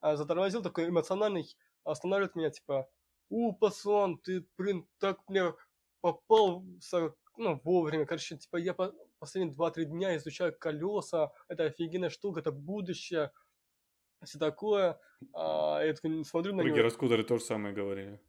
а, 0.00 0.16
затормозил 0.16 0.62
такой 0.62 0.88
эмоциональный, 0.88 1.56
останавливает 1.84 2.34
меня, 2.36 2.50
типа, 2.50 2.88
у, 3.28 3.52
пацан, 3.54 4.18
ты, 4.18 4.46
блин, 4.58 4.86
так 4.98 5.20
мне 5.28 5.54
попался, 6.00 7.14
ну, 7.36 7.60
вовремя. 7.64 8.06
Короче, 8.06 8.36
типа, 8.36 8.56
я 8.56 8.74
по 8.74 8.94
последние 9.18 9.54
2-3 9.54 9.84
дня 9.84 10.16
изучаю 10.16 10.56
колеса, 10.56 11.32
это 11.48 11.64
офигенная 11.64 12.10
штука, 12.10 12.40
это 12.40 12.52
будущее, 12.52 13.32
все 14.24 14.38
такое. 14.38 14.98
А, 15.32 15.80
я 15.82 15.94
такой 15.94 16.24
смотрю 16.24 16.52
на 16.52 16.60
него. 16.60 16.68
Другие 16.68 16.84
раскутеры 16.84 17.24
тоже 17.24 17.44
самое 17.44 17.74
говорили. 17.74 18.20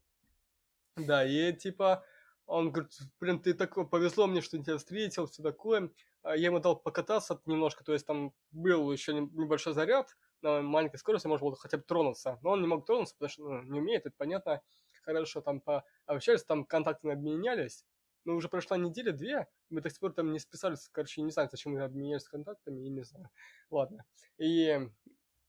Да, 0.98 1.26
и 1.26 1.54
типа, 1.54 2.04
он 2.46 2.72
говорит, 2.72 2.92
блин, 3.20 3.40
ты 3.40 3.54
такой, 3.54 3.88
повезло 3.88 4.28
мне, 4.28 4.42
что 4.42 4.58
я 4.58 4.64
тебя 4.64 4.78
встретил, 4.78 5.28
все 5.28 5.42
такое. 5.42 5.90
А 6.24 6.36
я 6.36 6.48
ему 6.48 6.60
дал 6.60 6.76
покататься 6.76 7.42
немножко, 7.46 7.84
то 7.84 7.94
есть 7.94 8.06
там 8.06 8.34
был 8.52 8.92
еще 8.92 9.14
небольшой 9.14 9.74
заряд, 9.74 10.16
на 10.42 10.62
маленькой 10.62 10.98
скорости 10.98 11.28
можно 11.28 11.46
было 11.46 11.56
хотя 11.56 11.78
бы 11.78 11.84
тронуться. 11.84 12.40
Но 12.42 12.52
он 12.52 12.62
не 12.62 12.68
мог 12.68 12.86
тронуться, 12.86 13.16
потому 13.16 13.30
что 13.30 13.44
ну, 13.44 13.62
не 13.64 13.80
умеет, 13.80 14.06
это 14.06 14.16
понятно 14.18 14.62
хорошо 15.02 15.42
там 15.42 15.62
пообщались, 16.06 16.44
там 16.44 16.66
контактами 16.66 17.14
обменялись. 17.14 17.86
Но 18.24 18.36
уже 18.36 18.50
прошла 18.50 18.78
неделя, 18.78 19.12
две, 19.12 19.48
мы 19.70 19.82
до 19.82 19.90
сих 19.90 20.00
пор 20.00 20.14
там 20.14 20.32
не 20.32 20.40
списались, 20.40 20.90
короче, 20.92 21.22
не 21.22 21.32
знаю, 21.32 21.50
зачем 21.52 21.74
мы 21.74 21.82
обменялись 21.84 22.28
контактами, 22.28 22.82
я 22.82 22.90
не 22.90 23.04
знаю. 23.04 23.30
Ладно. 23.72 24.06
И... 24.38 24.80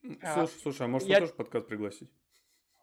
Слушай, 0.01 0.19
а, 0.23 0.47
слушай, 0.47 0.83
а 0.83 0.89
может 0.89 1.09
я... 1.09 1.21
тоже 1.21 1.35
подкаст 1.35 1.69
пригласить? 1.69 2.11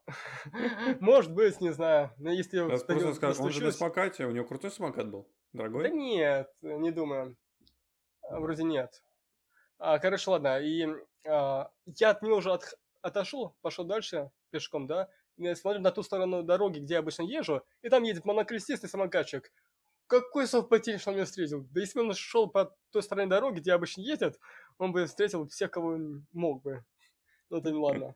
Может 0.99 1.34
быть, 1.34 1.61
не 1.61 1.72
знаю. 1.72 2.11
Но 2.17 2.32
если 2.32 2.57
я 2.57 2.65
просто 2.65 3.13
скажу, 3.13 3.43
он 3.43 3.51
же 3.51 3.63
на 3.63 3.72
самокате, 3.72 4.26
у 4.26 4.32
него 4.32 4.45
крутой 4.45 4.72
самокат 4.72 5.09
был. 5.09 5.30
Дорогой? 5.53 5.84
Да 5.84 5.89
нет, 5.89 6.49
не 6.61 6.91
думаю. 6.91 7.38
Вроде 8.30 8.63
нет. 8.63 9.03
А, 9.78 9.99
короче, 9.99 10.30
ладно. 10.30 10.59
И 10.59 10.88
а, 11.28 11.72
я 11.86 12.11
от 12.11 12.22
него 12.22 12.38
уже 12.38 12.51
от, 12.51 12.78
отошел, 13.01 13.55
пошел 13.61 13.86
дальше 13.86 14.32
пешком, 14.51 14.88
да, 14.88 15.09
смотрю 15.56 15.82
на 15.82 15.92
ту 15.92 16.04
сторону 16.04 16.44
дороги, 16.44 16.80
где 16.80 16.96
я 16.96 17.00
обычно 17.00 17.24
езжу, 17.24 17.64
и 17.82 17.90
там 17.90 18.04
едет 18.04 18.26
монокрестистый 18.26 18.90
самокатчик. 18.90 19.52
Какой 20.08 20.48
совпадение, 20.48 21.00
что 21.00 21.12
он 21.12 21.18
меня 21.18 21.26
встретил. 21.26 21.68
Да 21.72 21.82
если 21.82 22.00
бы 22.00 22.06
он 22.06 22.14
шел 22.14 22.50
по 22.50 22.76
той 22.92 23.04
стороне 23.04 23.30
дороги, 23.30 23.60
где 23.60 23.74
обычно 23.74 24.02
ездят, 24.02 24.40
он 24.78 24.92
бы 24.92 25.06
встретил 25.06 25.48
всех, 25.48 25.72
кого 25.72 25.98
мог 26.34 26.64
бы. 26.64 26.84
Ну, 27.50 27.58
это 27.58 27.72
не 27.72 27.78
ладно. 27.78 28.16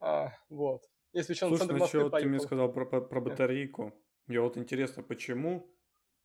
А, 0.00 0.32
вот. 0.48 0.82
Если 1.12 1.32
еще 1.32 1.46
Слушай, 1.46 1.60
центр 1.60 1.76
Москвы 1.76 2.10
ты 2.10 2.26
мне 2.26 2.40
сказал 2.40 2.72
про, 2.72 2.84
про, 2.84 3.00
про 3.00 3.20
батарейку. 3.20 3.94
Мне 4.26 4.40
вот 4.40 4.56
интересно, 4.56 5.02
почему 5.02 5.70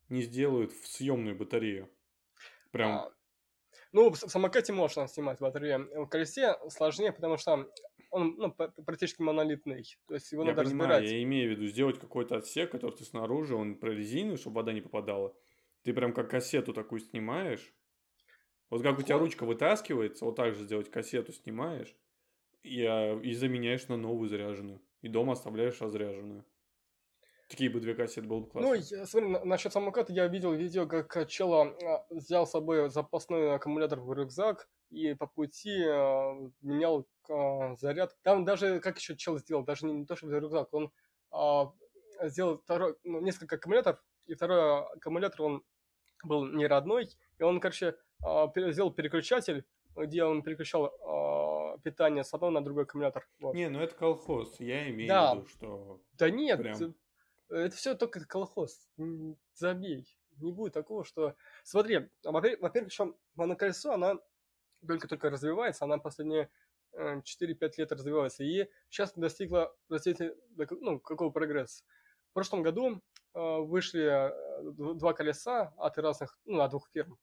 не 0.10 0.22
сделают 0.22 0.72
в 0.72 0.88
съемную 0.88 1.36
батарею? 1.36 1.90
Прям 2.72 2.92
а... 2.92 3.12
Ну, 3.92 4.12
в 4.12 4.18
самокате 4.18 4.72
можно 4.72 5.08
снимать 5.08 5.40
батарею. 5.40 5.90
В 6.06 6.08
колесе 6.08 6.56
сложнее, 6.70 7.12
потому 7.12 7.38
что 7.38 7.68
он 8.12 8.36
ну, 8.38 8.52
практически 8.52 9.22
монолитный. 9.22 9.84
То 10.08 10.16
есть 10.16 10.32
его 10.32 10.44
я 10.44 10.52
надо 10.52 10.64
понимаю, 10.64 10.92
разбирать. 10.92 11.12
Я 11.12 11.24
имею 11.24 11.50
в 11.50 11.52
виду 11.58 11.68
сделать 11.68 12.00
какой-то 12.00 12.38
отсек, 12.38 12.72
который 12.72 12.96
ты 12.96 13.04
снаружи, 13.04 13.56
он 13.56 13.76
прорезиненный, 13.76 14.38
чтобы 14.38 14.58
вода 14.58 14.74
не 14.74 14.82
попадала. 14.82 15.36
Ты 15.84 15.94
прям 15.94 16.14
как 16.14 16.30
кассету 16.30 16.74
такую 16.74 17.02
снимаешь. 17.02 17.74
Вот 18.70 18.84
как 18.84 19.00
у 19.00 19.02
тебя 19.02 19.18
ручка 19.18 19.46
вытаскивается, 19.46 20.26
вот 20.26 20.36
так 20.36 20.54
же 20.54 20.64
сделать 20.64 20.92
кассету 20.92 21.34
снимаешь 21.34 21.96
и, 22.62 22.84
а, 22.84 23.20
и 23.20 23.34
заменяешь 23.34 23.88
на 23.88 23.98
новую 23.98 24.30
заряженную. 24.30 24.82
И 25.02 25.08
дома 25.08 25.34
оставляешь 25.34 25.82
разряженную. 25.82 26.46
Такие 27.50 27.70
бы 27.72 27.80
две 27.80 27.95
кассеты 27.95 28.28
было 28.28 28.41
бы 28.41 28.45
Ну, 28.54 28.62
классно. 28.76 28.95
я, 28.95 29.06
смотри, 29.08 29.30
на- 29.30 29.43
насчет 29.43 29.74
самоката 29.74 30.14
я 30.14 30.28
видел 30.28 30.54
видео, 30.54 30.86
как 30.86 31.28
чела 31.28 31.74
а, 31.84 32.06
взял 32.12 32.45
с 32.45 32.52
собой 32.52 32.89
запасной 32.89 33.56
аккумулятор 33.56 34.00
в 34.00 34.14
рюкзак 34.14 34.70
и 34.91 35.16
по 35.16 35.26
пути 35.26 35.84
а, 35.84 36.36
менял 36.62 37.08
а, 37.28 37.76
заряд. 37.76 38.16
Там 38.22 38.45
даже, 38.45 38.80
как 38.80 39.00
еще 39.00 39.18
чел 39.18 39.39
сделал, 39.39 39.64
даже 39.64 39.88
не, 39.88 39.93
не 39.93 40.06
то, 40.06 40.16
чтобы 40.16 40.39
рюкзак, 40.39 40.72
он 40.74 40.91
сделал 42.24 42.58
второй, 42.58 42.95
ну, 43.04 43.20
несколько 43.22 43.56
аккумуляторов, 43.56 44.04
и 44.28 44.34
второй 44.36 44.84
аккумулятор, 44.95 45.41
он 45.41 45.64
был 46.24 46.45
не 46.47 46.68
родной, 46.68 47.08
и 47.38 47.43
он, 47.43 47.60
короче, 47.60 47.95
сделал 48.72 48.91
переключатель, 48.91 49.64
где 49.95 50.24
он 50.24 50.41
переключал 50.43 51.78
питание 51.84 52.24
с 52.24 52.34
одного 52.34 52.52
на 52.52 52.64
другой 52.64 52.84
аккумулятор. 52.84 53.28
Вот. 53.39 53.54
Не, 53.56 53.70
ну 53.70 53.80
это 53.80 53.95
колхоз. 53.95 54.60
Я 54.60 54.89
имею 54.89 55.08
Да. 55.08 55.34
в 55.34 55.38
виду, 55.38 55.47
что... 55.47 56.02
Да 56.14 56.30
нет, 56.30 56.60
Прям. 56.60 56.95
Э, 57.50 57.56
это 57.56 57.76
все 57.76 57.95
только 57.95 58.26
колхоз. 58.26 58.89
Забей. 59.54 60.06
Не 60.38 60.52
будет 60.52 60.74
такого, 60.74 61.04
что... 61.04 61.36
Смотри, 61.64 62.10
во- 62.24 62.41
во-первых, 62.41 62.91
еще 62.91 63.14
моноколесо, 63.36 63.93
она 63.93 64.16
только-только 64.88 65.30
развивается, 65.30 65.86
она 65.86 65.97
последние 65.97 66.50
э, 66.93 67.20
4-5 67.20 67.72
лет 67.78 67.91
развивается, 67.91 68.43
и 68.43 68.70
сейчас 68.89 69.14
достигла 69.14 69.76
ну, 70.80 71.00
какого 71.00 71.30
прогресса. 71.32 71.84
В 72.30 72.34
прошлом 72.34 72.64
году 72.64 73.02
э, 73.34 73.58
вышли 73.58 74.32
э, 74.32 74.93
два 74.95 75.14
колеса 75.14 75.74
от 75.78 75.97
разных, 75.97 76.39
ну, 76.45 76.62
от 76.62 76.70
двух 76.72 76.89
фирм 76.91 77.18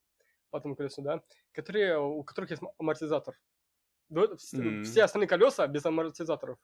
по 0.49 0.59
одному 0.59 0.75
колесу, 0.75 1.01
да, 1.01 1.23
которые, 1.53 1.99
у 1.99 2.23
которых 2.23 2.51
есть 2.51 2.63
амортизатор. 2.77 3.39
Все 4.83 5.03
остальные 5.03 5.27
колеса 5.27 5.67
без 5.67 5.85
амортизаторов. 5.85 6.59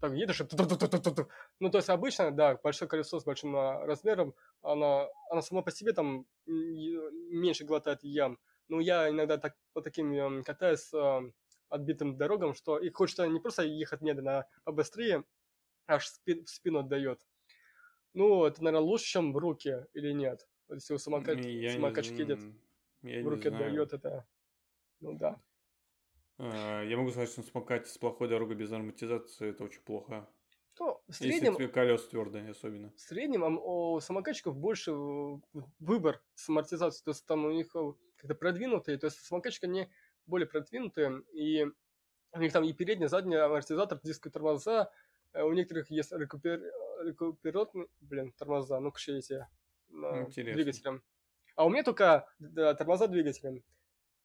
Так, 0.00 0.12
едешь, 0.12 0.40
и 0.40 0.44
ту-ту-ту-ту-ту-ту. 0.44 1.28
ну, 1.58 1.70
то 1.70 1.78
есть 1.78 1.88
обычно, 1.88 2.30
да, 2.30 2.56
большое 2.62 2.88
колесо 2.88 3.18
с 3.18 3.24
большим 3.24 3.56
а, 3.56 3.86
размером, 3.86 4.34
она, 4.60 5.08
она 5.30 5.40
сама 5.40 5.62
по 5.62 5.70
себе 5.70 5.92
там 5.92 6.26
меньше 6.46 7.64
глотает 7.64 8.02
ям. 8.04 8.38
Но 8.68 8.80
я 8.80 9.08
иногда 9.08 9.38
так, 9.38 9.56
по 9.72 9.80
таким 9.80 10.12
ем, 10.12 10.44
катаюсь 10.44 10.92
а, 10.92 11.22
отбитым 11.70 12.18
дорогам, 12.18 12.52
что 12.54 12.78
и 12.78 12.90
хочется 12.90 13.26
не 13.26 13.40
просто 13.40 13.62
ехать 13.62 14.02
медленно, 14.02 14.40
а 14.40 14.46
побыстрее, 14.64 15.24
аж 15.86 16.08
спи- 16.08 16.44
в 16.44 16.48
спину 16.50 16.80
отдает. 16.80 17.26
Ну, 18.14 18.44
это, 18.44 18.62
наверное, 18.62 18.86
лучше, 18.86 19.06
чем 19.06 19.32
в 19.32 19.36
руки 19.38 19.86
или 19.94 20.12
нет. 20.12 20.46
Вот 20.68 20.76
если 20.76 20.94
у 20.94 20.98
самокат, 20.98 21.38
я 21.44 21.50
не 21.52 21.68
самокатчик 21.68 22.18
едет, 22.18 22.40
зн- 22.40 22.54
Я 23.02 23.20
в 23.20 23.24
не 23.24 23.30
руки 23.30 23.48
отдает 23.48 23.92
это. 23.92 24.26
Ну 25.00 25.14
да. 25.14 25.40
А, 26.38 26.82
Я 26.82 26.96
могу 26.96 27.10
сказать, 27.10 27.30
что 27.30 27.40
на 27.40 27.46
самокате 27.46 27.88
с 27.88 27.98
плохой 27.98 28.28
дорогой 28.28 28.56
без 28.56 28.70
амортизации 28.72 29.50
это 29.50 29.64
очень 29.64 29.80
плохо. 29.80 30.28
То 30.74 31.02
в 31.08 31.08
Если 31.08 31.30
среднем, 31.30 31.54
твои 31.54 31.68
колеса 31.68 32.06
твердые 32.10 32.50
особенно. 32.50 32.92
в 32.92 33.00
среднем 33.00 33.58
у 33.62 33.98
самокатчиков 34.00 34.56
больше 34.56 34.90
э, 34.90 35.38
выбор 35.78 36.22
с 36.34 36.48
амортизацией, 36.50 37.02
то 37.04 37.10
есть 37.12 37.24
там 37.24 37.46
у 37.46 37.50
них 37.50 37.74
э, 37.74 37.92
как-то 38.16 38.34
продвинутые, 38.34 38.98
то 38.98 39.06
есть 39.06 39.18
самокатчики 39.24 39.64
они 39.64 39.88
более 40.26 40.46
продвинутые, 40.46 41.22
и 41.32 41.64
у 42.32 42.40
них 42.40 42.52
там 42.52 42.64
и 42.64 42.74
передний, 42.74 43.06
и 43.06 43.08
задний 43.08 43.36
амортизатор, 43.36 43.98
дисковые 44.02 44.32
тормоза, 44.32 44.92
э, 45.32 45.42
у 45.42 45.52
некоторых 45.54 45.90
есть 45.90 46.12
рекупер... 46.12 46.62
рекуперотные, 47.02 47.86
блин, 48.02 48.32
тормоза, 48.32 48.78
ну, 48.78 48.92
к 48.92 48.98
эти 49.08 49.46
э, 49.88 50.26
двигателям. 50.52 51.02
А 51.54 51.64
у 51.64 51.70
меня 51.70 51.84
только 51.84 52.28
да, 52.38 52.74
тормоза 52.74 53.06
двигателем. 53.06 53.64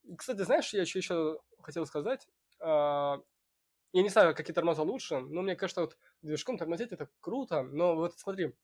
И, 0.03 0.15
Кстати, 0.15 0.41
знаешь, 0.43 0.73
я 0.73 0.81
еще, 0.81 0.99
еще 0.99 1.39
хотел 1.59 1.85
сказать, 1.85 2.27
а, 2.59 3.21
я 3.93 4.03
не 4.03 4.09
знаю, 4.09 4.35
какие 4.35 4.53
тормоза 4.55 4.83
лучше, 4.83 5.19
но 5.19 5.41
мне 5.43 5.55
кажется, 5.55 5.81
вот 5.81 5.97
движком 6.21 6.57
тормозить 6.57 6.91
это 6.93 7.09
круто, 7.21 7.63
но 7.63 7.95
вот 7.95 8.19
смотри, 8.19 8.55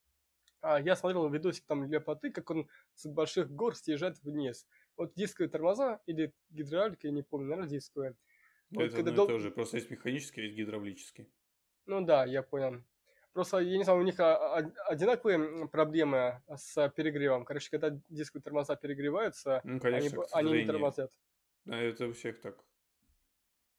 а, 0.61 0.79
я 0.81 0.95
смотрел 0.95 1.29
видосик 1.29 1.65
там 1.67 1.85
Лепоты, 1.85 2.31
как 2.31 2.49
он 2.51 2.69
с 2.95 3.07
больших 3.07 3.51
гор 3.51 3.75
съезжает 3.75 4.21
вниз. 4.23 4.67
Вот 4.97 5.13
дисковые 5.15 5.49
тормоза 5.51 6.01
или 6.07 6.33
гидравлика, 6.49 7.07
я 7.07 7.13
не 7.13 7.23
помню, 7.23 7.49
наверное, 7.49 7.71
дисковые. 7.71 8.15
Вот 8.71 8.93
это 8.93 8.95
когда 8.95 9.11
и 9.11 9.11
дол- 9.11 9.27
то 9.27 9.39
же. 9.39 9.51
Просто 9.51 9.75
есть 9.77 9.89
механический, 9.89 10.43
есть 10.43 10.55
гидравлический. 10.55 11.27
Ну 11.85 12.01
да, 12.05 12.25
я 12.25 12.43
понял. 12.43 12.83
Просто, 13.33 13.59
я 13.59 13.77
не 13.77 13.83
знаю, 13.83 13.99
у 13.99 14.03
них 14.03 14.19
а, 14.19 14.57
а, 14.57 14.71
одинаковые 14.87 15.67
проблемы 15.67 16.41
с 16.53 16.89
перегревом. 16.89 17.45
Короче, 17.45 17.69
когда 17.69 17.91
дисковые 18.09 18.43
тормоза 18.43 18.75
перегреваются, 18.75 19.63
Ну, 19.63 19.79
они, 19.89 20.09
конечно, 20.09 20.19
к 20.19 20.27
они 20.31 20.53
не 20.53 20.63
тормозят. 20.63 21.11
Да, 21.67 21.77
это 21.81 22.07
у 22.07 22.13
всех 22.13 22.39
так. 22.39 22.63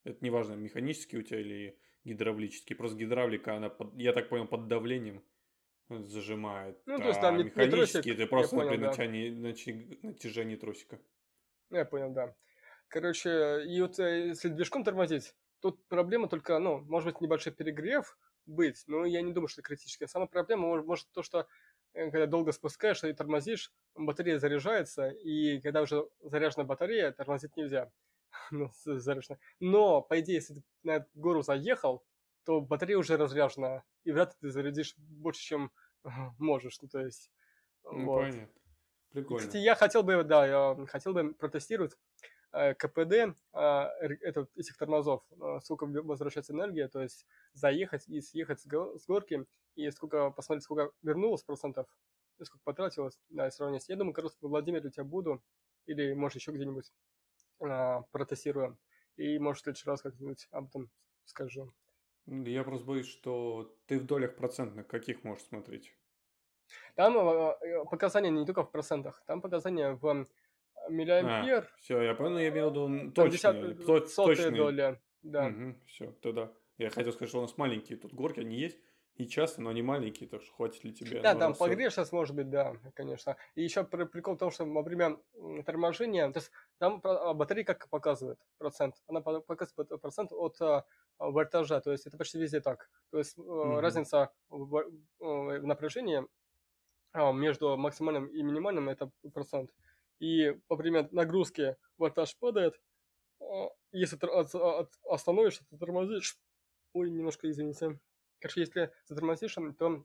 Это 0.04 0.18
не 0.20 0.28
важно, 0.30 0.54
механический 0.54 1.16
у 1.16 1.22
тебя 1.22 1.40
или 1.40 1.78
гидравлический. 2.04 2.76
Просто 2.76 2.98
гидравлика, 2.98 3.56
она, 3.56 3.70
под- 3.70 3.94
я 3.96 4.12
так 4.12 4.28
понял, 4.28 4.46
под 4.46 4.68
давлением 4.68 5.24
зажимает. 5.88 6.82
Ну, 6.84 6.98
то 6.98 7.08
есть 7.08 7.20
там 7.20 7.34
а 7.34 7.38
не- 7.38 7.44
не 7.44 7.48
механический, 7.50 8.02
тросик, 8.02 8.16
ты 8.18 8.26
просто, 8.26 8.56
понял, 8.56 8.70
например, 8.70 8.94
да. 8.94 9.02
натяни- 9.04 9.98
натяжение 10.02 10.58
тросика. 10.58 11.00
Ну, 11.70 11.78
Я 11.78 11.86
понял, 11.86 12.10
да. 12.12 12.36
Короче, 12.88 13.64
и 13.66 13.80
вот 13.80 13.98
э, 13.98 14.28
если 14.28 14.50
движком 14.50 14.84
тормозить, 14.84 15.34
тут 15.60 15.82
проблема 15.88 16.28
только, 16.28 16.58
ну, 16.58 16.80
может 16.80 17.10
быть, 17.12 17.22
небольшой 17.22 17.54
перегрев 17.54 18.18
быть, 18.44 18.84
но 18.86 19.06
я 19.06 19.22
не 19.22 19.32
думаю, 19.32 19.48
что 19.48 19.62
это 19.62 19.68
критическая. 19.68 20.08
Самая 20.08 20.28
проблема 20.28 20.66
может, 20.66 20.86
может 20.86 21.10
то, 21.12 21.22
что 21.22 21.48
когда 22.10 22.26
долго 22.26 22.52
спускаешь 22.52 23.02
и 23.04 23.12
тормозишь, 23.12 23.72
батарея 23.94 24.38
заряжается, 24.38 25.08
и 25.08 25.60
когда 25.60 25.82
уже 25.82 26.08
заряжена 26.20 26.64
батарея, 26.64 27.12
тормозить 27.12 27.56
нельзя. 27.56 27.90
Ну, 28.50 28.70
заряжена. 28.84 29.38
Но, 29.60 30.00
по 30.02 30.20
идее, 30.20 30.36
если 30.36 30.54
ты 30.54 30.62
на 30.82 30.96
эту 30.96 31.08
гору 31.14 31.42
заехал, 31.42 32.04
то 32.44 32.60
батарея 32.60 32.98
уже 32.98 33.16
разряжена, 33.16 33.82
и 34.04 34.12
вряд 34.12 34.30
ли 34.30 34.36
ты 34.40 34.50
зарядишь 34.50 34.94
больше, 34.96 35.42
чем 35.42 35.72
можешь. 36.38 36.80
Ну, 36.80 36.88
то 36.88 37.00
есть, 37.00 37.30
Ну, 37.84 38.04
вот. 38.04 38.20
понятно. 38.22 38.42
И, 38.42 39.12
Прикольно. 39.12 39.38
Кстати, 39.40 39.56
я 39.62 39.74
хотел 39.74 40.02
бы, 40.02 40.22
да, 40.22 40.46
я 40.46 40.86
хотел 40.86 41.14
бы 41.14 41.32
протестировать 41.34 41.92
э, 41.92 41.96
КПД 42.50 43.36
а, 43.52 43.90
это, 44.00 44.46
этих 44.56 44.76
тормозов, 44.76 45.22
а, 45.40 45.60
сколько 45.60 45.84
возвращается 45.86 46.52
энергия, 46.52 46.88
то 46.88 47.02
есть 47.02 47.26
заехать 47.52 48.08
и 48.08 48.20
съехать 48.20 48.60
с, 48.60 48.66
го- 48.66 48.98
с 48.98 49.06
горки, 49.06 49.44
и 49.74 49.90
сколько, 49.90 50.30
посмотреть, 50.30 50.64
сколько 50.64 50.90
вернулось 51.02 51.42
процентов, 51.42 51.86
сколько 52.42 52.62
потратилось, 52.64 53.18
и 53.28 53.50
сравнить. 53.50 53.88
Я 53.88 53.96
думаю, 53.96 54.14
как 54.14 54.24
раз 54.24 54.36
в 54.40 54.48
Владимире 54.48 54.88
у 54.88 54.90
тебя 54.90 55.04
буду, 55.04 55.42
или, 55.86 56.14
может, 56.14 56.36
еще 56.36 56.52
где-нибудь 56.52 56.90
а, 57.60 58.02
протестирую, 58.12 58.78
и, 59.16 59.38
может, 59.38 59.60
в 59.60 59.64
следующий 59.64 59.88
раз 59.88 60.00
как-нибудь 60.00 60.48
об 60.50 60.68
этом 60.68 60.90
скажу. 61.24 61.72
Я 62.26 62.62
просто 62.62 62.86
боюсь, 62.86 63.08
что 63.08 63.74
ты 63.86 63.98
в 63.98 64.04
долях 64.04 64.36
процентных 64.36 64.86
каких 64.86 65.24
можешь 65.24 65.44
смотреть? 65.44 65.94
Там 66.94 67.16
э, 67.16 67.56
э, 67.62 67.84
показания 67.84 68.30
не 68.30 68.44
только 68.44 68.62
в 68.64 68.70
процентах, 68.70 69.22
там 69.26 69.40
показания 69.40 69.92
в 69.92 70.26
миллиампер, 70.88 71.68
Все, 71.78 72.02
я 72.02 72.14
понял, 72.14 72.38
я 72.38 72.48
имел 72.48 72.70
в 72.70 72.72
виду 72.72 73.12
точные, 73.12 73.74
точные. 73.74 74.50
доли, 74.50 75.00
да. 75.22 75.52
все, 75.86 76.12
тогда. 76.22 76.52
Я 76.78 76.90
хотел 76.90 77.12
сказать, 77.12 77.28
что 77.28 77.38
у 77.38 77.42
нас 77.42 77.56
маленькие 77.56 77.98
тут 77.98 78.14
горки, 78.14 78.40
они 78.40 78.56
есть, 78.56 78.78
и 79.18 79.26
часто, 79.26 79.60
но 79.60 79.70
они 79.70 79.82
маленькие, 79.82 80.28
так 80.28 80.42
что 80.42 80.52
хватит 80.54 80.84
ли 80.84 80.92
тебе? 80.92 81.20
Да, 81.20 81.34
там 81.34 81.52
погрешность 81.52 82.12
может 82.12 82.36
быть, 82.36 82.50
да, 82.50 82.76
конечно. 82.94 83.36
И 83.56 83.64
еще 83.64 83.82
прикол 83.82 84.36
в 84.36 84.38
том, 84.38 84.52
что 84.52 84.64
во 84.64 84.82
время 84.82 85.18
торможения, 85.66 86.30
то 86.30 86.38
есть 86.38 86.52
там 86.78 87.00
а, 87.02 87.34
батарея 87.34 87.64
как 87.64 87.88
показывает 87.88 88.38
процент, 88.58 88.94
она 89.08 89.20
по- 89.20 89.40
показывает 89.40 90.00
процент 90.00 90.32
от 90.32 90.60
а, 90.60 90.84
вольтажа, 91.18 91.80
то 91.80 91.90
есть 91.90 92.06
это 92.06 92.16
почти 92.16 92.38
везде 92.38 92.60
так. 92.60 92.88
То 93.10 93.18
есть 93.18 93.36
э, 93.36 93.80
разница 93.80 94.30
в, 94.50 94.84
э, 95.20 95.60
напряжении 95.62 96.24
а, 97.12 97.32
между 97.32 97.76
максимальным 97.76 98.26
и 98.26 98.40
минимальным 98.42 98.88
это 98.88 99.10
процент. 99.34 99.72
И 100.20 100.58
во 100.68 100.76
время 100.76 101.08
нагрузки 101.12 101.76
вольтаж 101.96 102.36
падает, 102.38 102.80
а, 103.40 103.70
если 103.92 104.16
ты 104.16 104.26
от- 104.26 104.54
от- 104.54 104.98
остановишься, 105.04 105.64
ты 105.70 105.78
тормозишь. 105.78 106.38
Ой, 106.92 107.10
немножко 107.10 107.50
извините. 107.50 108.00
Короче, 108.40 108.60
если 108.60 108.92
затормозишь, 109.06 109.56
то 109.78 110.04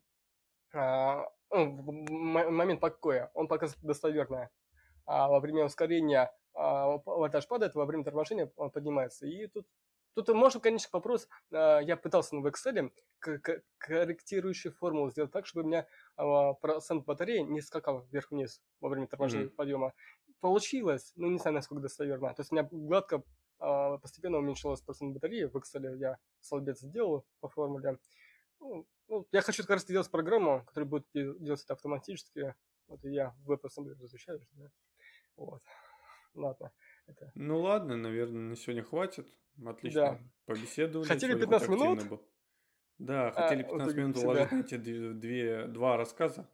а, 0.73 1.29
ну, 1.51 1.83
момент 2.11 2.79
покоя 2.81 3.31
он 3.33 3.47
показывает 3.47 3.85
достоверное. 3.85 4.49
А 5.05 5.29
во 5.29 5.39
время 5.39 5.65
ускорения 5.65 6.31
а, 6.53 6.97
вольтаж 7.05 7.47
падает, 7.47 7.75
во 7.75 7.85
время 7.85 8.03
торможения 8.03 8.51
он 8.55 8.71
поднимается. 8.71 9.27
И 9.27 9.47
тут, 9.47 9.67
тут 10.15 10.29
можно, 10.29 10.59
конечно, 10.59 10.89
вопрос, 10.91 11.27
а, 11.51 11.79
я 11.79 11.97
пытался 11.97 12.35
в 12.35 12.45
Excel 12.45 12.91
корректирующую 13.77 14.73
формулу 14.73 15.09
сделать 15.09 15.31
так, 15.31 15.45
чтобы 15.45 15.65
у 15.65 15.67
меня 15.67 15.87
а, 16.17 16.53
процент 16.53 17.05
батареи 17.05 17.39
не 17.39 17.61
скакал 17.61 18.05
вверх-вниз 18.11 18.61
во 18.81 18.89
время 18.89 19.07
торможения 19.07 19.45
Мгм. 19.45 19.55
подъема. 19.55 19.93
получилось, 20.39 21.13
но 21.15 21.27
не 21.27 21.37
знаю, 21.37 21.55
насколько 21.55 21.81
достоверно. 21.81 22.33
То 22.33 22.41
есть 22.41 22.51
у 22.51 22.55
меня 22.55 22.67
гладко 22.69 23.23
а, 23.59 23.97
постепенно 23.97 24.37
уменьшилась 24.39 24.81
процент 24.81 25.13
батареи. 25.13 25.45
В 25.45 25.55
Excel 25.55 25.95
я 25.95 26.17
столбец 26.41 26.79
сделал 26.79 27.25
по 27.39 27.47
формуле. 27.47 27.97
Ну, 28.59 28.85
ну, 29.07 29.27
я 29.31 29.41
хочу 29.41 29.63
раз 29.67 29.83
сделать 29.83 30.11
программу, 30.11 30.63
которая 30.65 30.89
будет 30.89 31.05
делать 31.13 31.63
это 31.63 31.73
автоматически. 31.73 32.55
Вот 32.87 32.99
я 33.03 33.33
в 33.45 33.51
WebAssembly 33.51 33.93
разучаюсь, 34.01 34.47
да. 34.51 34.69
Вот. 35.37 35.61
Ладно. 36.33 36.71
Это... 37.07 37.31
Ну 37.35 37.59
ладно, 37.59 37.97
наверное, 37.97 38.41
на 38.41 38.55
сегодня 38.55 38.83
хватит. 38.83 39.27
Отлично. 39.65 40.01
Да. 40.01 40.19
Побеседовали. 40.45 41.07
Хотели 41.07 41.39
15 41.39 41.69
минут? 41.69 42.07
Был. 42.07 42.21
Да, 42.97 43.31
хотели 43.31 43.63
15 43.63 43.95
а, 43.95 43.99
минут 43.99 44.17
уложить 44.17 44.51
на 44.51 44.59
эти 44.59 44.77
две, 44.77 45.67
два 45.67 45.97
рассказа. 45.97 46.49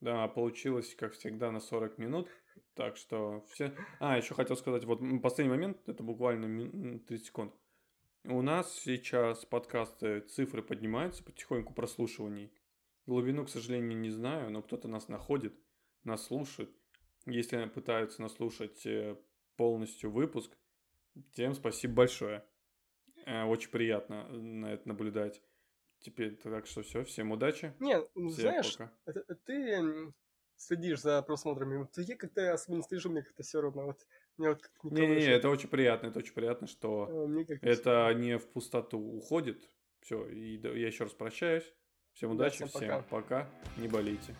Да, 0.00 0.28
получилось, 0.28 0.94
как 0.94 1.12
всегда, 1.14 1.50
на 1.50 1.60
40 1.60 1.98
минут. 1.98 2.28
Так 2.74 2.96
что 2.96 3.44
все... 3.50 3.72
А, 4.00 4.16
еще 4.16 4.34
хотел 4.34 4.56
сказать, 4.56 4.84
вот 4.84 5.00
последний 5.22 5.52
момент, 5.52 5.88
это 5.88 6.02
буквально 6.02 6.98
30 6.98 7.26
секунд. 7.26 7.54
У 8.24 8.40
нас 8.42 8.74
сейчас 8.80 9.44
подкасты, 9.44 10.20
цифры 10.20 10.62
поднимаются 10.62 11.22
потихоньку 11.22 11.74
прослушиваний. 11.74 12.52
Глубину, 13.06 13.44
к 13.44 13.50
сожалению, 13.50 13.98
не 13.98 14.10
знаю, 14.10 14.50
но 14.50 14.62
кто-то 14.62 14.88
нас 14.88 15.08
находит, 15.08 15.54
нас 16.04 16.24
слушает. 16.24 16.70
Если 17.26 17.64
пытаются 17.66 18.22
наслушать 18.22 18.84
э, 18.86 19.16
полностью 19.56 20.10
выпуск, 20.10 20.56
тем 21.32 21.54
спасибо 21.54 21.94
большое. 21.94 22.44
Э, 23.26 23.44
очень 23.44 23.70
приятно 23.70 24.28
на 24.28 24.72
это 24.72 24.88
наблюдать. 24.88 25.42
Теперь 26.00 26.36
так 26.36 26.66
что 26.66 26.82
все, 26.82 27.04
всем 27.04 27.32
удачи. 27.32 27.74
Не, 27.80 27.98
ну, 28.14 28.28
знаешь, 28.28 28.76
пока. 28.76 28.92
Это, 29.06 29.34
ты 29.46 30.12
следишь 30.56 31.00
за 31.00 31.22
просмотрами. 31.22 31.88
Я 31.96 32.16
как-то 32.16 32.52
особо 32.52 32.76
не 32.76 32.82
слежу, 32.82 33.10
мне 33.10 33.22
как-то 33.22 33.42
все 33.42 33.60
равно. 33.60 33.86
Вот, 33.86 34.06
мне 34.36 34.48
вот 34.50 34.60
не, 34.82 35.06
не, 35.06 35.16
не, 35.16 35.26
это 35.26 35.48
очень 35.48 35.68
приятно, 35.68 36.08
это 36.08 36.18
очень 36.18 36.34
приятно, 36.34 36.66
что 36.66 37.28
это 37.62 38.12
не 38.14 38.38
в 38.38 38.46
пустоту 38.48 38.98
уходит. 38.98 39.70
Все, 40.00 40.26
и 40.26 40.58
я 40.58 40.86
еще 40.86 41.04
раз 41.04 41.14
прощаюсь. 41.14 41.72
Всем 42.12 42.32
удачи, 42.32 42.60
да, 42.60 42.66
всем, 42.66 42.80
всем 42.80 43.02
пока. 43.04 43.46
пока. 43.46 43.50
Не 43.78 43.88
болейте. 43.88 44.36